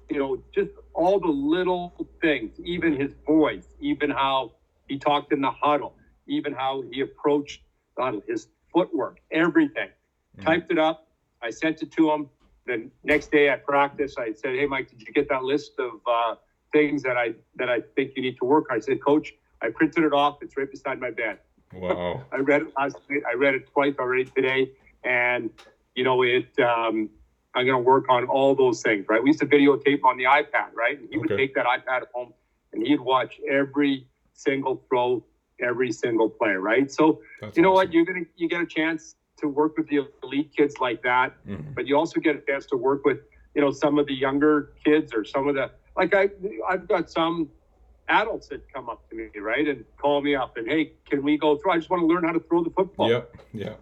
you 0.09 0.19
know, 0.19 0.41
just 0.53 0.71
all 0.93 1.19
the 1.19 1.27
little 1.27 1.93
things, 2.21 2.59
even 2.63 2.93
his 2.99 3.13
voice, 3.25 3.67
even 3.79 4.09
how 4.09 4.51
he 4.87 4.97
talked 4.97 5.31
in 5.33 5.41
the 5.41 5.51
huddle, 5.51 5.95
even 6.27 6.53
how 6.53 6.81
he 6.91 7.01
approached 7.01 7.61
the 7.97 8.03
huddle, 8.03 8.21
his 8.27 8.47
footwork, 8.73 9.19
everything. 9.31 9.89
mm-hmm. 9.89 10.45
typed 10.45 10.71
it 10.71 10.77
up. 10.79 11.07
I 11.41 11.49
sent 11.49 11.81
it 11.81 11.91
to 11.93 12.11
him. 12.11 12.29
The 12.67 12.89
next 13.03 13.31
day 13.31 13.49
at 13.49 13.65
practice, 13.65 14.15
I 14.17 14.33
said, 14.33 14.55
"Hey, 14.55 14.67
Mike, 14.67 14.89
did 14.89 15.01
you 15.01 15.11
get 15.13 15.27
that 15.29 15.43
list 15.43 15.71
of 15.79 15.93
uh, 16.07 16.35
things 16.71 17.01
that 17.03 17.17
I 17.17 17.33
that 17.55 17.69
I 17.69 17.81
think 17.95 18.11
you 18.15 18.21
need 18.21 18.37
to 18.37 18.45
work?" 18.45 18.65
on? 18.69 18.77
I 18.77 18.79
said, 18.79 19.03
"Coach, 19.03 19.33
I 19.63 19.69
printed 19.69 20.03
it 20.03 20.13
off. 20.13 20.37
It's 20.43 20.55
right 20.55 20.69
beside 20.69 20.99
my 20.99 21.09
bed." 21.09 21.39
Wow! 21.73 22.23
I 22.31 22.37
read 22.37 22.61
it 22.61 22.67
last 22.77 22.97
night. 23.09 23.23
I 23.27 23.33
read 23.33 23.55
it 23.55 23.67
twice 23.73 23.95
already 23.97 24.25
today, 24.25 24.71
and 25.03 25.49
you 25.95 26.03
know 26.03 26.21
it. 26.23 26.47
Um, 26.59 27.09
I'm 27.53 27.65
going 27.65 27.77
to 27.77 27.83
work 27.83 28.05
on 28.09 28.25
all 28.25 28.55
those 28.55 28.81
things. 28.81 29.05
Right? 29.09 29.21
We 29.21 29.29
used 29.29 29.39
to 29.39 29.45
videotape 29.45 30.03
on 30.05 30.17
the 30.17 30.23
iPad, 30.23 30.73
right? 30.73 30.97
And 30.97 31.09
he 31.09 31.17
okay. 31.17 31.19
would 31.19 31.37
take 31.37 31.53
that 31.55 31.65
iPad 31.65 32.03
home, 32.13 32.33
and 32.73 32.85
he'd 32.85 33.01
watch 33.01 33.39
every 33.49 34.07
single 34.33 34.83
throw, 34.87 35.23
every 35.59 35.91
single 35.91 36.29
play. 36.29 36.51
Right? 36.51 36.91
So 36.91 37.21
That's 37.41 37.57
you 37.57 37.63
know 37.63 37.73
awesome. 37.73 37.87
what? 37.87 37.93
You're 37.93 38.05
gonna 38.05 38.25
you 38.35 38.47
get 38.47 38.61
a 38.61 38.65
chance 38.65 39.15
to 39.39 39.47
work 39.47 39.77
with 39.77 39.87
the 39.89 40.07
elite 40.23 40.51
kids 40.55 40.75
like 40.79 41.01
that, 41.03 41.33
mm-hmm. 41.45 41.73
but 41.73 41.87
you 41.87 41.97
also 41.97 42.19
get 42.19 42.35
a 42.35 42.41
chance 42.41 42.65
to 42.67 42.77
work 42.77 43.05
with 43.05 43.19
you 43.55 43.61
know 43.61 43.71
some 43.71 43.99
of 43.99 44.07
the 44.07 44.13
younger 44.13 44.73
kids 44.83 45.13
or 45.13 45.25
some 45.25 45.47
of 45.47 45.55
the 45.55 45.71
like 45.97 46.15
I 46.15 46.29
I've 46.69 46.87
got 46.87 47.09
some 47.09 47.49
adults 48.07 48.47
that 48.47 48.61
come 48.73 48.89
up 48.89 49.09
to 49.09 49.15
me 49.15 49.29
right 49.39 49.67
and 49.67 49.85
call 49.97 50.21
me 50.21 50.35
up 50.35 50.57
and 50.57 50.67
hey 50.67 50.93
can 51.09 51.23
we 51.23 51.37
go 51.37 51.57
through 51.57 51.71
I 51.71 51.77
just 51.77 51.89
want 51.89 52.01
to 52.01 52.07
learn 52.07 52.23
how 52.23 52.33
to 52.33 52.39
throw 52.39 52.63
the 52.63 52.69
football. 52.69 53.09
Yep. 53.09 53.37
Yeah. 53.53 53.73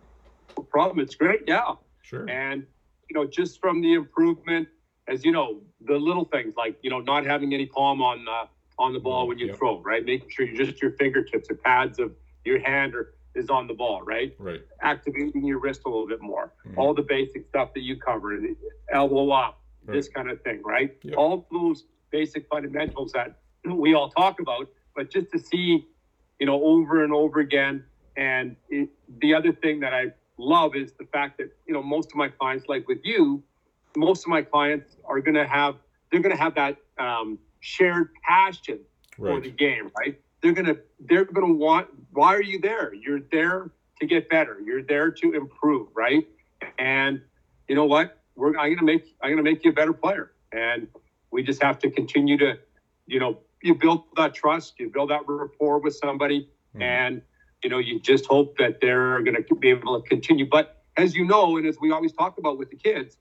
Problem. 0.62 1.00
It's 1.00 1.16
great. 1.16 1.42
Yeah. 1.48 1.74
Sure. 2.02 2.30
And 2.30 2.66
you 3.10 3.16
know 3.16 3.26
just 3.26 3.60
from 3.60 3.82
the 3.82 3.94
improvement 3.94 4.68
as 5.08 5.26
you 5.26 5.32
know 5.32 5.62
the 5.82 5.96
little 5.96 6.26
things 6.26 6.56
like 6.56 6.78
you 6.82 6.90
know 6.90 7.00
not 7.00 7.26
having 7.26 7.54
any 7.54 7.66
palm 7.66 8.02
on 8.02 8.26
uh, 8.28 8.46
on 8.78 8.94
the 8.94 9.00
ball 9.00 9.28
when 9.28 9.38
you 9.38 9.48
yep. 9.48 9.58
throw 9.58 9.82
right 9.82 10.06
making 10.06 10.30
sure 10.30 10.46
you 10.46 10.56
just 10.56 10.82
your 10.82 10.92
fingertips 10.92 11.50
or 11.50 11.56
pads 11.56 12.00
of 12.00 12.14
your 12.46 12.60
hand 12.60 12.96
or 12.96 13.14
is 13.36 13.50
on 13.50 13.68
the 13.68 13.74
ball, 13.74 14.02
right? 14.02 14.36
Right. 14.40 14.62
Activating 14.82 15.46
your 15.46 15.60
wrist 15.60 15.82
a 15.86 15.90
little 15.90 16.08
bit 16.08 16.22
more. 16.22 16.54
Mm-hmm. 16.68 16.80
All 16.80 16.94
the 16.94 17.04
basic 17.04 17.48
stuff 17.48 17.74
that 17.74 17.82
you 17.82 17.96
cover, 17.96 18.38
elbow 18.92 19.32
up, 19.32 19.62
right. 19.86 19.96
this 19.96 20.08
kind 20.10 20.30
of 20.30 20.42
thing, 20.42 20.62
right? 20.64 20.96
Yep. 21.04 21.16
All 21.18 21.48
those 21.52 21.86
basic 22.12 22.48
fundamentals 22.48 23.12
that 23.14 23.40
we 23.66 23.94
all 23.94 24.10
talk 24.10 24.40
about, 24.40 24.68
but 24.96 25.12
just 25.12 25.32
to 25.32 25.40
see, 25.40 25.88
you 26.40 26.46
know, 26.46 26.62
over 26.64 27.04
and 27.04 27.14
over 27.14 27.40
again. 27.40 27.84
And 28.18 28.56
it, 28.70 28.90
the 29.22 29.34
other 29.34 29.54
thing 29.54 29.80
that 29.82 29.94
I 29.94 30.08
love 30.40 30.76
is 30.76 30.94
the 30.94 31.06
fact 31.06 31.38
that, 31.38 31.52
you 31.68 31.74
know, 31.74 31.84
most 31.84 32.12
of 32.12 32.16
my 32.16 32.30
clients, 32.30 32.68
like 32.68 32.88
with 32.88 33.00
you, 33.04 33.44
most 33.96 34.24
of 34.26 34.30
my 34.30 34.42
clients 34.42 34.96
are 35.06 35.20
going 35.20 35.36
to 35.36 35.48
have, 35.48 35.76
they're 36.12 36.22
going 36.22 36.36
to 36.36 36.42
have 36.42 36.56
that 36.56 36.78
um, 36.98 37.38
shared 37.60 38.10
passion 38.24 38.80
right. 39.18 39.36
for 39.36 39.42
the 39.42 39.52
game, 39.52 39.92
right? 40.00 40.20
they're 40.42 40.54
gonna 40.54 40.76
they're 41.02 41.26
gonna 41.26 41.54
want 41.54 41.88
why 42.12 42.34
are 42.34 42.42
you 42.42 42.60
there 42.60 42.94
you're 42.94 43.22
there 43.32 43.72
to 44.00 44.06
get 44.06 44.30
better 44.30 44.60
you're 44.64 44.84
there 44.84 45.12
to 45.12 45.34
improve 45.34 45.88
right 45.94 46.28
and 46.78 47.22
you 47.68 47.76
know 47.76 47.86
what 47.86 48.22
we're 48.36 48.58
i'm 48.58 48.74
gonna 48.74 48.86
make 48.86 49.16
i'm 49.22 49.32
gonna 49.32 49.44
make 49.44 49.64
you 49.64 49.72
a 49.72 49.74
better 49.74 49.94
player 49.94 50.32
and 50.52 50.88
we 51.32 51.44
just 51.44 51.62
have 51.62 51.80
to 51.80 51.90
continue 51.90 52.38
to 52.38 52.58
you 53.08 53.20
know 53.20 53.38
you 53.62 53.76
build 53.76 54.04
that 54.16 54.34
trust 54.34 54.80
you 54.80 54.90
build 54.90 55.10
that 55.10 55.22
rapport 55.28 55.80
with 55.80 55.96
somebody 55.96 56.50
mm-hmm. 56.74 56.82
and 56.82 57.22
you 57.64 57.70
know 57.70 57.78
you 57.78 58.00
just 58.00 58.26
hope 58.26 58.58
that 58.58 58.80
they're 58.82 59.22
going 59.22 59.36
to 59.36 59.56
be 59.56 59.70
able 59.70 60.00
to 60.02 60.08
continue 60.08 60.46
but 60.46 60.84
as 60.98 61.16
you 61.16 61.26
know 61.26 61.58
and 61.58 61.66
as 61.66 61.78
we 61.80 61.92
always 61.92 62.12
talk 62.14 62.38
about 62.38 62.58
with 62.58 62.70
the 62.70 62.76
kids 62.76 63.18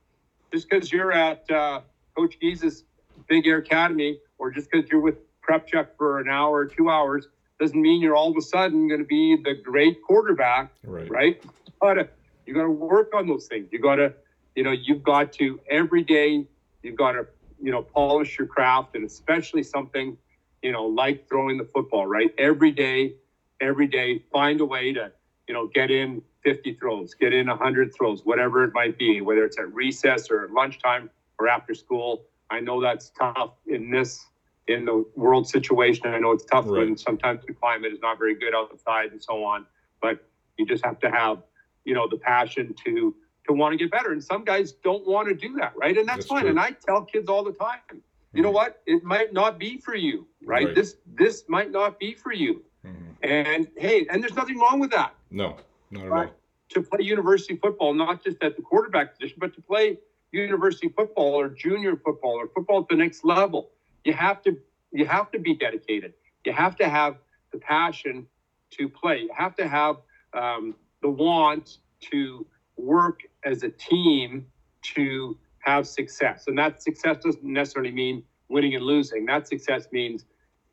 just 0.53 0.69
because 0.69 0.91
you're 0.93 1.13
at 1.13 1.51
uh, 1.51 1.81
coach 2.17 2.39
Gies's 2.41 2.85
big 3.29 3.47
air 3.47 3.59
academy 3.59 4.19
or 4.39 4.51
just 4.51 4.71
because 4.71 4.89
you're 4.91 5.01
with 5.01 5.17
Prepchuk 5.43 5.89
for 5.97 6.21
an 6.21 6.29
hour 6.29 6.59
or 6.59 6.67
two 6.67 6.91
hours 6.91 7.29
doesn't 7.59 7.81
mean 7.81 8.01
you're 8.01 8.15
all 8.15 8.31
of 8.31 8.37
a 8.37 8.43
sudden 8.43 8.89
going 8.89 9.01
to 9.01 9.07
be 9.07 9.37
the 9.43 9.55
great 9.55 10.03
quarterback, 10.05 10.73
right? 10.85 11.11
right? 11.11 11.45
You 11.45 11.73
gotta 11.83 12.09
you 12.47 12.55
gotta 12.55 12.71
work 12.71 13.15
on 13.15 13.27
those 13.27 13.47
things. 13.49 13.69
You 13.73 13.81
gotta 13.81 14.15
you 14.55 14.63
know 14.63 14.71
you've 14.73 15.03
got 15.03 15.33
to 15.35 15.61
every 15.71 16.03
day 16.03 16.47
you've 16.83 16.97
got 16.97 17.13
to 17.13 17.27
you 17.63 17.71
know 17.71 17.83
polish 17.83 18.39
your 18.39 18.47
craft 18.47 18.95
and 18.95 19.05
especially 19.05 19.63
something 19.63 20.17
you 20.63 20.73
know 20.73 20.85
like 20.85 21.29
throwing 21.29 21.59
the 21.59 21.65
football 21.65 22.07
right 22.07 22.35
every 22.39 22.71
day 22.71 23.15
every 23.61 23.87
day 23.87 24.23
find 24.33 24.61
a 24.61 24.65
way 24.65 24.93
to 24.93 25.11
you 25.47 25.55
know 25.55 25.67
get 25.69 25.91
in 25.91 26.23
50 26.45 26.75
throws 26.75 27.15
get 27.15 27.33
in 27.33 27.47
100 27.47 27.95
throws 27.95 28.23
whatever 28.25 28.65
it 28.65 28.73
might 28.75 28.99
be 28.99 29.21
whether 29.21 29.45
it's 29.45 29.59
at 29.59 29.73
recess 29.75 30.31
or 30.31 30.45
at 30.45 30.51
lunchtime 30.51 31.11
or 31.39 31.49
after 31.49 31.75
school 31.75 32.25
i 32.51 32.61
know 32.61 32.81
that's 32.81 33.11
tough 33.19 33.53
in 33.67 33.91
this 33.91 34.27
in 34.69 34.85
the 34.85 35.05
world 35.17 35.49
situation. 35.49 36.07
I 36.07 36.19
know 36.19 36.33
it's 36.33 36.45
tough 36.45 36.67
right. 36.67 36.87
when 36.87 36.97
sometimes 36.97 37.45
the 37.47 37.55
climate 37.55 37.93
is 37.93 38.01
not 38.01 38.19
very 38.19 38.35
good 38.35 38.55
outside 38.55 39.11
and 39.13 39.23
so 39.23 39.43
on, 39.45 39.67
but 40.01 40.25
you 40.59 40.67
just 40.67 40.85
have 40.85 41.01
to 41.01 41.11
have, 41.11 41.43
you 41.85 41.95
know, 41.95 42.07
the 42.09 42.19
passion 42.19 42.75
to 42.85 43.15
to 43.47 43.55
want 43.55 43.73
to 43.73 43.79
get 43.79 43.91
better. 43.91 44.13
And 44.13 44.23
some 44.23 44.45
guys 44.45 44.73
don't 44.73 45.07
want 45.07 45.27
to 45.29 45.35
do 45.35 45.55
that, 45.55 45.73
right? 45.75 45.97
And 45.97 46.07
that's, 46.07 46.19
that's 46.19 46.27
fine. 46.27 46.43
True. 46.43 46.51
And 46.51 46.61
I 46.61 46.73
tell 46.73 47.03
kids 47.03 47.31
all 47.31 47.43
the 47.43 47.53
time, 47.53 48.03
you 48.35 48.43
know 48.43 48.51
hmm. 48.51 48.57
what? 48.57 48.83
It 48.87 49.03
might 49.05 49.33
not 49.33 49.59
be 49.59 49.79
for 49.79 49.95
you, 49.95 50.27
right? 50.45 50.67
right. 50.67 50.75
This 50.75 50.97
this 51.07 51.45
might 51.49 51.71
not 51.71 51.99
be 51.99 52.15
for 52.15 52.33
you. 52.33 52.63
Mm-hmm. 52.87 53.11
And 53.23 53.69
hey, 53.77 54.07
and 54.11 54.23
there's 54.23 54.35
nothing 54.35 54.59
wrong 54.59 54.79
with 54.81 54.91
that. 54.91 55.15
No, 55.31 55.57
not 55.91 56.07
at 56.07 56.13
all. 56.13 56.31
To 56.71 56.83
play 56.83 57.05
university 57.05 57.57
football, 57.57 57.95
not 57.95 58.23
just 58.23 58.43
at 58.43 58.57
the 58.57 58.63
quarterback 58.63 59.19
position, 59.19 59.39
but 59.41 59.55
to 59.55 59.63
play 59.63 59.99
university 60.33 60.89
football 60.89 61.41
or 61.41 61.49
junior 61.49 61.97
football 61.97 62.39
or 62.39 62.49
football 62.49 62.83
at 62.83 62.89
the 62.89 62.97
next 62.97 63.25
level 63.25 63.71
you 64.09 64.15
have 64.15 64.43
to 64.43 64.57
you 64.91 65.05
have 65.07 65.31
to 65.33 65.39
be 65.39 65.55
dedicated. 65.55 66.15
You 66.47 66.53
have 66.53 66.77
to 66.77 66.89
have 66.89 67.17
the 67.53 67.59
passion 67.59 68.27
to 68.71 68.89
play. 68.89 69.19
You 69.19 69.31
have 69.37 69.55
to 69.57 69.69
have 69.69 69.97
um, 70.33 70.75
the 71.03 71.11
want 71.11 71.79
to 72.11 72.47
work 72.77 73.21
as 73.45 73.63
a 73.65 73.69
team 73.69 74.47
to 74.95 75.37
have 75.59 75.87
success. 75.87 76.45
And 76.47 76.57
that 76.59 76.83
success 76.83 77.19
doesn't 77.23 77.45
necessarily 77.45 77.91
mean 77.91 78.23
winning 78.49 78.75
and 78.75 78.85
losing. 78.85 79.27
That 79.27 79.47
success 79.47 79.89
means 79.93 80.25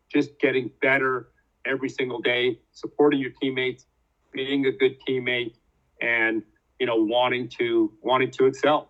just 0.07 0.39
getting 0.39 0.71
better 0.81 1.27
every 1.65 1.89
single 1.89 2.21
day, 2.21 2.59
supporting 2.71 3.19
your 3.19 3.31
teammates, 3.41 3.85
being 4.31 4.65
a 4.65 4.71
good 4.71 4.97
teammate, 5.07 5.53
and 6.01 6.43
you 6.79 6.85
know 6.85 6.95
wanting 6.95 7.47
to 7.59 7.91
wanting 8.01 8.31
to 8.31 8.45
excel. 8.45 8.89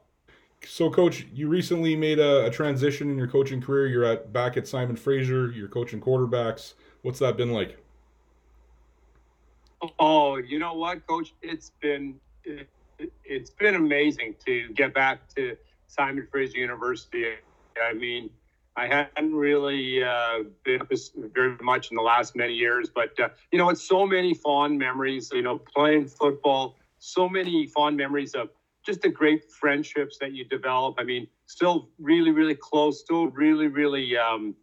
So, 0.65 0.89
coach, 0.89 1.27
you 1.31 1.47
recently 1.47 1.95
made 1.95 2.17
a, 2.17 2.45
a, 2.45 2.49
transition 2.49 3.11
in 3.11 3.17
your 3.17 3.27
coaching 3.27 3.61
career. 3.61 3.85
You're 3.85 4.05
at 4.05 4.33
back 4.33 4.57
at 4.57 4.67
Simon 4.67 4.95
Fraser. 4.95 5.51
You're 5.51 5.67
coaching 5.67 6.01
quarterbacks. 6.01 6.73
What's 7.03 7.19
that 7.19 7.37
been 7.37 7.51
like? 7.51 7.77
Oh, 9.99 10.37
you 10.37 10.57
know 10.57 10.73
what, 10.73 11.05
coach? 11.05 11.33
It's 11.43 11.71
been 11.81 12.15
it, 12.43 12.67
has 13.29 13.49
been 13.51 13.75
amazing 13.75 14.35
to 14.45 14.69
get 14.73 14.93
back 14.93 15.27
to 15.35 15.55
Simon 15.87 16.27
Fraser 16.31 16.57
University. 16.57 17.25
I 17.83 17.93
mean, 17.93 18.29
I 18.77 18.87
hadn't 18.87 19.33
really 19.33 20.03
uh, 20.03 20.43
been 20.63 20.81
up 20.81 20.91
very 21.33 21.55
much 21.61 21.91
in 21.91 21.95
the 21.95 22.03
last 22.03 22.35
many 22.35 22.53
years, 22.53 22.89
but 22.93 23.17
uh, 23.19 23.29
you 23.51 23.57
know, 23.57 23.69
it's 23.69 23.87
so 23.87 24.05
many 24.05 24.33
fond 24.33 24.77
memories. 24.77 25.31
You 25.33 25.43
know, 25.43 25.57
playing 25.57 26.07
football, 26.07 26.75
so 26.99 27.29
many 27.29 27.67
fond 27.67 27.95
memories 27.95 28.35
of 28.35 28.49
just 28.85 29.01
the 29.01 29.09
great 29.09 29.49
friendships 29.49 30.17
that 30.19 30.33
you 30.33 30.45
develop. 30.45 30.95
I 30.99 31.03
mean, 31.03 31.27
still 31.45 31.89
really, 31.99 32.31
really 32.31 32.55
close, 32.55 32.99
still 32.99 33.27
really, 33.27 33.67
really 33.67 34.17
um, 34.17 34.55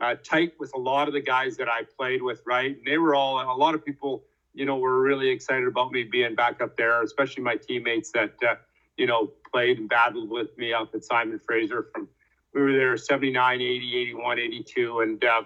uh, 0.00 0.14
tight 0.22 0.52
with 0.58 0.72
a 0.74 0.78
lot 0.78 1.08
of 1.08 1.14
the 1.14 1.20
guys 1.20 1.56
that 1.56 1.68
I 1.68 1.82
played 1.98 2.22
with, 2.22 2.42
right? 2.46 2.76
And 2.76 2.86
they 2.86 2.98
were 2.98 3.14
all, 3.14 3.40
a 3.40 3.56
lot 3.56 3.74
of 3.74 3.84
people, 3.84 4.24
you 4.54 4.64
know, 4.64 4.76
were 4.78 5.00
really 5.00 5.28
excited 5.28 5.66
about 5.66 5.92
me 5.92 6.04
being 6.04 6.34
back 6.34 6.60
up 6.60 6.76
there, 6.76 7.02
especially 7.02 7.42
my 7.42 7.56
teammates 7.56 8.12
that, 8.12 8.34
uh, 8.46 8.54
you 8.96 9.06
know, 9.06 9.32
played 9.52 9.78
and 9.78 9.88
battled 9.88 10.30
with 10.30 10.56
me 10.56 10.72
up 10.72 10.94
at 10.94 11.04
Simon 11.04 11.38
Fraser 11.38 11.88
from, 11.92 12.08
we 12.56 12.62
were 12.62 12.72
there 12.72 12.96
79, 12.96 13.60
80, 13.60 13.96
81, 13.96 14.38
82. 14.40 15.00
And, 15.00 15.24
uh, 15.24 15.42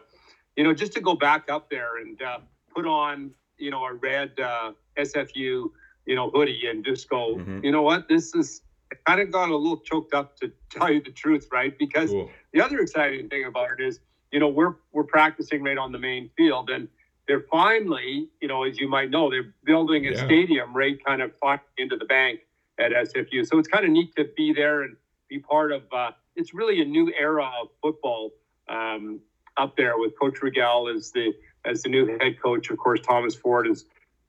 you 0.57 0.65
know, 0.65 0.73
just 0.73 0.93
to 0.95 1.01
go 1.03 1.15
back 1.15 1.51
up 1.51 1.69
there 1.69 1.99
and 1.99 2.23
uh, 2.23 2.39
put 2.75 2.87
on, 2.87 3.33
you 3.59 3.71
know, 3.71 3.85
a 3.85 3.93
red 3.93 4.33
uh, 4.41 4.73
SFU 4.97 5.71
you 6.11 6.17
know, 6.17 6.31
hoodie 6.31 6.67
and 6.69 6.85
just 6.85 7.09
go, 7.09 7.37
mm-hmm. 7.37 7.65
you 7.65 7.71
know 7.71 7.83
what, 7.83 8.09
this 8.09 8.35
is 8.35 8.63
I 8.93 8.97
kind 9.07 9.21
of 9.21 9.31
got 9.31 9.51
a 9.51 9.57
little 9.57 9.79
choked 9.79 10.15
up 10.15 10.37
to 10.39 10.51
tell 10.69 10.93
you 10.93 11.01
the 11.01 11.13
truth, 11.13 11.47
right? 11.53 11.79
Because 11.79 12.11
cool. 12.11 12.29
the 12.53 12.61
other 12.61 12.81
exciting 12.81 13.29
thing 13.29 13.45
about 13.45 13.69
it 13.79 13.81
is, 13.81 14.01
you 14.33 14.41
know, 14.41 14.49
we're 14.49 14.75
we're 14.93 15.05
practicing 15.05 15.63
right 15.63 15.79
on 15.79 15.93
the 15.93 15.99
main 15.99 16.31
field, 16.37 16.71
and 16.71 16.89
they're 17.29 17.45
finally, 17.51 18.29
you 18.41 18.49
know, 18.49 18.65
as 18.65 18.81
you 18.81 18.89
might 18.89 19.11
know, 19.11 19.31
they're 19.31 19.55
building 19.65 20.07
a 20.09 20.11
yeah. 20.11 20.25
stadium 20.25 20.75
right 20.75 21.03
kind 21.05 21.23
of 21.23 21.33
into 21.79 21.97
the 21.97 22.07
bank 22.07 22.41
at 22.81 22.91
SFU. 22.91 23.47
So 23.47 23.59
it's 23.59 23.69
kind 23.69 23.85
of 23.85 23.93
neat 23.93 24.15
to 24.17 24.25
be 24.37 24.53
there 24.53 24.83
and 24.83 24.97
be 25.29 25.39
part 25.39 25.71
of. 25.71 25.83
Uh, 25.93 26.11
it's 26.37 26.55
really 26.55 26.81
a 26.81 26.85
new 26.85 27.13
era 27.19 27.51
of 27.61 27.69
football 27.83 28.33
um, 28.69 29.21
up 29.57 29.77
there 29.77 29.99
with 29.99 30.19
Coach 30.19 30.43
Rigell 30.43 30.89
as 30.89 31.11
the 31.11 31.33
as 31.65 31.83
the 31.83 31.91
new 31.91 32.19
head 32.19 32.41
coach. 32.43 32.71
Of 32.71 32.79
course, 32.79 33.01
Thomas 33.01 33.35
Ford 33.35 33.67
is 33.67 33.85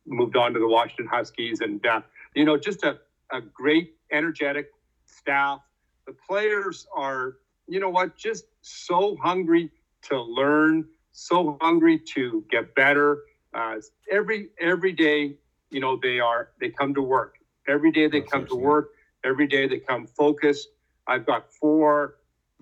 moved 0.06 0.36
on 0.36 0.54
to 0.54 0.60
the 0.60 0.68
Washington 0.68 1.08
Huskies, 1.08 1.62
and 1.62 1.86
uh, 1.86 2.02
you 2.36 2.46
know, 2.46 2.58
just 2.58 2.84
a, 2.84 2.98
a 3.32 3.42
great, 3.42 3.96
energetic 4.12 4.72
staff. 5.06 5.62
The 6.08 6.14
players 6.14 6.88
are, 6.96 7.38
you 7.68 7.80
know 7.80 7.90
what, 7.90 8.18
just 8.18 8.46
so 8.62 9.16
hungry 9.22 9.70
to 10.04 10.20
learn, 10.20 10.86
so 11.12 11.58
hungry 11.62 12.00
to 12.16 12.44
get 12.50 12.74
better. 12.76 13.20
Uh, 13.54 13.76
every 14.12 14.50
every 14.60 14.92
day, 14.92 15.38
you 15.70 15.80
know, 15.80 16.00
they 16.02 16.20
are 16.20 16.50
they 16.60 16.70
come 16.70 16.94
to 16.96 17.02
work 17.02 17.36
Every 17.68 17.92
day 17.92 18.08
they 18.08 18.20
That's 18.20 18.32
come 18.32 18.46
to 18.48 18.56
work. 18.56 18.90
Every 19.24 19.48
day 19.48 19.68
they 19.68 19.80
come 19.80 20.08
focused. 20.08 20.70
I've 21.12 21.26
got 21.26 21.52
four 21.52 22.16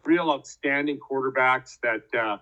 real 0.04 0.32
outstanding 0.32 0.98
quarterbacks 1.00 1.78
that 1.84 2.04
uh, 2.18 2.38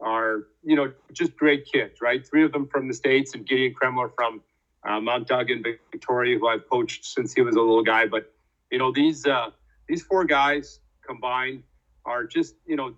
are, 0.00 0.46
you 0.64 0.74
know, 0.74 0.90
just 1.12 1.36
great 1.36 1.66
kids, 1.70 2.00
right? 2.00 2.26
Three 2.26 2.44
of 2.44 2.52
them 2.52 2.66
from 2.66 2.88
the 2.88 2.94
States 2.94 3.34
and 3.34 3.46
Gideon 3.46 3.74
Kremler 3.74 4.10
from 4.16 4.40
uh, 4.88 5.00
Mount 5.00 5.28
Duggan, 5.28 5.62
Victoria, 5.92 6.38
who 6.38 6.48
I've 6.48 6.68
coached 6.70 7.04
since 7.04 7.34
he 7.34 7.42
was 7.42 7.56
a 7.56 7.60
little 7.60 7.82
guy. 7.82 8.06
But, 8.06 8.32
you 8.70 8.78
know, 8.78 8.90
these, 8.90 9.26
uh, 9.26 9.50
these 9.86 10.02
four 10.02 10.24
guys 10.24 10.80
combined 11.06 11.62
are 12.06 12.24
just, 12.24 12.54
you 12.66 12.76
know, 12.76 12.94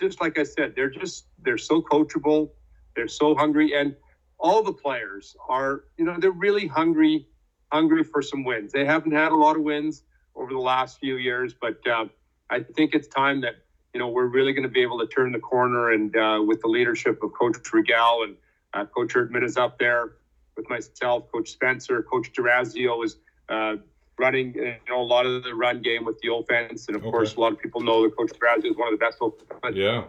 just 0.00 0.18
like 0.18 0.38
I 0.38 0.44
said, 0.44 0.72
they're 0.74 0.88
just, 0.88 1.26
they're 1.42 1.58
so 1.58 1.82
coachable. 1.82 2.48
They're 2.94 3.08
so 3.08 3.34
hungry. 3.34 3.74
And 3.74 3.94
all 4.38 4.62
the 4.62 4.72
players 4.72 5.36
are, 5.50 5.84
you 5.98 6.06
know, 6.06 6.16
they're 6.18 6.30
really 6.30 6.66
hungry, 6.66 7.26
hungry 7.70 8.04
for 8.04 8.22
some 8.22 8.42
wins. 8.42 8.72
They 8.72 8.86
haven't 8.86 9.12
had 9.12 9.32
a 9.32 9.36
lot 9.36 9.56
of 9.56 9.62
wins 9.62 10.02
over 10.36 10.52
the 10.52 10.58
last 10.58 10.98
few 10.98 11.16
years, 11.16 11.54
but 11.60 11.76
uh, 11.86 12.04
I 12.50 12.60
think 12.60 12.94
it's 12.94 13.08
time 13.08 13.40
that 13.40 13.54
you 13.94 14.00
know 14.00 14.08
we're 14.08 14.26
really 14.26 14.52
going 14.52 14.62
to 14.64 14.68
be 14.68 14.82
able 14.82 14.98
to 14.98 15.06
turn 15.06 15.32
the 15.32 15.38
corner. 15.40 15.90
And 15.90 16.14
uh, 16.16 16.40
with 16.46 16.60
the 16.60 16.68
leadership 16.68 17.22
of 17.22 17.32
Coach 17.32 17.56
Rigell 17.72 18.22
and 18.24 18.36
uh, 18.74 18.84
Coach 18.86 19.14
Erdman 19.14 19.42
is 19.44 19.56
up 19.56 19.78
there 19.78 20.12
with 20.56 20.68
myself, 20.68 21.24
Coach 21.32 21.50
Spencer, 21.50 22.02
Coach 22.02 22.32
Durazio 22.32 23.04
is 23.04 23.16
uh, 23.48 23.76
running 24.18 24.54
you 24.54 24.74
know 24.88 25.00
a 25.00 25.02
lot 25.02 25.26
of 25.26 25.42
the 25.42 25.54
run 25.54 25.80
game 25.82 26.04
with 26.04 26.18
the 26.20 26.32
offense, 26.32 26.86
and 26.88 26.96
of 26.96 27.02
Okay. 27.02 27.10
course 27.10 27.34
a 27.36 27.40
lot 27.40 27.52
of 27.52 27.58
people 27.58 27.80
know 27.80 28.02
that 28.02 28.16
Coach 28.16 28.32
Durazio 28.32 28.70
is 28.70 28.76
one 28.76 28.92
of 28.92 28.98
the 28.98 29.04
best 29.04 29.18
offensive 29.20 29.76
Yeah. 29.82 30.04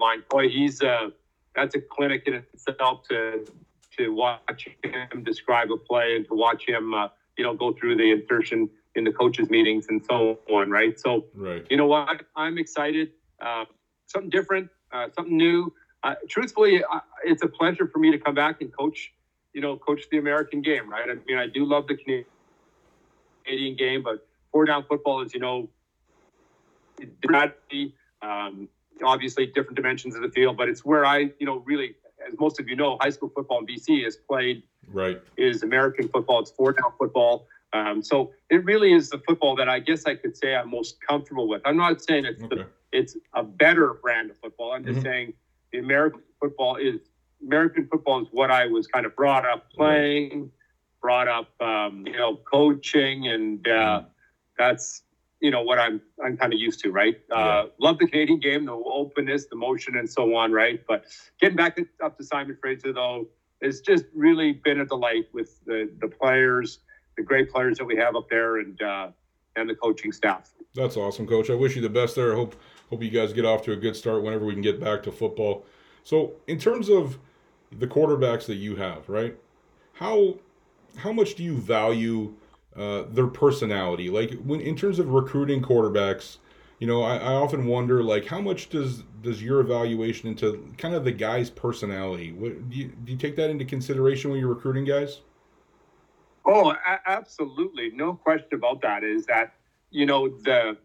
line. 0.00 0.22
Boy, 0.30 0.48
he's 0.48 0.82
uh, 0.82 1.10
that's 1.54 1.74
a 1.74 1.80
clinic 1.80 2.22
in 2.26 2.34
itself 2.34 3.02
to 3.10 3.44
to 3.98 4.08
watch 4.08 4.66
him 4.82 5.22
describe 5.22 5.70
a 5.70 5.76
play 5.76 6.16
and 6.16 6.26
to 6.26 6.34
watch 6.34 6.66
him, 6.66 6.94
uh, 6.94 7.08
you 7.36 7.44
know, 7.44 7.52
go 7.54 7.72
through 7.74 7.94
the 7.94 8.10
insertion 8.10 8.70
in 8.94 9.04
the 9.04 9.12
coaches' 9.12 9.50
meetings 9.50 9.86
and 9.88 10.04
so 10.04 10.38
on. 10.50 10.70
Right. 10.70 10.98
So 10.98 11.26
Right. 11.34 11.66
you 11.70 11.76
know 11.76 11.86
what? 11.86 12.22
I'm 12.36 12.58
excited. 12.58 13.12
Uh, 13.40 13.64
something 14.06 14.30
different, 14.30 14.68
uh, 14.92 15.08
something 15.14 15.36
new. 15.36 15.72
Uh, 16.02 16.14
truthfully, 16.28 16.84
I, 16.84 17.00
it's 17.24 17.42
a 17.42 17.48
pleasure 17.48 17.86
for 17.86 17.98
me 17.98 18.10
to 18.10 18.18
come 18.18 18.34
back 18.34 18.60
and 18.60 18.72
coach. 18.76 19.12
You 19.52 19.60
know, 19.60 19.76
coach 19.76 20.02
the 20.10 20.18
American 20.18 20.62
game. 20.62 20.90
Right. 20.90 21.08
I 21.08 21.14
mean, 21.26 21.36
I 21.38 21.46
do 21.46 21.64
love 21.64 21.86
the 21.86 21.96
Canadian 23.44 23.76
game, 23.76 24.02
but 24.02 24.26
four 24.50 24.64
down 24.64 24.84
football, 24.88 25.20
as 25.20 25.34
you 25.34 25.40
know, 25.40 25.68
um, 28.22 28.68
obviously 29.04 29.46
different 29.46 29.76
dimensions 29.76 30.14
of 30.14 30.22
the 30.22 30.30
field, 30.30 30.56
but 30.56 30.68
it's 30.68 30.84
where 30.84 31.04
I, 31.04 31.30
you 31.38 31.46
know, 31.46 31.58
really, 31.66 31.96
as 32.26 32.38
most 32.38 32.60
of 32.60 32.68
you 32.68 32.76
know, 32.76 32.96
high 33.00 33.10
school 33.10 33.30
football 33.34 33.58
in 33.58 33.66
BC 33.66 34.06
is 34.06 34.16
played 34.16 34.62
Right. 34.88 35.20
is 35.36 35.62
American 35.62 36.08
football. 36.08 36.40
It's 36.40 36.50
four 36.50 36.72
down 36.72 36.92
football. 36.98 37.46
Um, 37.72 38.02
so 38.02 38.30
it 38.50 38.64
really 38.64 38.92
is 38.92 39.10
the 39.10 39.18
football 39.26 39.54
that 39.56 39.68
I 39.68 39.78
guess 39.80 40.06
I 40.06 40.14
could 40.14 40.36
say 40.36 40.54
I'm 40.54 40.70
most 40.70 40.96
comfortable 41.08 41.48
with. 41.48 41.62
I'm 41.64 41.76
not 41.76 42.00
saying 42.02 42.24
it's 42.26 42.42
Okay. 42.44 42.56
the, 42.56 42.66
it's 42.92 43.16
a 43.34 43.42
better 43.42 43.94
brand 44.02 44.30
of 44.30 44.36
football. 44.42 44.72
I'm 44.72 44.84
just 44.84 45.00
Mhm. 45.00 45.04
saying 45.04 45.34
the 45.72 45.78
American 45.78 46.22
football 46.40 46.76
is 46.76 47.00
American 47.42 47.86
football 47.90 48.20
is 48.22 48.28
what 48.30 48.50
I 48.50 48.66
was 48.66 48.86
kind 48.86 49.06
of 49.06 49.14
brought 49.16 49.44
up 49.46 49.64
playing, 49.74 50.50
brought 51.00 51.28
up, 51.28 51.48
um, 51.60 52.04
you 52.06 52.16
know, 52.16 52.36
coaching, 52.50 53.28
and 53.28 53.66
uh, 53.68 54.02
that's 54.58 55.02
you 55.40 55.50
know 55.50 55.62
what 55.62 55.78
I'm 55.78 56.00
I'm 56.24 56.36
kind 56.36 56.52
of 56.52 56.60
used 56.60 56.80
to, 56.80 56.90
right? 56.90 57.16
Uh, 57.30 57.66
love 57.80 57.98
the 57.98 58.06
Canadian 58.06 58.38
game, 58.40 58.66
the 58.66 58.72
openness, 58.72 59.46
the 59.50 59.56
motion, 59.56 59.96
and 59.96 60.08
so 60.08 60.34
on, 60.36 60.52
right? 60.52 60.80
But 60.88 61.04
getting 61.40 61.56
back 61.56 61.76
to, 61.76 61.86
up 62.04 62.16
to 62.18 62.24
Simon 62.24 62.56
Fraser 62.60 62.92
though, 62.92 63.28
it's 63.60 63.80
just 63.80 64.04
really 64.14 64.52
been 64.52 64.80
a 64.80 64.86
delight 64.86 65.26
with 65.32 65.58
the 65.66 65.90
the 66.00 66.08
players, 66.08 66.78
the 67.22 67.26
great 67.26 67.50
players 67.50 67.78
that 67.78 67.84
we 67.84 67.96
have 67.96 68.16
up 68.16 68.28
there, 68.28 68.58
and 68.58 68.80
uh, 68.82 69.08
and 69.56 69.68
the 69.68 69.74
coaching 69.74 70.12
staff. 70.12 70.52
That's 70.74 70.96
awesome, 70.96 71.26
Coach. 71.26 71.50
I 71.50 71.54
wish 71.54 71.76
you 71.76 71.82
the 71.82 71.88
best 71.88 72.16
there. 72.16 72.32
I 72.32 72.36
hope 72.36 72.56
hope 72.90 73.02
you 73.02 73.10
guys 73.10 73.32
get 73.32 73.44
off 73.44 73.62
to 73.62 73.72
a 73.72 73.76
good 73.76 73.96
start 73.96 74.22
whenever 74.22 74.44
we 74.44 74.52
can 74.52 74.62
get 74.62 74.80
back 74.80 75.02
to 75.04 75.12
football. 75.12 75.64
So, 76.04 76.32
in 76.46 76.58
terms 76.58 76.88
of 76.88 77.18
the 77.70 77.86
quarterbacks 77.86 78.46
that 78.46 78.56
you 78.56 78.76
have, 78.76 79.08
right? 79.08 79.36
How 79.94 80.34
how 80.96 81.12
much 81.12 81.34
do 81.36 81.42
you 81.42 81.56
value 81.56 82.34
uh, 82.76 83.04
their 83.10 83.28
personality? 83.28 84.10
Like 84.10 84.32
when 84.42 84.60
in 84.60 84.76
terms 84.76 84.98
of 84.98 85.10
recruiting 85.10 85.62
quarterbacks, 85.62 86.38
you 86.80 86.86
know, 86.86 87.02
I, 87.02 87.16
I 87.16 87.34
often 87.34 87.66
wonder 87.66 88.02
like 88.02 88.26
how 88.26 88.40
much 88.40 88.68
does 88.68 89.04
does 89.22 89.42
your 89.42 89.60
evaluation 89.60 90.28
into 90.28 90.72
kind 90.78 90.94
of 90.94 91.04
the 91.04 91.12
guy's 91.12 91.50
personality? 91.50 92.32
What, 92.32 92.68
do 92.68 92.76
you 92.76 92.88
do 93.04 93.12
you 93.12 93.18
take 93.18 93.36
that 93.36 93.50
into 93.50 93.64
consideration 93.64 94.30
when 94.30 94.40
you're 94.40 94.48
recruiting 94.48 94.84
guys? 94.84 95.20
Oh, 96.44 96.70
a- 96.70 97.00
absolutely, 97.06 97.90
no 97.94 98.14
question 98.14 98.48
about 98.52 98.82
that. 98.82 99.04
Is 99.04 99.26
that 99.26 99.54
you 99.90 100.06
know 100.06 100.28
the 100.28 100.76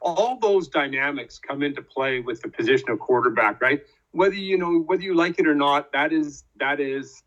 all 0.00 0.38
those 0.38 0.68
dynamics 0.68 1.38
come 1.38 1.62
into 1.62 1.82
play 1.82 2.20
with 2.20 2.42
the 2.42 2.48
position 2.48 2.90
of 2.90 2.98
quarterback, 2.98 3.60
right? 3.60 3.82
Whether 4.12 4.34
you 4.36 4.58
know 4.58 4.80
whether 4.80 5.02
you 5.02 5.14
like 5.14 5.38
it 5.38 5.46
or 5.46 5.54
not, 5.54 5.92
that 5.92 6.12
is 6.12 6.44
that 6.58 6.80
is 6.80 7.22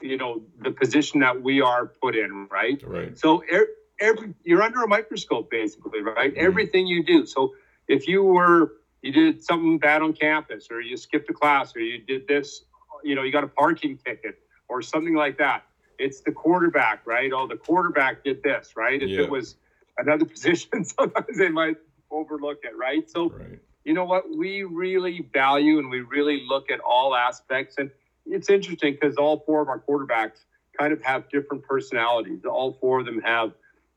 you 0.00 0.16
know 0.16 0.42
the 0.62 0.70
position 0.70 1.20
that 1.20 1.42
we 1.42 1.60
are 1.60 1.86
put 2.02 2.16
in, 2.16 2.48
right? 2.50 2.82
Right. 2.86 3.18
So 3.18 3.42
er- 3.52 3.68
every 4.00 4.34
you're 4.44 4.62
under 4.62 4.82
a 4.82 4.88
microscope, 4.88 5.50
basically, 5.50 6.00
right? 6.00 6.34
Mhm. 6.34 6.38
Everything 6.38 6.86
you 6.86 7.04
do. 7.04 7.26
So 7.26 7.54
if 7.88 8.06
you 8.08 8.22
were 8.22 8.72
you 9.02 9.12
did 9.12 9.42
something 9.44 9.78
bad 9.78 10.02
on 10.02 10.12
campus, 10.12 10.68
or 10.70 10.80
you 10.80 10.96
skipped 10.96 11.30
a 11.30 11.32
class, 11.32 11.74
or 11.76 11.80
you 11.80 11.98
did 11.98 12.26
this, 12.26 12.64
you 13.04 13.14
know, 13.14 13.22
you 13.22 13.30
got 13.30 13.44
a 13.44 13.48
parking 13.48 13.96
ticket, 13.96 14.40
or 14.68 14.82
something 14.82 15.14
like 15.14 15.38
that. 15.38 15.62
It's 15.98 16.20
the 16.20 16.32
quarterback, 16.32 17.00
right? 17.06 17.30
Oh, 17.32 17.46
the 17.46 17.56
quarterback 17.56 18.22
did 18.24 18.42
this, 18.42 18.72
right? 18.76 19.00
If 19.02 19.10
Yeah. 19.10 19.20
it 19.20 19.30
was 19.30 19.56
another 19.98 20.24
position, 20.34 20.84
sometimes 20.84 21.36
they 21.38 21.48
might 21.48 21.76
overlook 22.10 22.58
it, 22.62 22.76
right? 22.76 23.08
So 23.10 23.32
Right. 23.38 23.58
you 23.84 23.94
know 23.94 24.04
what 24.04 24.24
we 24.36 24.64
really 24.64 25.26
value 25.32 25.78
and 25.78 25.90
we 25.90 26.00
really 26.00 26.42
look 26.46 26.70
at 26.70 26.80
all 26.80 27.14
aspects 27.14 27.76
and 27.78 27.90
it's 28.26 28.50
interesting 28.50 28.96
because 29.00 29.16
all 29.16 29.42
four 29.46 29.62
of 29.62 29.68
our 29.68 29.80
quarterbacks 29.80 30.44
kind 30.78 30.92
of 30.92 31.00
have 31.02 31.28
different 31.30 31.62
personalities 31.64 32.40
all 32.44 32.76
four 32.80 33.00
of 33.00 33.06
them 33.06 33.20
have 33.24 33.52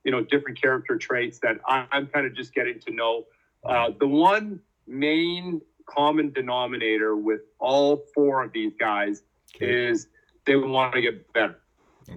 you 0.06 0.12
know 0.12 0.22
different 0.22 0.60
character 0.62 0.96
traits 0.98 1.40
that 1.40 1.58
i'm 1.68 2.08
kind 2.08 2.26
of 2.26 2.34
just 2.34 2.54
getting 2.54 2.80
to 2.80 2.94
know 2.94 3.24
uh, 3.68 3.90
the 4.00 4.08
one 4.08 4.60
main 4.88 5.60
common 5.90 6.32
denominator 6.32 7.16
with 7.18 7.42
all 7.60 8.02
four 8.16 8.44
of 8.44 8.52
these 8.54 8.74
guys 8.80 9.24
Okay. 9.56 9.90
is 9.90 10.08
they 10.46 10.56
want 10.56 10.94
to 10.94 11.02
get 11.02 11.34
better 11.34 11.61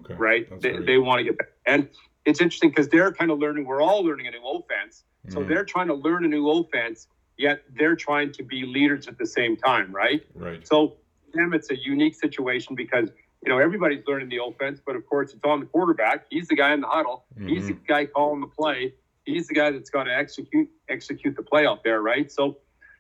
Okay. 0.01 0.15
right 0.15 0.49
That's 0.51 0.63
they, 0.63 0.73
great. 0.73 0.87
they 0.87 0.99
want 0.99 1.19
to 1.21 1.25
get 1.25 1.39
better 1.39 1.53
and 1.67 1.89
it's 2.25 2.41
interesting 2.41 2.71
because 2.71 2.89
they're 2.89 3.13
kind 3.13 3.31
of 3.31 3.39
learning 3.39 3.65
we're 3.67 3.83
all 3.83 4.03
learning 4.05 4.27
a 4.27 4.31
new 4.31 4.43
offense 4.45 5.05
so 5.31 5.41
Mhm. 5.41 5.49
they're 5.49 5.65
trying 5.65 5.89
to 5.89 5.95
learn 5.95 6.25
a 6.27 6.29
new 6.29 6.47
offense, 6.51 7.09
yet 7.39 7.63
they're 7.79 7.97
trying 7.97 8.31
to 8.33 8.43
be 8.43 8.67
leaders 8.67 9.09
at 9.09 9.17
the 9.17 9.25
same 9.27 9.57
time, 9.57 9.91
right? 9.91 10.23
Right. 10.35 10.67
So 10.67 10.99
them, 11.33 11.55
it's 11.55 11.71
a 11.71 11.79
unique 11.83 12.15
situation 12.15 12.75
because 12.75 13.09
you 13.43 13.49
know 13.49 13.59
everybody's 13.59 14.03
learning 14.07 14.29
the 14.29 14.41
offense, 14.45 14.81
but 14.85 14.97
of 14.97 15.07
course 15.07 15.33
it's 15.33 15.43
on 15.45 15.61
the 15.61 15.67
quarterback. 15.67 16.27
He's 16.29 16.49
the 16.49 16.57
guy 16.57 16.75
in 16.75 16.83
the 16.83 16.89
huddle. 16.89 17.25
He's 17.47 17.69
the 17.69 17.73
guy 17.73 18.05
calling 18.05 18.41
the 18.43 18.47
play. 18.49 18.93
He's 19.25 19.49
the 19.49 19.55
guy 19.55 19.71
that's 19.71 19.89
got 19.89 20.05
to 20.05 20.15
execute 20.15 20.69
execute 20.91 21.37
the 21.37 21.43
play 21.43 21.65
out 21.67 21.83
there, 21.85 22.03
right? 22.03 22.31
So, 22.31 22.59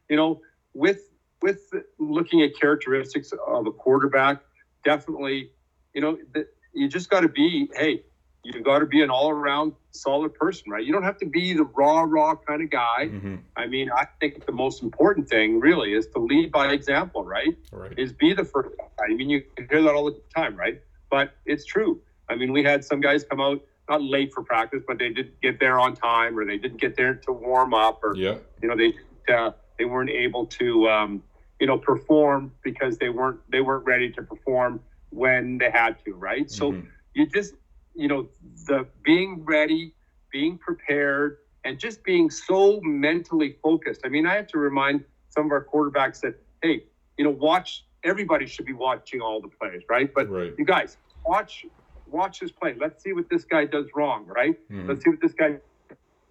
you 0.09 0.17
know, 0.17 0.41
with 0.73 1.11
with 1.43 1.71
looking 1.99 2.41
at 2.43 2.59
characteristics 2.59 3.33
of 3.47 3.67
a 3.67 3.71
quarterback, 3.73 4.41
definitely, 4.83 5.51
you 5.93 6.01
know, 6.01 6.17
the, 6.33 6.49
you 6.75 6.89
just 6.89 7.09
got 7.11 7.21
to 7.21 7.29
be, 7.29 7.69
hey, 7.77 8.03
you 8.45 8.61
got 8.63 8.81
to 8.81 8.87
be 8.87 9.03
an 9.03 9.11
all 9.11 9.31
around 9.31 9.73
solid 9.93 10.35
person, 10.35 10.71
right? 10.71 10.85
You 10.85 10.93
don't 10.93 11.03
have 11.05 11.17
to 11.19 11.27
be 11.27 11.55
the 11.55 11.65
raw, 11.65 12.03
raw 12.07 12.35
kind 12.35 12.63
of 12.63 12.71
guy. 12.71 13.07
hmm 13.09 13.37
I 13.57 13.67
mean, 13.67 13.89
I 13.91 14.07
think 14.21 14.45
the 14.45 14.53
most 14.53 14.83
important 14.83 15.29
thing 15.29 15.61
really 15.61 15.95
is 15.95 16.09
to 16.09 16.19
lead 16.19 16.51
by 16.53 16.73
example, 16.73 17.25
right? 17.25 17.57
Right. 17.73 17.97
Is 17.97 18.13
be 18.13 18.35
the 18.35 18.45
first 18.45 18.71
guy. 18.77 19.05
I 19.09 19.15
mean, 19.15 19.31
you 19.31 19.43
hear 19.57 19.81
that 19.83 19.95
all 19.95 20.07
the 20.07 20.21
time, 20.35 20.57
right? 20.57 20.81
But 21.11 21.33
it's 21.47 21.65
true. 21.65 22.01
I 22.29 22.35
mean, 22.35 22.53
we 22.53 22.63
had 22.65 22.85
some 22.85 23.01
guys 23.01 23.25
come 23.25 23.41
out 23.41 23.63
not 23.89 24.03
late 24.03 24.33
for 24.33 24.43
practice, 24.43 24.83
but 24.87 24.99
they 24.99 25.11
didn't 25.11 25.41
get 25.41 25.61
there 25.61 25.79
on 25.79 25.95
time, 25.95 26.39
or 26.39 26.45
they 26.45 26.57
didn't 26.59 26.81
get 26.81 26.97
there 26.97 27.15
to 27.15 27.33
warm 27.33 27.73
up, 27.75 28.03
or 28.03 28.17
Yeah. 28.17 28.37
you 28.61 28.69
know, 28.69 28.77
they 28.77 28.95
uh, 29.33 29.53
they 29.79 29.85
weren't 29.85 30.11
able 30.11 30.47
to 30.47 30.89
um, 30.89 31.23
you 31.61 31.67
know 31.67 31.79
perform 31.79 32.53
because 32.63 32.99
they 32.99 33.09
weren't 33.11 33.39
they 33.51 33.61
weren't 33.61 33.85
ready 33.87 34.11
to 34.13 34.23
perform 34.23 34.81
when 35.15 35.59
they 35.59 35.71
had 35.71 35.97
to, 36.05 36.13
right? 36.15 36.51
So 36.51 36.73
Mhm. 36.73 36.89
you 37.15 37.27
just 37.27 37.55
you 37.95 38.09
know 38.09 38.29
the 38.67 38.87
being 39.05 39.45
ready 39.45 39.95
being 40.33 40.59
prepared 40.59 41.37
and 41.65 41.79
just 41.79 42.03
being 42.05 42.29
so 42.31 42.81
mentally 42.83 43.57
focused 43.63 44.01
i 44.05 44.09
mean 44.09 44.27
i 44.27 44.35
have 44.35 44.49
to 44.49 44.59
remind 44.59 45.05
some 45.29 45.47
of 45.47 45.53
our 45.53 45.65
quarterbacks 45.73 46.21
that 46.21 46.35
hey 46.63 46.83
you 47.19 47.25
know 47.25 47.31
watch 47.31 47.85
everybody 48.05 48.47
should 48.47 48.67
be 48.67 48.73
watching 48.73 49.21
all 49.21 49.41
the 49.41 49.49
plays 49.61 49.83
right 49.89 50.11
but 50.15 50.29
right. 50.29 50.53
you 50.59 50.65
guys 50.65 50.97
watch 51.25 51.65
watch 52.07 52.41
this 52.41 52.51
play 52.51 52.75
let's 52.81 53.03
see 53.03 53.13
what 53.13 53.27
this 53.31 53.45
guy 53.45 53.65
does 53.65 53.87
wrong 53.95 54.27
right 54.27 54.57
Mhm. 54.71 54.89
let's 54.89 55.05
see 55.05 55.11
what 55.11 55.21
this 55.21 55.35
guy 55.35 55.51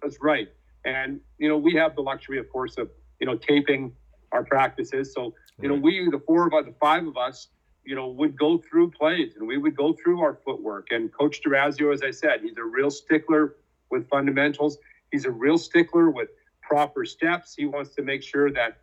does 0.02 0.18
right 0.20 0.48
and 0.84 1.20
you 1.38 1.48
know 1.48 1.56
we 1.56 1.72
have 1.74 1.94
the 1.94 2.02
luxury 2.02 2.38
of 2.38 2.48
course 2.50 2.76
of 2.78 2.88
you 3.20 3.26
know 3.26 3.36
taping 3.36 3.92
our 4.32 4.44
practices 4.44 5.12
so 5.14 5.32
you 5.62 5.68
know 5.68 5.74
we 5.86 6.08
the 6.10 6.20
four 6.26 6.46
of 6.46 6.52
us 6.54 6.64
the 6.66 6.74
five 6.80 7.06
of 7.06 7.16
us 7.16 7.48
you 7.84 7.94
know, 7.94 8.08
would 8.08 8.38
go 8.38 8.58
through 8.58 8.90
plays 8.90 9.34
and 9.36 9.46
we 9.46 9.58
would 9.58 9.76
go 9.76 9.92
through 9.92 10.20
our 10.20 10.38
footwork. 10.44 10.88
And 10.90 11.12
Coach 11.12 11.42
Durazio, 11.42 11.92
as 11.92 12.02
I 12.02 12.10
said, 12.10 12.40
he's 12.42 12.56
a 12.56 12.64
real 12.64 12.90
stickler 12.90 13.56
with 13.90 14.08
fundamentals. 14.08 14.78
He's 15.10 15.24
a 15.26 15.30
real 15.30 15.58
stickler 15.58 16.10
with 16.10 16.28
proper 16.62 17.04
steps. 17.04 17.54
He 17.54 17.66
wants 17.66 17.94
to 17.96 18.02
make 18.02 18.22
sure 18.22 18.50
that, 18.52 18.78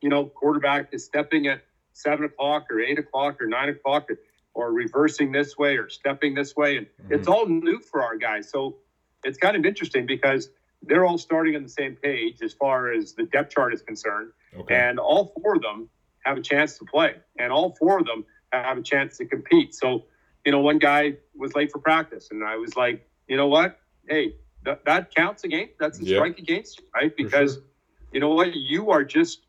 you 0.00 0.08
know, 0.08 0.24
quarterback 0.26 0.88
is 0.92 1.04
stepping 1.04 1.46
at 1.46 1.62
seven 1.92 2.24
o'clock 2.24 2.70
or 2.70 2.80
eight 2.80 2.98
o'clock 2.98 3.40
or 3.40 3.46
nine 3.46 3.68
o'clock 3.68 4.10
or, 4.10 4.18
or 4.54 4.72
reversing 4.72 5.30
this 5.30 5.58
way 5.58 5.76
or 5.76 5.88
stepping 5.88 6.34
this 6.34 6.56
way. 6.56 6.78
And 6.78 6.86
mm-hmm. 6.86 7.12
it's 7.12 7.28
all 7.28 7.46
new 7.46 7.80
for 7.80 8.02
our 8.02 8.16
guys. 8.16 8.48
So 8.50 8.76
it's 9.24 9.38
kind 9.38 9.56
of 9.56 9.64
interesting 9.64 10.06
because 10.06 10.48
they're 10.82 11.04
all 11.04 11.18
starting 11.18 11.54
on 11.54 11.62
the 11.62 11.68
same 11.68 11.96
page 11.96 12.42
as 12.42 12.54
far 12.54 12.92
as 12.92 13.12
the 13.12 13.24
depth 13.24 13.54
chart 13.54 13.72
is 13.72 13.82
concerned. 13.82 14.32
Okay. 14.56 14.74
And 14.74 14.98
all 14.98 15.32
four 15.40 15.56
of 15.56 15.62
them 15.62 15.88
have 16.24 16.36
a 16.36 16.42
chance 16.42 16.78
to 16.78 16.84
play, 16.84 17.14
and 17.38 17.52
all 17.52 17.74
four 17.78 17.98
of 17.98 18.06
them 18.06 18.24
have 18.52 18.78
a 18.78 18.82
chance 18.82 19.16
to 19.18 19.26
compete. 19.26 19.74
So, 19.74 20.04
you 20.44 20.52
know, 20.52 20.60
one 20.60 20.78
guy 20.78 21.14
was 21.34 21.54
late 21.54 21.70
for 21.72 21.78
practice, 21.78 22.28
and 22.30 22.44
I 22.44 22.56
was 22.56 22.76
like, 22.76 23.08
you 23.28 23.36
know 23.36 23.48
what? 23.48 23.78
Hey, 24.08 24.34
th- 24.64 24.78
that 24.84 25.14
counts 25.14 25.44
against. 25.44 25.74
That's 25.78 26.00
a 26.00 26.04
yep. 26.04 26.18
strike 26.18 26.38
against 26.38 26.80
you, 26.80 26.86
right? 26.94 27.16
Because 27.16 27.54
sure. 27.54 27.62
you 28.12 28.20
know 28.20 28.34
what? 28.34 28.54
You 28.54 28.90
are 28.90 29.04
just, 29.04 29.46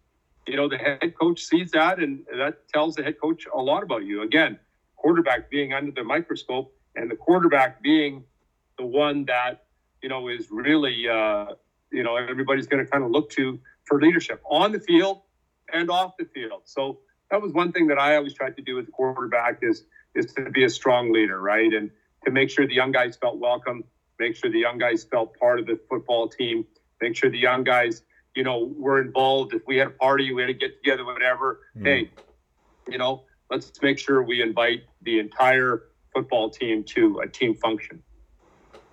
you 0.48 0.56
know, 0.56 0.70
the 0.70 0.78
head 0.78 1.14
coach 1.20 1.42
sees 1.42 1.72
that, 1.72 2.00
and 2.00 2.26
that 2.36 2.68
tells 2.70 2.96
the 2.96 3.04
head 3.04 3.20
coach 3.20 3.46
a 3.54 3.60
lot 3.60 3.84
about 3.84 4.06
you. 4.06 4.22
Again, 4.22 4.60
quarterback 4.96 5.50
being 5.50 5.74
under 5.74 5.92
the 5.92 6.04
microscope, 6.04 6.74
and 6.96 7.10
the 7.10 7.16
quarterback 7.16 7.82
being 7.82 8.24
the 8.78 8.86
one 8.86 9.26
that 9.26 9.66
you 10.02 10.10
know 10.10 10.28
is 10.28 10.50
really, 10.52 11.08
uh, 11.08 11.48
you 11.92 12.04
know, 12.04 12.16
everybody's 12.16 12.68
going 12.68 12.84
to 12.84 12.90
kind 12.90 13.04
of 13.04 13.12
look 13.12 13.30
to 13.32 13.60
for 13.86 14.00
leadership 14.00 14.42
on 14.50 14.72
the 14.72 14.80
field 14.80 15.22
and 15.72 15.90
off 15.90 16.14
the 16.18 16.26
field. 16.26 16.62
So 16.66 17.00
that 17.32 17.42
was 17.42 17.54
one 17.54 17.72
thing 17.72 17.88
that 17.88 17.98
I 17.98 18.16
always 18.16 18.34
tried 18.34 18.56
to 18.58 18.62
do 18.62 18.80
as 18.80 18.88
a 18.88 18.92
quarterback 18.92 19.60
is 19.62 19.84
is 20.16 20.28
to 20.34 20.50
be 20.50 20.64
a 20.64 20.70
strong 20.70 21.12
leader, 21.12 21.40
right? 21.40 21.74
And 21.74 21.90
to 22.26 22.32
make 22.32 22.50
sure 22.50 22.68
the 22.68 22.76
young 22.76 22.92
guys 22.92 23.18
felt 23.18 23.38
welcome, 23.38 23.84
make 24.20 24.36
sure 24.36 24.52
the 24.52 24.60
young 24.60 24.78
guys 24.78 25.04
felt 25.04 25.38
part 25.40 25.60
of 25.60 25.66
the 25.66 25.80
football 25.90 26.30
team, 26.30 26.66
make 27.02 27.16
sure 27.16 27.32
the 27.32 27.40
young 27.40 27.64
guys, 27.64 28.04
you 28.36 28.44
know, 28.44 28.72
were 28.78 29.02
involved. 29.02 29.54
If 29.54 29.64
we 29.66 29.78
had 29.78 29.88
a 29.88 29.92
party, 29.92 30.32
we 30.32 30.44
had 30.44 30.48
to 30.48 30.54
get 30.54 30.84
together, 30.84 31.06
whatever. 31.06 31.62
Mm. 31.76 31.86
Hey, 31.86 32.12
you 32.88 33.00
know, 33.00 33.24
let's 33.50 33.72
make 33.82 33.98
sure 33.98 34.22
we 34.22 34.42
invite 34.42 34.84
the 35.02 35.20
entire 35.20 35.86
football 36.14 36.50
team 36.50 36.84
to 36.84 37.20
a 37.20 37.28
team 37.28 37.56
function. 37.56 38.04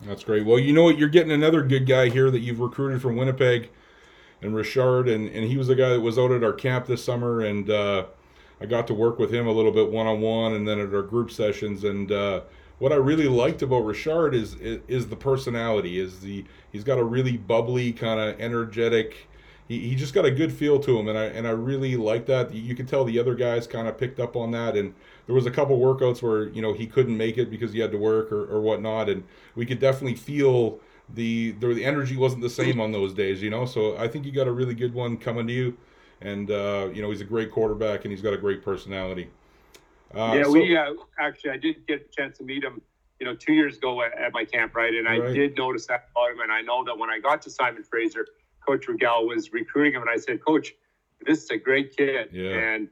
That's 0.02 0.24
great. 0.24 0.46
Well, 0.46 0.58
you 0.58 0.72
know 0.72 0.84
what? 0.84 0.96
You're 0.98 1.10
getting 1.10 1.32
another 1.32 1.62
good 1.62 1.86
guy 1.86 2.08
here 2.08 2.30
that 2.30 2.40
you've 2.40 2.60
recruited 2.60 3.02
from 3.02 3.16
Winnipeg 3.16 3.70
and 4.42 4.54
Richard, 4.54 5.08
and, 5.08 5.28
and 5.28 5.44
he 5.44 5.56
was 5.56 5.68
the 5.68 5.74
guy 5.74 5.90
that 5.90 6.00
was 6.00 6.18
out 6.18 6.30
at 6.30 6.42
our 6.42 6.52
camp 6.52 6.86
this 6.86 7.04
summer, 7.04 7.40
and 7.40 7.68
uh, 7.68 8.06
I 8.60 8.66
got 8.66 8.86
to 8.88 8.94
work 8.94 9.18
with 9.18 9.32
him 9.32 9.46
a 9.46 9.52
little 9.52 9.72
bit 9.72 9.90
one 9.90 10.06
on 10.06 10.20
one, 10.20 10.54
and 10.54 10.66
then 10.66 10.78
at 10.78 10.94
our 10.94 11.02
group 11.02 11.30
sessions. 11.30 11.84
And 11.84 12.10
uh, 12.10 12.42
what 12.78 12.92
I 12.92 12.96
really 12.96 13.28
liked 13.28 13.62
about 13.62 13.80
Richard 13.80 14.34
is, 14.34 14.54
is, 14.54 14.80
is 14.88 15.08
the 15.08 15.16
personality. 15.16 15.98
Is 15.98 16.20
the 16.20 16.44
he's 16.72 16.84
got 16.84 16.98
a 16.98 17.04
really 17.04 17.36
bubbly 17.36 17.92
kind 17.92 18.20
of 18.20 18.40
energetic. 18.40 19.28
He, 19.68 19.90
he 19.90 19.94
just 19.94 20.14
got 20.14 20.24
a 20.24 20.30
good 20.30 20.52
feel 20.52 20.80
to 20.80 20.98
him, 20.98 21.08
and 21.08 21.18
I 21.18 21.24
and 21.24 21.46
I 21.46 21.50
really 21.50 21.96
like 21.96 22.26
that. 22.26 22.52
You 22.54 22.74
could 22.74 22.88
tell 22.88 23.04
the 23.04 23.18
other 23.18 23.34
guys 23.34 23.66
kind 23.66 23.88
of 23.88 23.98
picked 23.98 24.20
up 24.20 24.36
on 24.36 24.50
that, 24.52 24.76
and 24.76 24.94
there 25.26 25.34
was 25.34 25.46
a 25.46 25.50
couple 25.50 25.78
workouts 25.78 26.22
where 26.22 26.48
you 26.48 26.62
know 26.62 26.72
he 26.72 26.86
couldn't 26.86 27.16
make 27.16 27.38
it 27.38 27.50
because 27.50 27.72
he 27.72 27.80
had 27.80 27.92
to 27.92 27.98
work 27.98 28.32
or, 28.32 28.44
or 28.44 28.60
whatnot, 28.60 29.08
and 29.08 29.24
we 29.54 29.66
could 29.66 29.78
definitely 29.78 30.16
feel 30.16 30.80
the, 31.14 31.52
the 31.52 31.74
the 31.74 31.84
energy 31.84 32.16
wasn't 32.16 32.42
the 32.42 32.50
same 32.50 32.80
on 32.80 32.92
those 32.92 33.14
days, 33.14 33.42
you 33.42 33.50
know. 33.50 33.64
So 33.64 33.96
I 33.96 34.08
think 34.08 34.24
you 34.24 34.32
got 34.32 34.46
a 34.46 34.52
really 34.52 34.74
good 34.74 34.94
one 34.94 35.16
coming 35.16 35.46
to 35.46 35.52
you, 35.52 35.76
and 36.20 36.50
uh, 36.50 36.88
you 36.92 37.02
know 37.02 37.10
he's 37.10 37.20
a 37.20 37.24
great 37.24 37.50
quarterback 37.50 38.04
and 38.04 38.12
he's 38.12 38.22
got 38.22 38.32
a 38.32 38.38
great 38.38 38.62
personality. 38.62 39.30
Uh, 40.14 40.32
yeah, 40.34 40.42
so, 40.42 40.52
we 40.52 40.76
uh, 40.76 40.94
actually 41.18 41.50
I 41.50 41.56
did 41.56 41.86
get 41.86 42.08
a 42.10 42.16
chance 42.16 42.38
to 42.38 42.44
meet 42.44 42.64
him, 42.64 42.80
you 43.20 43.26
know, 43.26 43.34
two 43.34 43.52
years 43.52 43.76
ago 43.76 44.02
at, 44.02 44.12
at 44.18 44.32
my 44.32 44.44
camp, 44.44 44.74
right? 44.74 44.92
And 44.92 45.08
I 45.08 45.32
did 45.32 45.56
notice 45.56 45.86
that 45.86 46.08
about 46.12 46.32
him, 46.32 46.40
and 46.40 46.52
I 46.52 46.62
know 46.62 46.84
that 46.84 46.98
when 46.98 47.10
I 47.10 47.20
got 47.20 47.42
to 47.42 47.50
Simon 47.50 47.84
Fraser, 47.84 48.26
Coach 48.66 48.88
Rigell 48.88 49.26
was 49.26 49.52
recruiting 49.52 49.94
him, 49.94 50.02
and 50.02 50.10
I 50.10 50.16
said, 50.16 50.44
Coach, 50.44 50.72
this 51.24 51.44
is 51.44 51.50
a 51.50 51.56
great 51.56 51.96
kid, 51.96 52.30
yeah. 52.32 52.50
and 52.50 52.88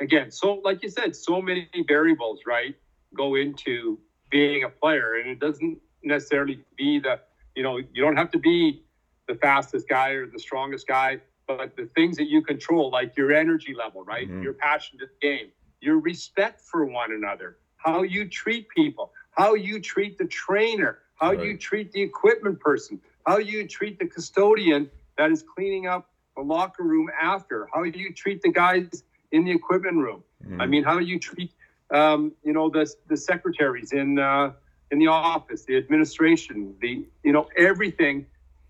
again, 0.00 0.30
so 0.30 0.60
like 0.64 0.82
you 0.82 0.90
said, 0.90 1.16
so 1.16 1.40
many 1.40 1.68
variables, 1.88 2.40
right, 2.46 2.74
go 3.16 3.34
into 3.34 3.98
being 4.30 4.64
a 4.64 4.68
player, 4.68 5.16
and 5.16 5.28
it 5.28 5.40
doesn't 5.40 5.78
necessarily 6.02 6.60
be 6.76 6.98
the 6.98 7.20
you 7.54 7.62
know, 7.62 7.78
you 7.78 8.02
don't 8.02 8.16
have 8.16 8.30
to 8.32 8.38
be 8.38 8.82
the 9.28 9.34
fastest 9.34 9.88
guy 9.88 10.10
or 10.10 10.26
the 10.26 10.38
strongest 10.38 10.86
guy, 10.86 11.18
but 11.46 11.76
the 11.76 11.86
things 11.94 12.16
that 12.16 12.28
you 12.28 12.42
control, 12.42 12.90
like 12.90 13.16
your 13.16 13.32
energy 13.32 13.74
level, 13.74 14.04
right? 14.04 14.28
Mm-hmm. 14.28 14.42
Your 14.42 14.54
passion 14.54 14.98
to 14.98 15.06
the 15.06 15.12
game, 15.26 15.48
your 15.80 15.98
respect 15.98 16.60
for 16.60 16.84
one 16.84 17.12
another, 17.12 17.58
how 17.76 18.02
you 18.02 18.28
treat 18.28 18.68
people, 18.68 19.12
how 19.32 19.54
you 19.54 19.80
treat 19.80 20.18
the 20.18 20.26
trainer, 20.26 20.98
how 21.16 21.32
right. 21.32 21.44
you 21.44 21.56
treat 21.56 21.92
the 21.92 22.02
equipment 22.02 22.60
person, 22.60 23.00
how 23.26 23.38
you 23.38 23.66
treat 23.66 23.98
the 23.98 24.06
custodian 24.06 24.90
that 25.18 25.30
is 25.30 25.44
cleaning 25.54 25.86
up 25.86 26.10
the 26.36 26.42
locker 26.42 26.82
room 26.82 27.08
after, 27.20 27.68
how 27.72 27.82
you 27.82 28.12
treat 28.12 28.42
the 28.42 28.50
guys 28.50 29.02
in 29.32 29.44
the 29.44 29.50
equipment 29.50 29.96
room. 29.96 30.22
Mm-hmm. 30.44 30.60
I 30.60 30.66
mean, 30.66 30.84
how 30.84 30.98
you 30.98 31.18
treat, 31.18 31.52
um, 31.90 32.32
you 32.42 32.52
know, 32.52 32.70
the 32.70 32.90
the 33.08 33.16
secretaries 33.16 33.92
in 33.92 34.18
uh, 34.18 34.52
in 34.90 34.98
the 34.98 35.06
office, 35.06 35.64
the 35.64 35.76
administration, 35.76 36.74
the 36.80 37.06
you 37.22 37.32
know 37.32 37.48
everything, 37.56 38.26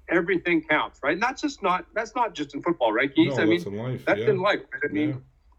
everything 0.09 0.63
counts, 0.63 1.01
right? 1.03 1.19
Not 1.19 1.39
just 1.39 1.63
not 1.63 1.87
that's 1.95 2.15
not 2.15 2.35
just 2.35 2.55
in 2.55 2.63
football, 2.63 2.93
right, 2.93 3.15
Gies? 3.15 3.37
No, 3.37 3.43
I 3.43 3.47
mean, 3.47 3.63
in 3.67 3.77
life, 3.77 4.05
that's 4.05 4.21
yeah. 4.21 4.31
in 4.31 4.39
life. 4.39 4.61
I 4.85 4.89
mean, 4.89 5.09
yeah. 5.09 5.15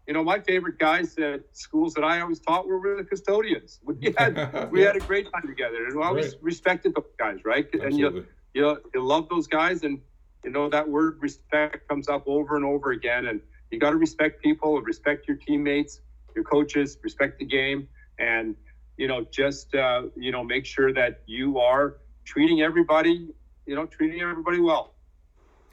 you 0.06 0.14
know, 0.14 0.22
my 0.22 0.38
favorite 0.40 0.78
guys 0.78 1.16
at 1.18 1.42
schools 1.52 1.94
that 1.94 2.04
I 2.04 2.20
always 2.20 2.40
taught 2.40 2.66
were 2.66 2.96
the 2.96 3.04
custodians. 3.04 3.80
We 3.84 4.14
had 4.18 4.70
we 4.70 4.80
yeah. 4.80 4.88
had 4.88 4.96
a 4.96 5.00
great 5.00 5.30
time 5.32 5.46
together, 5.46 5.86
and 5.86 6.02
I 6.02 6.06
always 6.06 6.34
right. 6.34 6.42
respected 6.42 6.94
those 6.94 7.04
guys, 7.18 7.44
right? 7.44 7.66
Absolutely. 7.66 7.88
And 7.88 7.98
you 7.98 8.26
you 8.54 8.78
you 8.94 9.02
love 9.02 9.28
those 9.28 9.46
guys, 9.46 9.82
and 9.82 10.00
you 10.44 10.50
know 10.50 10.68
that 10.68 10.88
word 10.88 11.18
respect 11.20 11.88
comes 11.88 12.08
up 12.08 12.24
over 12.26 12.56
and 12.56 12.64
over 12.64 12.92
again, 12.92 13.26
and 13.26 13.40
you 13.72 13.80
got 13.80 13.90
to 13.90 13.96
respect 13.96 14.42
people, 14.42 14.80
respect 14.82 15.26
your 15.26 15.38
teammates, 15.38 16.00
your 16.36 16.44
coaches, 16.44 16.98
respect 17.02 17.38
the 17.38 17.46
game, 17.46 17.88
and 18.18 18.54
you 19.02 19.08
know, 19.08 19.26
just 19.32 19.74
uh, 19.74 20.02
you 20.14 20.30
know, 20.30 20.44
make 20.44 20.64
sure 20.64 20.92
that 20.94 21.22
you 21.26 21.58
are 21.58 21.96
treating 22.24 22.62
everybody, 22.62 23.26
you 23.66 23.74
know, 23.74 23.84
treating 23.84 24.20
everybody 24.20 24.60
well. 24.60 24.94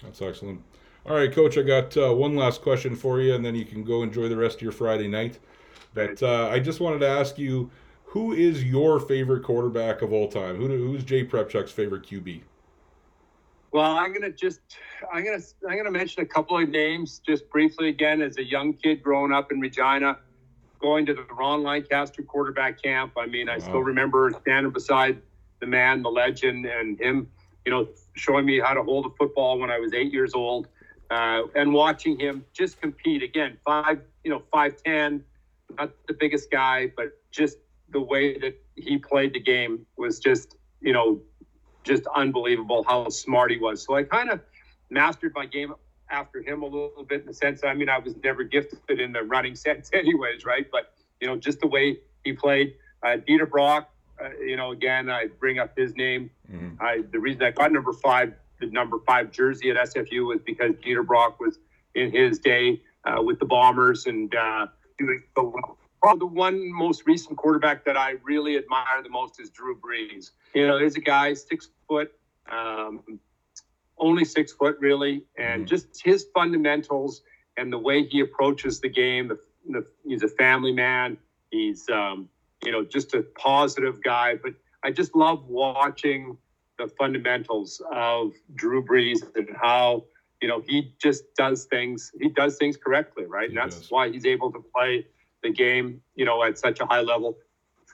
That's 0.01 0.19
excellent. 0.19 0.63
All 1.05 1.15
right, 1.15 1.31
Coach, 1.31 1.55
I 1.55 1.61
got 1.61 1.95
uh, 1.95 2.11
one 2.11 2.35
last 2.35 2.63
question 2.63 2.95
for 2.95 3.21
you, 3.21 3.35
and 3.35 3.45
then 3.45 3.53
you 3.53 3.65
can 3.65 3.83
go 3.83 4.01
enjoy 4.01 4.29
the 4.29 4.35
rest 4.35 4.55
of 4.55 4.61
your 4.63 4.71
Friday 4.71 5.07
night. 5.07 5.37
But 5.93 6.23
uh, 6.23 6.49
I 6.51 6.59
just 6.59 6.79
wanted 6.79 6.99
to 7.01 7.07
ask 7.07 7.37
you, 7.37 7.69
who 8.03 8.33
is 8.33 8.63
your 8.63 8.99
favorite 8.99 9.43
quarterback 9.43 10.01
of 10.01 10.11
all 10.11 10.27
time? 10.27 10.55
Who, 10.55 10.67
who's 10.67 11.03
Jay 11.03 11.23
Prepchuk's 11.23 11.71
favorite 11.71 12.07
QB? 12.07 12.41
Well, 13.71 13.91
I'm 13.91 14.11
gonna 14.11 14.31
just 14.31 14.61
I'm 15.13 15.23
gonna 15.23 15.43
I'm 15.69 15.77
gonna 15.77 15.91
mention 15.91 16.23
a 16.23 16.25
couple 16.25 16.57
of 16.57 16.67
names 16.67 17.21
just 17.23 17.47
briefly 17.51 17.89
again 17.89 18.23
as 18.23 18.39
a 18.39 18.43
young 18.43 18.73
kid 18.73 19.03
growing 19.03 19.31
up 19.31 19.51
in 19.51 19.59
Regina 19.59 20.17
going 20.79 21.05
to 21.05 21.13
the 21.13 21.23
Ron 21.33 21.63
Lancaster 21.63 22.23
quarterback 22.23 22.81
camp. 22.81 23.13
I 23.17 23.25
mean, 23.25 23.49
I 23.49 23.57
wow. 23.57 23.59
still 23.59 23.79
remember 23.83 24.31
standing 24.41 24.71
beside 24.71 25.21
the 25.59 25.67
man, 25.67 26.01
the 26.01 26.09
legend, 26.09 26.65
and 26.65 26.99
him, 26.99 27.29
you 27.65 27.71
know, 27.71 27.87
showing 28.13 28.45
me 28.45 28.59
how 28.59 28.73
to 28.73 28.83
hold 28.83 29.05
a 29.05 29.09
football 29.17 29.59
when 29.59 29.69
I 29.69 29.79
was 29.79 29.93
eight 29.93 30.11
years 30.11 30.33
old, 30.33 30.67
uh, 31.09 31.43
and 31.55 31.73
watching 31.73 32.19
him 32.19 32.45
just 32.53 32.79
compete 32.81 33.23
again. 33.23 33.57
Five, 33.65 34.01
you 34.23 34.31
know, 34.31 34.43
five 34.51 34.81
ten, 34.83 35.23
not 35.77 35.91
the 36.07 36.13
biggest 36.13 36.49
guy, 36.49 36.91
but 36.95 37.17
just 37.31 37.57
the 37.91 38.01
way 38.01 38.37
that 38.39 38.55
he 38.75 38.97
played 38.97 39.33
the 39.33 39.39
game 39.39 39.85
was 39.97 40.19
just, 40.19 40.55
you 40.81 40.93
know, 40.93 41.21
just 41.83 42.03
unbelievable 42.15 42.83
how 42.87 43.09
smart 43.09 43.51
he 43.51 43.57
was. 43.57 43.83
So 43.83 43.95
I 43.95 44.03
kind 44.03 44.29
of 44.29 44.41
mastered 44.89 45.33
my 45.35 45.45
game 45.45 45.73
after 46.11 46.41
him 46.41 46.61
a 46.63 46.65
little 46.65 47.05
bit 47.07 47.21
in 47.21 47.27
the 47.27 47.33
sense. 47.33 47.63
I 47.63 47.73
mean, 47.73 47.89
I 47.89 47.99
was 47.99 48.15
never 48.23 48.43
gifted 48.43 48.99
in 48.99 49.13
the 49.13 49.23
running 49.23 49.55
sense, 49.67 49.89
anyways, 49.93 50.45
right? 50.45 50.67
But 50.71 50.93
you 51.21 51.27
know, 51.27 51.37
just 51.37 51.59
the 51.59 51.67
way 51.67 51.99
he 52.23 52.33
played. 52.33 52.75
Uh, 53.03 53.17
Dieter 53.27 53.49
Brock, 53.49 53.89
uh, 54.23 54.29
you 54.41 54.57
know, 54.57 54.71
again, 54.71 55.09
I 55.09 55.27
bring 55.27 55.59
up 55.59 55.77
his 55.77 55.95
name. 55.95 56.29
Mm-hmm. 56.51 56.81
I 56.81 57.03
the 57.11 57.19
reason 57.19 57.43
I 57.43 57.51
got 57.51 57.71
number 57.71 57.93
five, 57.93 58.33
the 58.59 58.67
number 58.67 58.97
five 59.05 59.31
jersey 59.31 59.69
at 59.69 59.77
SFU 59.77 60.27
was 60.27 60.39
because 60.45 60.73
Dieter 60.75 61.05
Brock 61.05 61.39
was 61.39 61.59
in 61.95 62.11
his 62.11 62.39
day 62.39 62.81
uh, 63.05 63.21
with 63.21 63.39
the 63.39 63.45
Bombers 63.45 64.05
and 64.05 64.33
uh, 64.35 64.67
doing 64.97 65.23
so 65.35 65.53
well. 65.55 65.77
Probably 66.01 66.19
the 66.19 66.33
one 66.33 66.71
most 66.71 67.03
recent 67.05 67.37
quarterback 67.37 67.83
that 67.85 67.97
I 67.97 68.15
really 68.23 68.57
admire 68.57 69.03
the 69.03 69.09
most 69.09 69.39
is 69.39 69.49
Drew 69.49 69.77
Brees. 69.77 70.31
You 70.53 70.65
know, 70.65 70.79
there's 70.79 70.95
a 70.95 71.01
guy 71.01 71.33
six 71.33 71.69
foot. 71.87 72.13
Um, 72.49 73.19
only 73.99 74.25
six 74.25 74.51
foot 74.51 74.77
really, 74.79 75.23
and 75.37 75.61
mm-hmm. 75.61 75.65
just 75.65 76.01
his 76.03 76.27
fundamentals 76.33 77.21
and 77.57 77.71
the 77.71 77.77
way 77.77 78.03
he 78.03 78.21
approaches 78.21 78.79
the 78.79 78.89
game. 78.89 79.27
The, 79.27 79.39
the, 79.67 79.85
he's 80.05 80.23
a 80.23 80.27
family 80.27 80.71
man. 80.71 81.17
He's 81.51 81.87
um, 81.89 82.29
you 82.63 82.71
know 82.71 82.83
just 82.83 83.13
a 83.13 83.21
positive 83.21 84.01
guy. 84.03 84.35
But 84.35 84.53
I 84.83 84.91
just 84.91 85.15
love 85.15 85.45
watching 85.47 86.37
the 86.77 86.87
fundamentals 86.87 87.81
of 87.91 88.33
Drew 88.55 88.83
Brees 88.83 89.19
and 89.35 89.49
how 89.59 90.05
you 90.41 90.47
know 90.47 90.61
he 90.65 90.93
just 91.01 91.35
does 91.35 91.65
things. 91.65 92.11
He 92.19 92.29
does 92.29 92.57
things 92.57 92.77
correctly, 92.77 93.25
right? 93.25 93.49
He 93.49 93.55
and 93.55 93.57
that's 93.57 93.81
does. 93.81 93.91
why 93.91 94.09
he's 94.09 94.25
able 94.25 94.51
to 94.51 94.63
play 94.75 95.05
the 95.43 95.51
game, 95.51 96.01
you 96.15 96.25
know, 96.25 96.43
at 96.43 96.57
such 96.57 96.79
a 96.79 96.85
high 96.85 97.01
level 97.01 97.37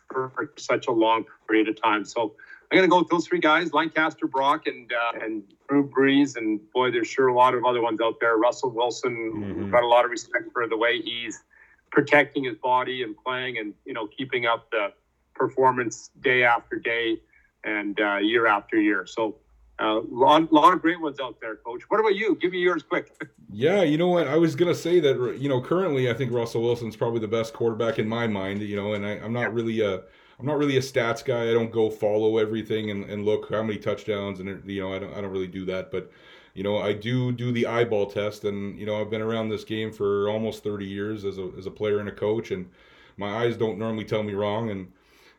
for, 0.08 0.30
for 0.30 0.52
such 0.58 0.88
a 0.88 0.92
long 0.92 1.26
period 1.48 1.68
of 1.68 1.82
time. 1.82 2.06
So 2.06 2.36
I'm 2.72 2.78
going 2.78 2.90
to 2.90 2.92
go 2.92 3.00
with 3.00 3.10
those 3.10 3.28
three 3.28 3.40
guys: 3.40 3.74
Lancaster, 3.74 4.28
Brock, 4.28 4.68
and 4.68 4.92
uh, 4.92 5.24
and 5.24 5.44
Drew 5.70 5.90
Brees. 5.90 6.36
And 6.36 6.60
boy, 6.72 6.92
there's 6.92 7.08
sure 7.08 7.28
a 7.28 7.34
lot 7.34 7.54
of 7.54 7.64
other 7.64 7.82
ones 7.82 8.00
out 8.02 8.20
there. 8.20 8.38
Russell 8.38 8.72
Wilson. 8.72 9.34
Mhm. 9.36 9.56
We've 9.56 9.72
got 9.72 9.84
a 9.84 9.88
lot 9.88 10.06
of 10.06 10.12
respect 10.12 10.52
for 10.52 10.68
the 10.68 10.78
way 10.78 11.02
he's 11.02 11.44
protecting 11.92 12.44
his 12.44 12.56
body 12.56 13.04
and 13.04 13.16
playing, 13.24 13.58
and 13.58 13.74
you 13.86 13.94
know, 13.94 14.08
keeping 14.08 14.46
up 14.46 14.70
the 14.72 14.94
performance 15.36 16.10
day 16.22 16.44
after 16.44 16.78
day 16.78 17.18
and 17.64 18.00
uh, 18.00 18.18
year 18.18 18.48
after 18.48 18.80
year. 18.80 19.06
So. 19.06 19.38
A 19.78 19.84
uh, 19.84 20.02
lot, 20.10 20.54
lot 20.54 20.74
of 20.74 20.82
great 20.82 21.02
ones 21.02 21.20
out 21.20 21.42
there, 21.42 21.58
Coach. 21.58 21.82
What 21.90 22.00
about 22.00 22.16
you? 22.16 22.38
Give 22.40 22.54
me 22.54 22.60
yours 22.60 22.82
quick. 22.82 23.12
Yeah, 23.52 23.84
you 23.84 23.98
know 23.98 24.08
what? 24.08 24.28
I 24.28 24.36
was 24.36 24.54
gonna 24.54 24.76
say 24.76 25.00
that. 25.00 25.38
You 25.40 25.48
know, 25.48 25.62
currently, 25.62 26.10
I 26.10 26.14
think 26.14 26.34
Russell 26.34 26.62
Wilson's 26.62 26.98
probably 26.98 27.20
the 27.20 27.28
best 27.30 27.54
quarterback 27.54 28.00
in 28.00 28.08
my 28.08 28.28
mind. 28.28 28.62
You 28.62 28.76
know, 28.76 28.94
and 28.96 29.06
I, 29.06 29.12
I'm 29.12 29.32
not 29.32 29.54
really 29.54 29.80
a, 29.80 30.02
I'm 30.40 30.46
not 30.46 30.58
really 30.58 30.78
a 30.78 30.82
stats 30.82 31.24
guy. 31.24 31.50
I 31.50 31.54
don't 31.54 31.72
go 31.72 31.90
follow 31.90 32.38
everything 32.38 32.92
and, 32.92 33.06
and 33.06 33.26
look 33.26 33.50
how 33.50 33.64
many 33.64 33.80
touchdowns 33.80 34.40
and 34.40 34.70
you 34.70 34.82
know, 34.82 34.94
I 34.94 35.00
don't, 35.00 35.14
I 35.14 35.22
don't 35.22 35.32
really 35.32 35.48
do 35.48 35.66
that. 35.66 35.92
But 35.92 36.12
you 36.56 36.64
know, 36.64 36.78
I 36.78 36.94
do 36.94 37.32
do 37.34 37.52
the 37.52 37.68
eyeball 37.68 38.08
test, 38.08 38.46
and 38.46 38.80
you 38.80 38.86
know, 38.86 39.00
I've 39.00 39.10
been 39.10 39.22
around 39.22 39.50
this 39.50 39.66
game 39.66 39.92
for 39.92 40.30
almost 40.30 40.64
30 40.64 40.86
years 40.86 41.26
as 41.26 41.38
a 41.38 41.52
as 41.58 41.66
a 41.68 41.72
player 41.72 42.00
and 42.00 42.10
a 42.10 42.14
coach, 42.14 42.52
and 42.52 42.70
my 43.18 43.44
eyes 43.44 43.58
don't 43.58 43.78
normally 43.78 44.06
tell 44.06 44.24
me 44.24 44.34
wrong, 44.34 44.72
and 44.72 44.92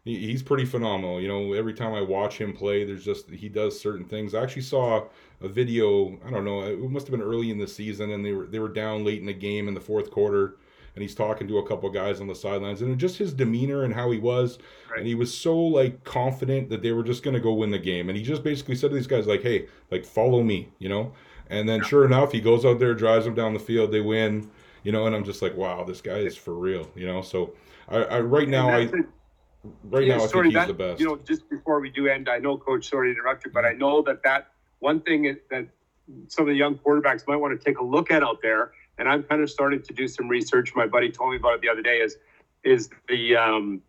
he, 0.04 0.18
he's 0.18 0.42
pretty 0.42 0.66
phenomenal. 0.66 1.20
You 1.20 1.28
know, 1.28 1.54
every 1.54 1.72
time 1.72 1.94
I 1.94 2.02
watch 2.02 2.38
him 2.38 2.52
play, 2.52 2.84
there's 2.84 3.04
just 3.04 3.30
he 3.30 3.48
does 3.48 3.80
certain 3.80 4.04
things. 4.04 4.34
I 4.34 4.42
actually 4.42 4.62
saw 4.62 5.06
a 5.40 5.48
video. 5.48 6.18
I 6.26 6.30
don't 6.30 6.44
know. 6.44 6.62
It 6.64 6.78
must 6.78 7.06
have 7.06 7.12
been 7.12 7.26
early 7.26 7.50
in 7.50 7.58
the 7.58 7.66
season, 7.66 8.10
and 8.10 8.24
they 8.24 8.32
were 8.32 8.46
they 8.46 8.58
were 8.58 8.68
down 8.68 9.02
late 9.02 9.20
in 9.20 9.26
the 9.26 9.32
game 9.32 9.68
in 9.68 9.74
the 9.74 9.80
fourth 9.80 10.10
quarter, 10.10 10.56
and 10.96 11.02
he's 11.02 11.14
talking 11.14 11.46
to 11.46 11.58
a 11.58 11.68
couple 11.68 11.88
guys 11.90 12.20
on 12.20 12.26
the 12.26 12.34
sidelines, 12.34 12.82
and 12.82 12.98
just 12.98 13.18
his 13.18 13.32
demeanor 13.32 13.84
and 13.84 13.94
how 13.94 14.10
he 14.10 14.18
was, 14.18 14.58
Right. 14.90 15.00
and 15.00 15.06
he 15.06 15.14
was 15.14 15.32
so 15.32 15.56
like 15.56 16.02
confident 16.04 16.70
that 16.70 16.82
they 16.82 16.92
were 16.92 17.04
just 17.04 17.22
gonna 17.22 17.38
go 17.38 17.52
win 17.52 17.70
the 17.70 17.78
game, 17.78 18.08
and 18.08 18.16
he 18.16 18.24
just 18.24 18.42
basically 18.42 18.74
said 18.74 18.90
to 18.90 18.96
these 18.96 19.06
guys 19.06 19.26
like, 19.26 19.42
"Hey, 19.42 19.66
like 19.90 20.04
follow 20.04 20.42
me," 20.42 20.72
you 20.78 20.88
know. 20.88 21.12
And 21.48 21.68
then 21.68 21.82
sure 21.84 22.04
enough, 22.04 22.32
he 22.32 22.40
goes 22.40 22.64
out 22.64 22.80
there, 22.80 22.94
drives 22.94 23.24
them 23.24 23.34
down 23.34 23.52
the 23.54 23.60
field, 23.60 23.92
they 23.92 24.00
win, 24.00 24.50
you 24.82 24.90
know. 24.90 25.06
And 25.06 25.14
I'm 25.14 25.22
just 25.22 25.42
like, 25.42 25.56
wow, 25.56 25.84
this 25.84 26.00
guy 26.00 26.18
is 26.18 26.36
for 26.36 26.54
real, 26.54 26.90
you 26.96 27.06
know. 27.06 27.22
So 27.22 27.52
I, 27.88 27.98
I 27.98 28.20
right 28.20 28.48
now 28.48 28.68
I 28.68 28.90
right 29.84 30.06
Yeah, 30.06 30.16
now 30.16 30.24
I 30.24 30.26
think 30.26 30.44
he's 30.46 30.54
that, 30.54 30.66
the 30.66 30.74
best. 30.74 31.00
You 31.00 31.06
know, 31.06 31.16
just 31.24 31.48
before 31.48 31.78
we 31.80 31.90
do 31.90 32.08
end, 32.08 32.28
I 32.28 32.38
know, 32.38 32.56
Coach, 32.56 32.88
sorry 32.88 33.12
to 33.12 33.20
interrupt 33.20 33.44
you, 33.44 33.52
but 33.52 33.64
mm-hmm. 33.64 33.76
I 33.76 33.78
know 33.78 34.02
that 34.02 34.22
that 34.24 34.48
one 34.80 35.00
thing 35.00 35.26
is- 35.26 35.36
that 35.50 35.68
some 36.28 36.44
of 36.44 36.48
the 36.48 36.54
young 36.54 36.78
quarterbacks 36.78 37.26
might 37.26 37.36
want 37.36 37.58
to 37.58 37.64
take 37.64 37.78
a 37.78 37.84
look 37.84 38.10
at 38.10 38.22
out 38.22 38.40
there, 38.42 38.72
and 38.98 39.08
I'm 39.08 39.22
kind 39.22 39.42
of 39.42 39.50
starting 39.50 39.82
to 39.82 39.92
do 39.92 40.08
some 40.08 40.28
research. 40.28 40.72
My 40.74 40.86
buddy 40.86 41.10
told 41.10 41.30
me 41.30 41.36
about 41.36 41.54
it 41.54 41.60
the 41.60 41.68
other 41.68 41.82
day. 41.82 41.98
Is 41.98 42.16
is 42.64 42.90
the 43.08 43.36
um, 43.36 43.82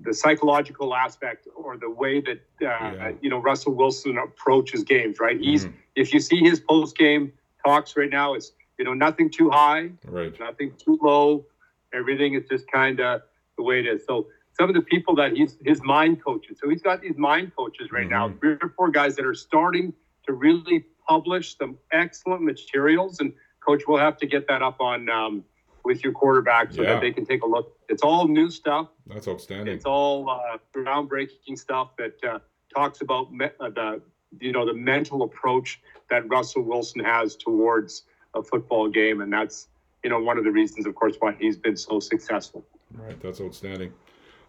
the 0.00 0.12
psychological 0.12 0.94
aspect 0.94 1.48
or 1.54 1.76
the 1.76 1.90
way 1.90 2.20
that 2.20 2.38
uh, 2.62 2.64
Yeah. 2.64 3.12
you 3.20 3.30
know 3.30 3.38
Russell 3.38 3.74
Wilson 3.74 4.18
approaches 4.18 4.84
games. 4.84 5.18
Right, 5.20 5.38
he's 5.40 5.66
Mhm. 5.66 5.72
if 5.96 6.12
you 6.12 6.20
see 6.20 6.40
his 6.40 6.60
post 6.60 6.96
game 6.96 7.32
talks 7.64 7.96
right 7.96 8.10
now, 8.10 8.34
it's 8.34 8.52
you 8.78 8.84
know 8.84 8.94
nothing 8.94 9.30
too 9.30 9.50
high, 9.50 9.92
right. 10.06 10.38
nothing 10.38 10.72
too 10.78 10.98
low. 11.02 11.46
Everything 11.92 12.34
is 12.34 12.44
just 12.48 12.70
kind 12.70 13.00
of 13.00 13.22
the 13.56 13.62
way 13.62 13.78
it 13.80 13.86
is. 13.86 14.04
So 14.04 14.26
some 14.58 14.68
of 14.68 14.74
the 14.74 14.82
people 14.82 15.14
that 15.16 15.32
he's 15.36 15.56
his 15.64 15.82
mind 15.82 16.22
coaches. 16.24 16.58
So 16.60 16.68
he's 16.68 16.82
got 16.82 17.00
these 17.00 17.16
mind 17.16 17.52
coaches 17.56 17.90
right 17.92 18.08
now, 18.08 18.28
Mhm. 18.28 18.40
three 18.40 18.56
or 18.60 18.68
four 18.76 18.90
guys 18.90 19.16
that 19.16 19.24
are 19.24 19.34
starting 19.34 19.92
to 20.26 20.32
really 20.32 20.84
publish 21.08 21.56
some 21.56 21.78
excellent 21.92 22.42
materials. 22.42 23.20
And 23.20 23.32
coach, 23.64 23.82
we'll 23.86 23.98
have 23.98 24.16
to 24.18 24.26
get 24.26 24.46
that 24.48 24.62
up 24.62 24.80
on 24.80 25.08
um, 25.08 25.44
with 25.84 26.02
your 26.04 26.12
quarterback 26.12 26.72
so 26.72 26.82
Yeah. 26.82 26.94
that 26.94 27.00
they 27.00 27.12
can 27.12 27.24
take 27.24 27.42
a 27.42 27.46
look. 27.46 27.76
It's 27.88 28.02
all 28.02 28.26
new 28.28 28.50
stuff. 28.50 28.88
That's 29.06 29.28
outstanding. 29.28 29.74
It's 29.74 29.84
all 29.84 30.28
uh, 30.30 30.58
groundbreaking 30.74 31.58
stuff 31.58 31.96
that 31.98 32.14
uh, 32.24 32.38
talks 32.74 33.00
about 33.00 33.32
me- 33.32 33.46
uh, 33.60 33.70
the 33.70 34.00
you 34.40 34.50
know 34.52 34.66
the 34.66 34.74
mental 34.74 35.22
approach 35.22 35.80
that 36.10 36.28
Russell 36.28 36.62
Wilson 36.62 37.04
has 37.04 37.36
towards 37.36 38.02
a 38.34 38.42
football 38.42 38.88
game, 38.88 39.20
and 39.20 39.32
that's 39.32 39.68
you 40.02 40.10
know 40.10 40.18
one 40.20 40.38
of 40.38 40.44
the 40.44 40.50
reasons, 40.50 40.86
of 40.86 40.94
course, 40.94 41.16
why 41.20 41.36
he's 41.38 41.56
been 41.56 41.76
so 41.76 42.00
successful. 42.00 42.64
Right, 42.94 43.20
that's 43.20 43.40
outstanding. 43.40 43.92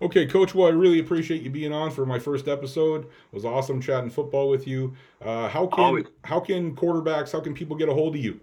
Okay, 0.01 0.25
Coach. 0.25 0.53
Well, 0.53 0.67
I 0.67 0.71
really 0.71 0.99
appreciate 0.99 1.41
you 1.41 1.49
being 1.49 1.71
on 1.71 1.89
for 1.91 2.05
my 2.05 2.19
first 2.19 2.47
episode. 2.47 3.03
It 3.05 3.09
was 3.31 3.45
awesome 3.45 3.79
chatting 3.79 4.09
football 4.09 4.49
with 4.49 4.67
you. 4.67 4.93
Uh, 5.21 5.47
how 5.47 5.67
can 5.67 5.83
Always. 5.83 6.05
how 6.23 6.39
can 6.39 6.75
quarterbacks? 6.75 7.31
How 7.31 7.39
can 7.39 7.53
people 7.53 7.75
get 7.77 7.87
a 7.89 7.93
hold 7.93 8.15
of 8.15 8.21
you? 8.21 8.39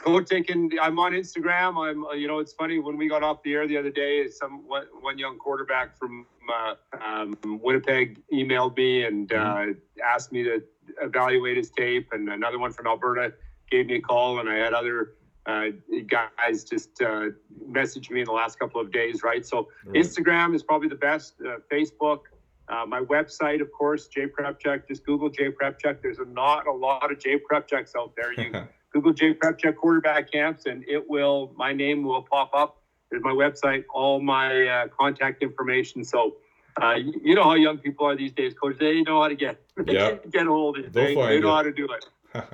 Coach, 0.00 0.28
taking 0.28 0.70
I'm 0.80 0.98
on 0.98 1.12
Instagram. 1.12 1.76
I'm 1.76 2.04
uh, 2.04 2.12
you 2.12 2.26
know 2.26 2.38
it's 2.38 2.52
funny 2.52 2.78
when 2.78 2.96
we 2.96 3.08
got 3.08 3.22
off 3.22 3.42
the 3.42 3.52
air 3.52 3.66
the 3.66 3.76
other 3.76 3.90
day, 3.90 4.28
some 4.28 4.66
one, 4.66 4.86
one 5.00 5.18
young 5.18 5.38
quarterback 5.38 5.98
from 5.98 6.26
uh, 6.52 6.74
um, 7.04 7.36
Winnipeg 7.44 8.18
emailed 8.32 8.76
me 8.76 9.04
and 9.04 9.32
uh, 9.32 9.66
asked 10.04 10.32
me 10.32 10.42
to 10.42 10.62
evaluate 11.02 11.56
his 11.56 11.70
tape, 11.70 12.08
and 12.12 12.28
another 12.30 12.58
one 12.58 12.72
from 12.72 12.86
Alberta 12.86 13.34
gave 13.70 13.86
me 13.86 13.96
a 13.96 14.00
call, 14.00 14.40
and 14.40 14.48
I 14.48 14.56
had 14.56 14.72
other 14.72 15.12
uh, 15.46 15.66
guys 16.06 16.64
just 16.64 17.00
uh, 17.02 17.26
message 17.66 18.10
me 18.10 18.20
in 18.20 18.26
the 18.26 18.32
last 18.32 18.58
couple 18.58 18.80
of 18.80 18.92
days, 18.92 19.22
right? 19.22 19.44
So 19.44 19.68
Right. 19.84 20.02
Instagram 20.02 20.54
is 20.54 20.62
probably 20.62 20.88
the 20.88 20.96
best. 20.96 21.34
Uh, 21.40 21.56
Facebook, 21.70 22.20
uh, 22.68 22.86
my 22.86 23.00
website, 23.00 23.60
of 23.60 23.72
course, 23.72 24.06
Jay 24.08 24.26
Prepchuk. 24.26 24.86
Just 24.88 25.04
Google 25.04 25.28
Jay 25.28 25.50
Prepchuk. 25.50 26.02
There's 26.02 26.18
a, 26.18 26.24
not 26.24 26.66
a 26.66 26.72
lot 26.72 27.10
of 27.10 27.18
Jay 27.18 27.38
Prepchuks 27.38 27.96
out 27.96 28.14
there. 28.16 28.32
You 28.32 28.52
Google 28.92 29.12
Jay 29.12 29.34
Prepchuk 29.34 29.76
quarterback 29.76 30.30
camps, 30.32 30.66
and 30.66 30.84
it 30.88 31.08
will. 31.08 31.52
My 31.56 31.72
name 31.72 32.02
will 32.02 32.22
pop 32.22 32.50
up. 32.54 32.82
There's 33.10 33.22
my 33.22 33.32
website, 33.32 33.84
all 33.94 34.20
my 34.20 34.66
uh, 34.66 34.88
contact 34.88 35.42
information. 35.42 36.04
So. 36.04 36.36
Uh, 36.80 36.94
you, 36.94 37.34
know 37.34 37.42
how 37.42 37.54
young 37.54 37.76
people 37.78 38.06
are 38.06 38.16
these 38.16 38.32
days, 38.32 38.54
coach. 38.54 38.76
They 38.78 39.02
know 39.02 39.20
how 39.20 39.28
to 39.28 39.34
get 39.34 39.60
Yeah. 39.86 40.14
get 40.30 40.46
hold 40.46 40.78
of 40.78 40.84
it. 40.84 40.92
They'll 40.92 41.04
They, 41.04 41.14
they 41.14 41.40
know 41.40 41.48
you. 41.48 41.54
how 41.54 41.62
to 41.62 41.72
do 41.72 41.88
it. 41.92 42.06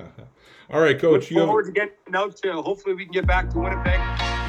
All 0.73 0.81
right, 0.81 0.99
Coach. 0.99 1.21
Look 1.21 1.29
You 1.31 1.37
have, 1.41 1.45
forward 1.47 1.65
to 1.67 1.71
getting 1.71 1.93
out 2.15 2.35
to. 2.37 2.53
Hopefully, 2.53 2.95
we 2.95 3.03
can 3.05 3.13
get 3.13 3.27
back 3.27 3.51
to 3.51 3.59
Winnipeg 3.59 3.99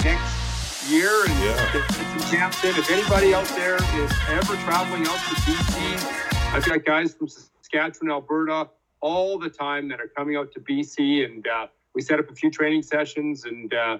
next 0.02 0.90
year 0.90 1.10
and 1.28 1.44
Yeah. 1.44 1.72
get 1.72 1.90
some 1.92 2.30
camps 2.38 2.64
in. 2.64 2.70
If 2.76 2.90
anybody 2.90 3.34
out 3.34 3.44
there 3.48 3.76
is 3.76 4.12
ever 4.30 4.56
traveling 4.64 5.02
out 5.06 5.18
to 5.28 5.34
BC, 5.44 6.54
I've 6.54 6.64
got 6.64 6.84
guys 6.86 7.14
from 7.14 7.28
Saskatchewan, 7.28 8.10
Alberta, 8.10 8.70
all 9.00 9.38
the 9.38 9.50
time 9.50 9.86
that 9.90 10.00
are 10.00 10.08
coming 10.16 10.36
out 10.36 10.50
to 10.52 10.60
BC, 10.60 11.26
and 11.26 11.46
uh, 11.46 11.66
we 11.98 12.02
set 12.02 12.20
up 12.20 12.30
a 12.30 12.34
few 12.34 12.48
training 12.48 12.80
sessions 12.80 13.42
and 13.44 13.74
uh, 13.74 13.98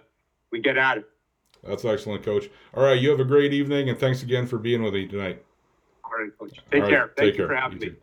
we 0.53 0.61
get 0.61 0.77
at 0.79 0.99
it. 0.99 1.05
that's 1.67 1.85
excellent, 1.85 2.23
Coach. 2.23 2.49
All 2.75 2.85
right, 2.85 2.97
you 2.97 3.11
have 3.11 3.19
a 3.19 3.25
great 3.25 3.53
evening, 3.53 3.89
and 3.89 3.99
thanks 3.99 4.23
again 4.23 4.47
for 4.47 4.57
being 4.57 4.85
with 4.85 4.95
me 4.95 5.09
tonight. 5.09 5.43
All 6.05 6.13
right, 6.13 6.31
coach. 6.39 6.53
Take 6.71 6.75
All 6.75 6.81
right, 6.83 6.91
care. 6.91 7.07
Thank 7.17 7.17
take 7.17 7.27
you 7.33 7.37
care. 7.39 7.49
for 7.49 7.55
having 7.57 7.81
You 7.83 7.87
me. 7.89 7.95
too. 7.95 7.97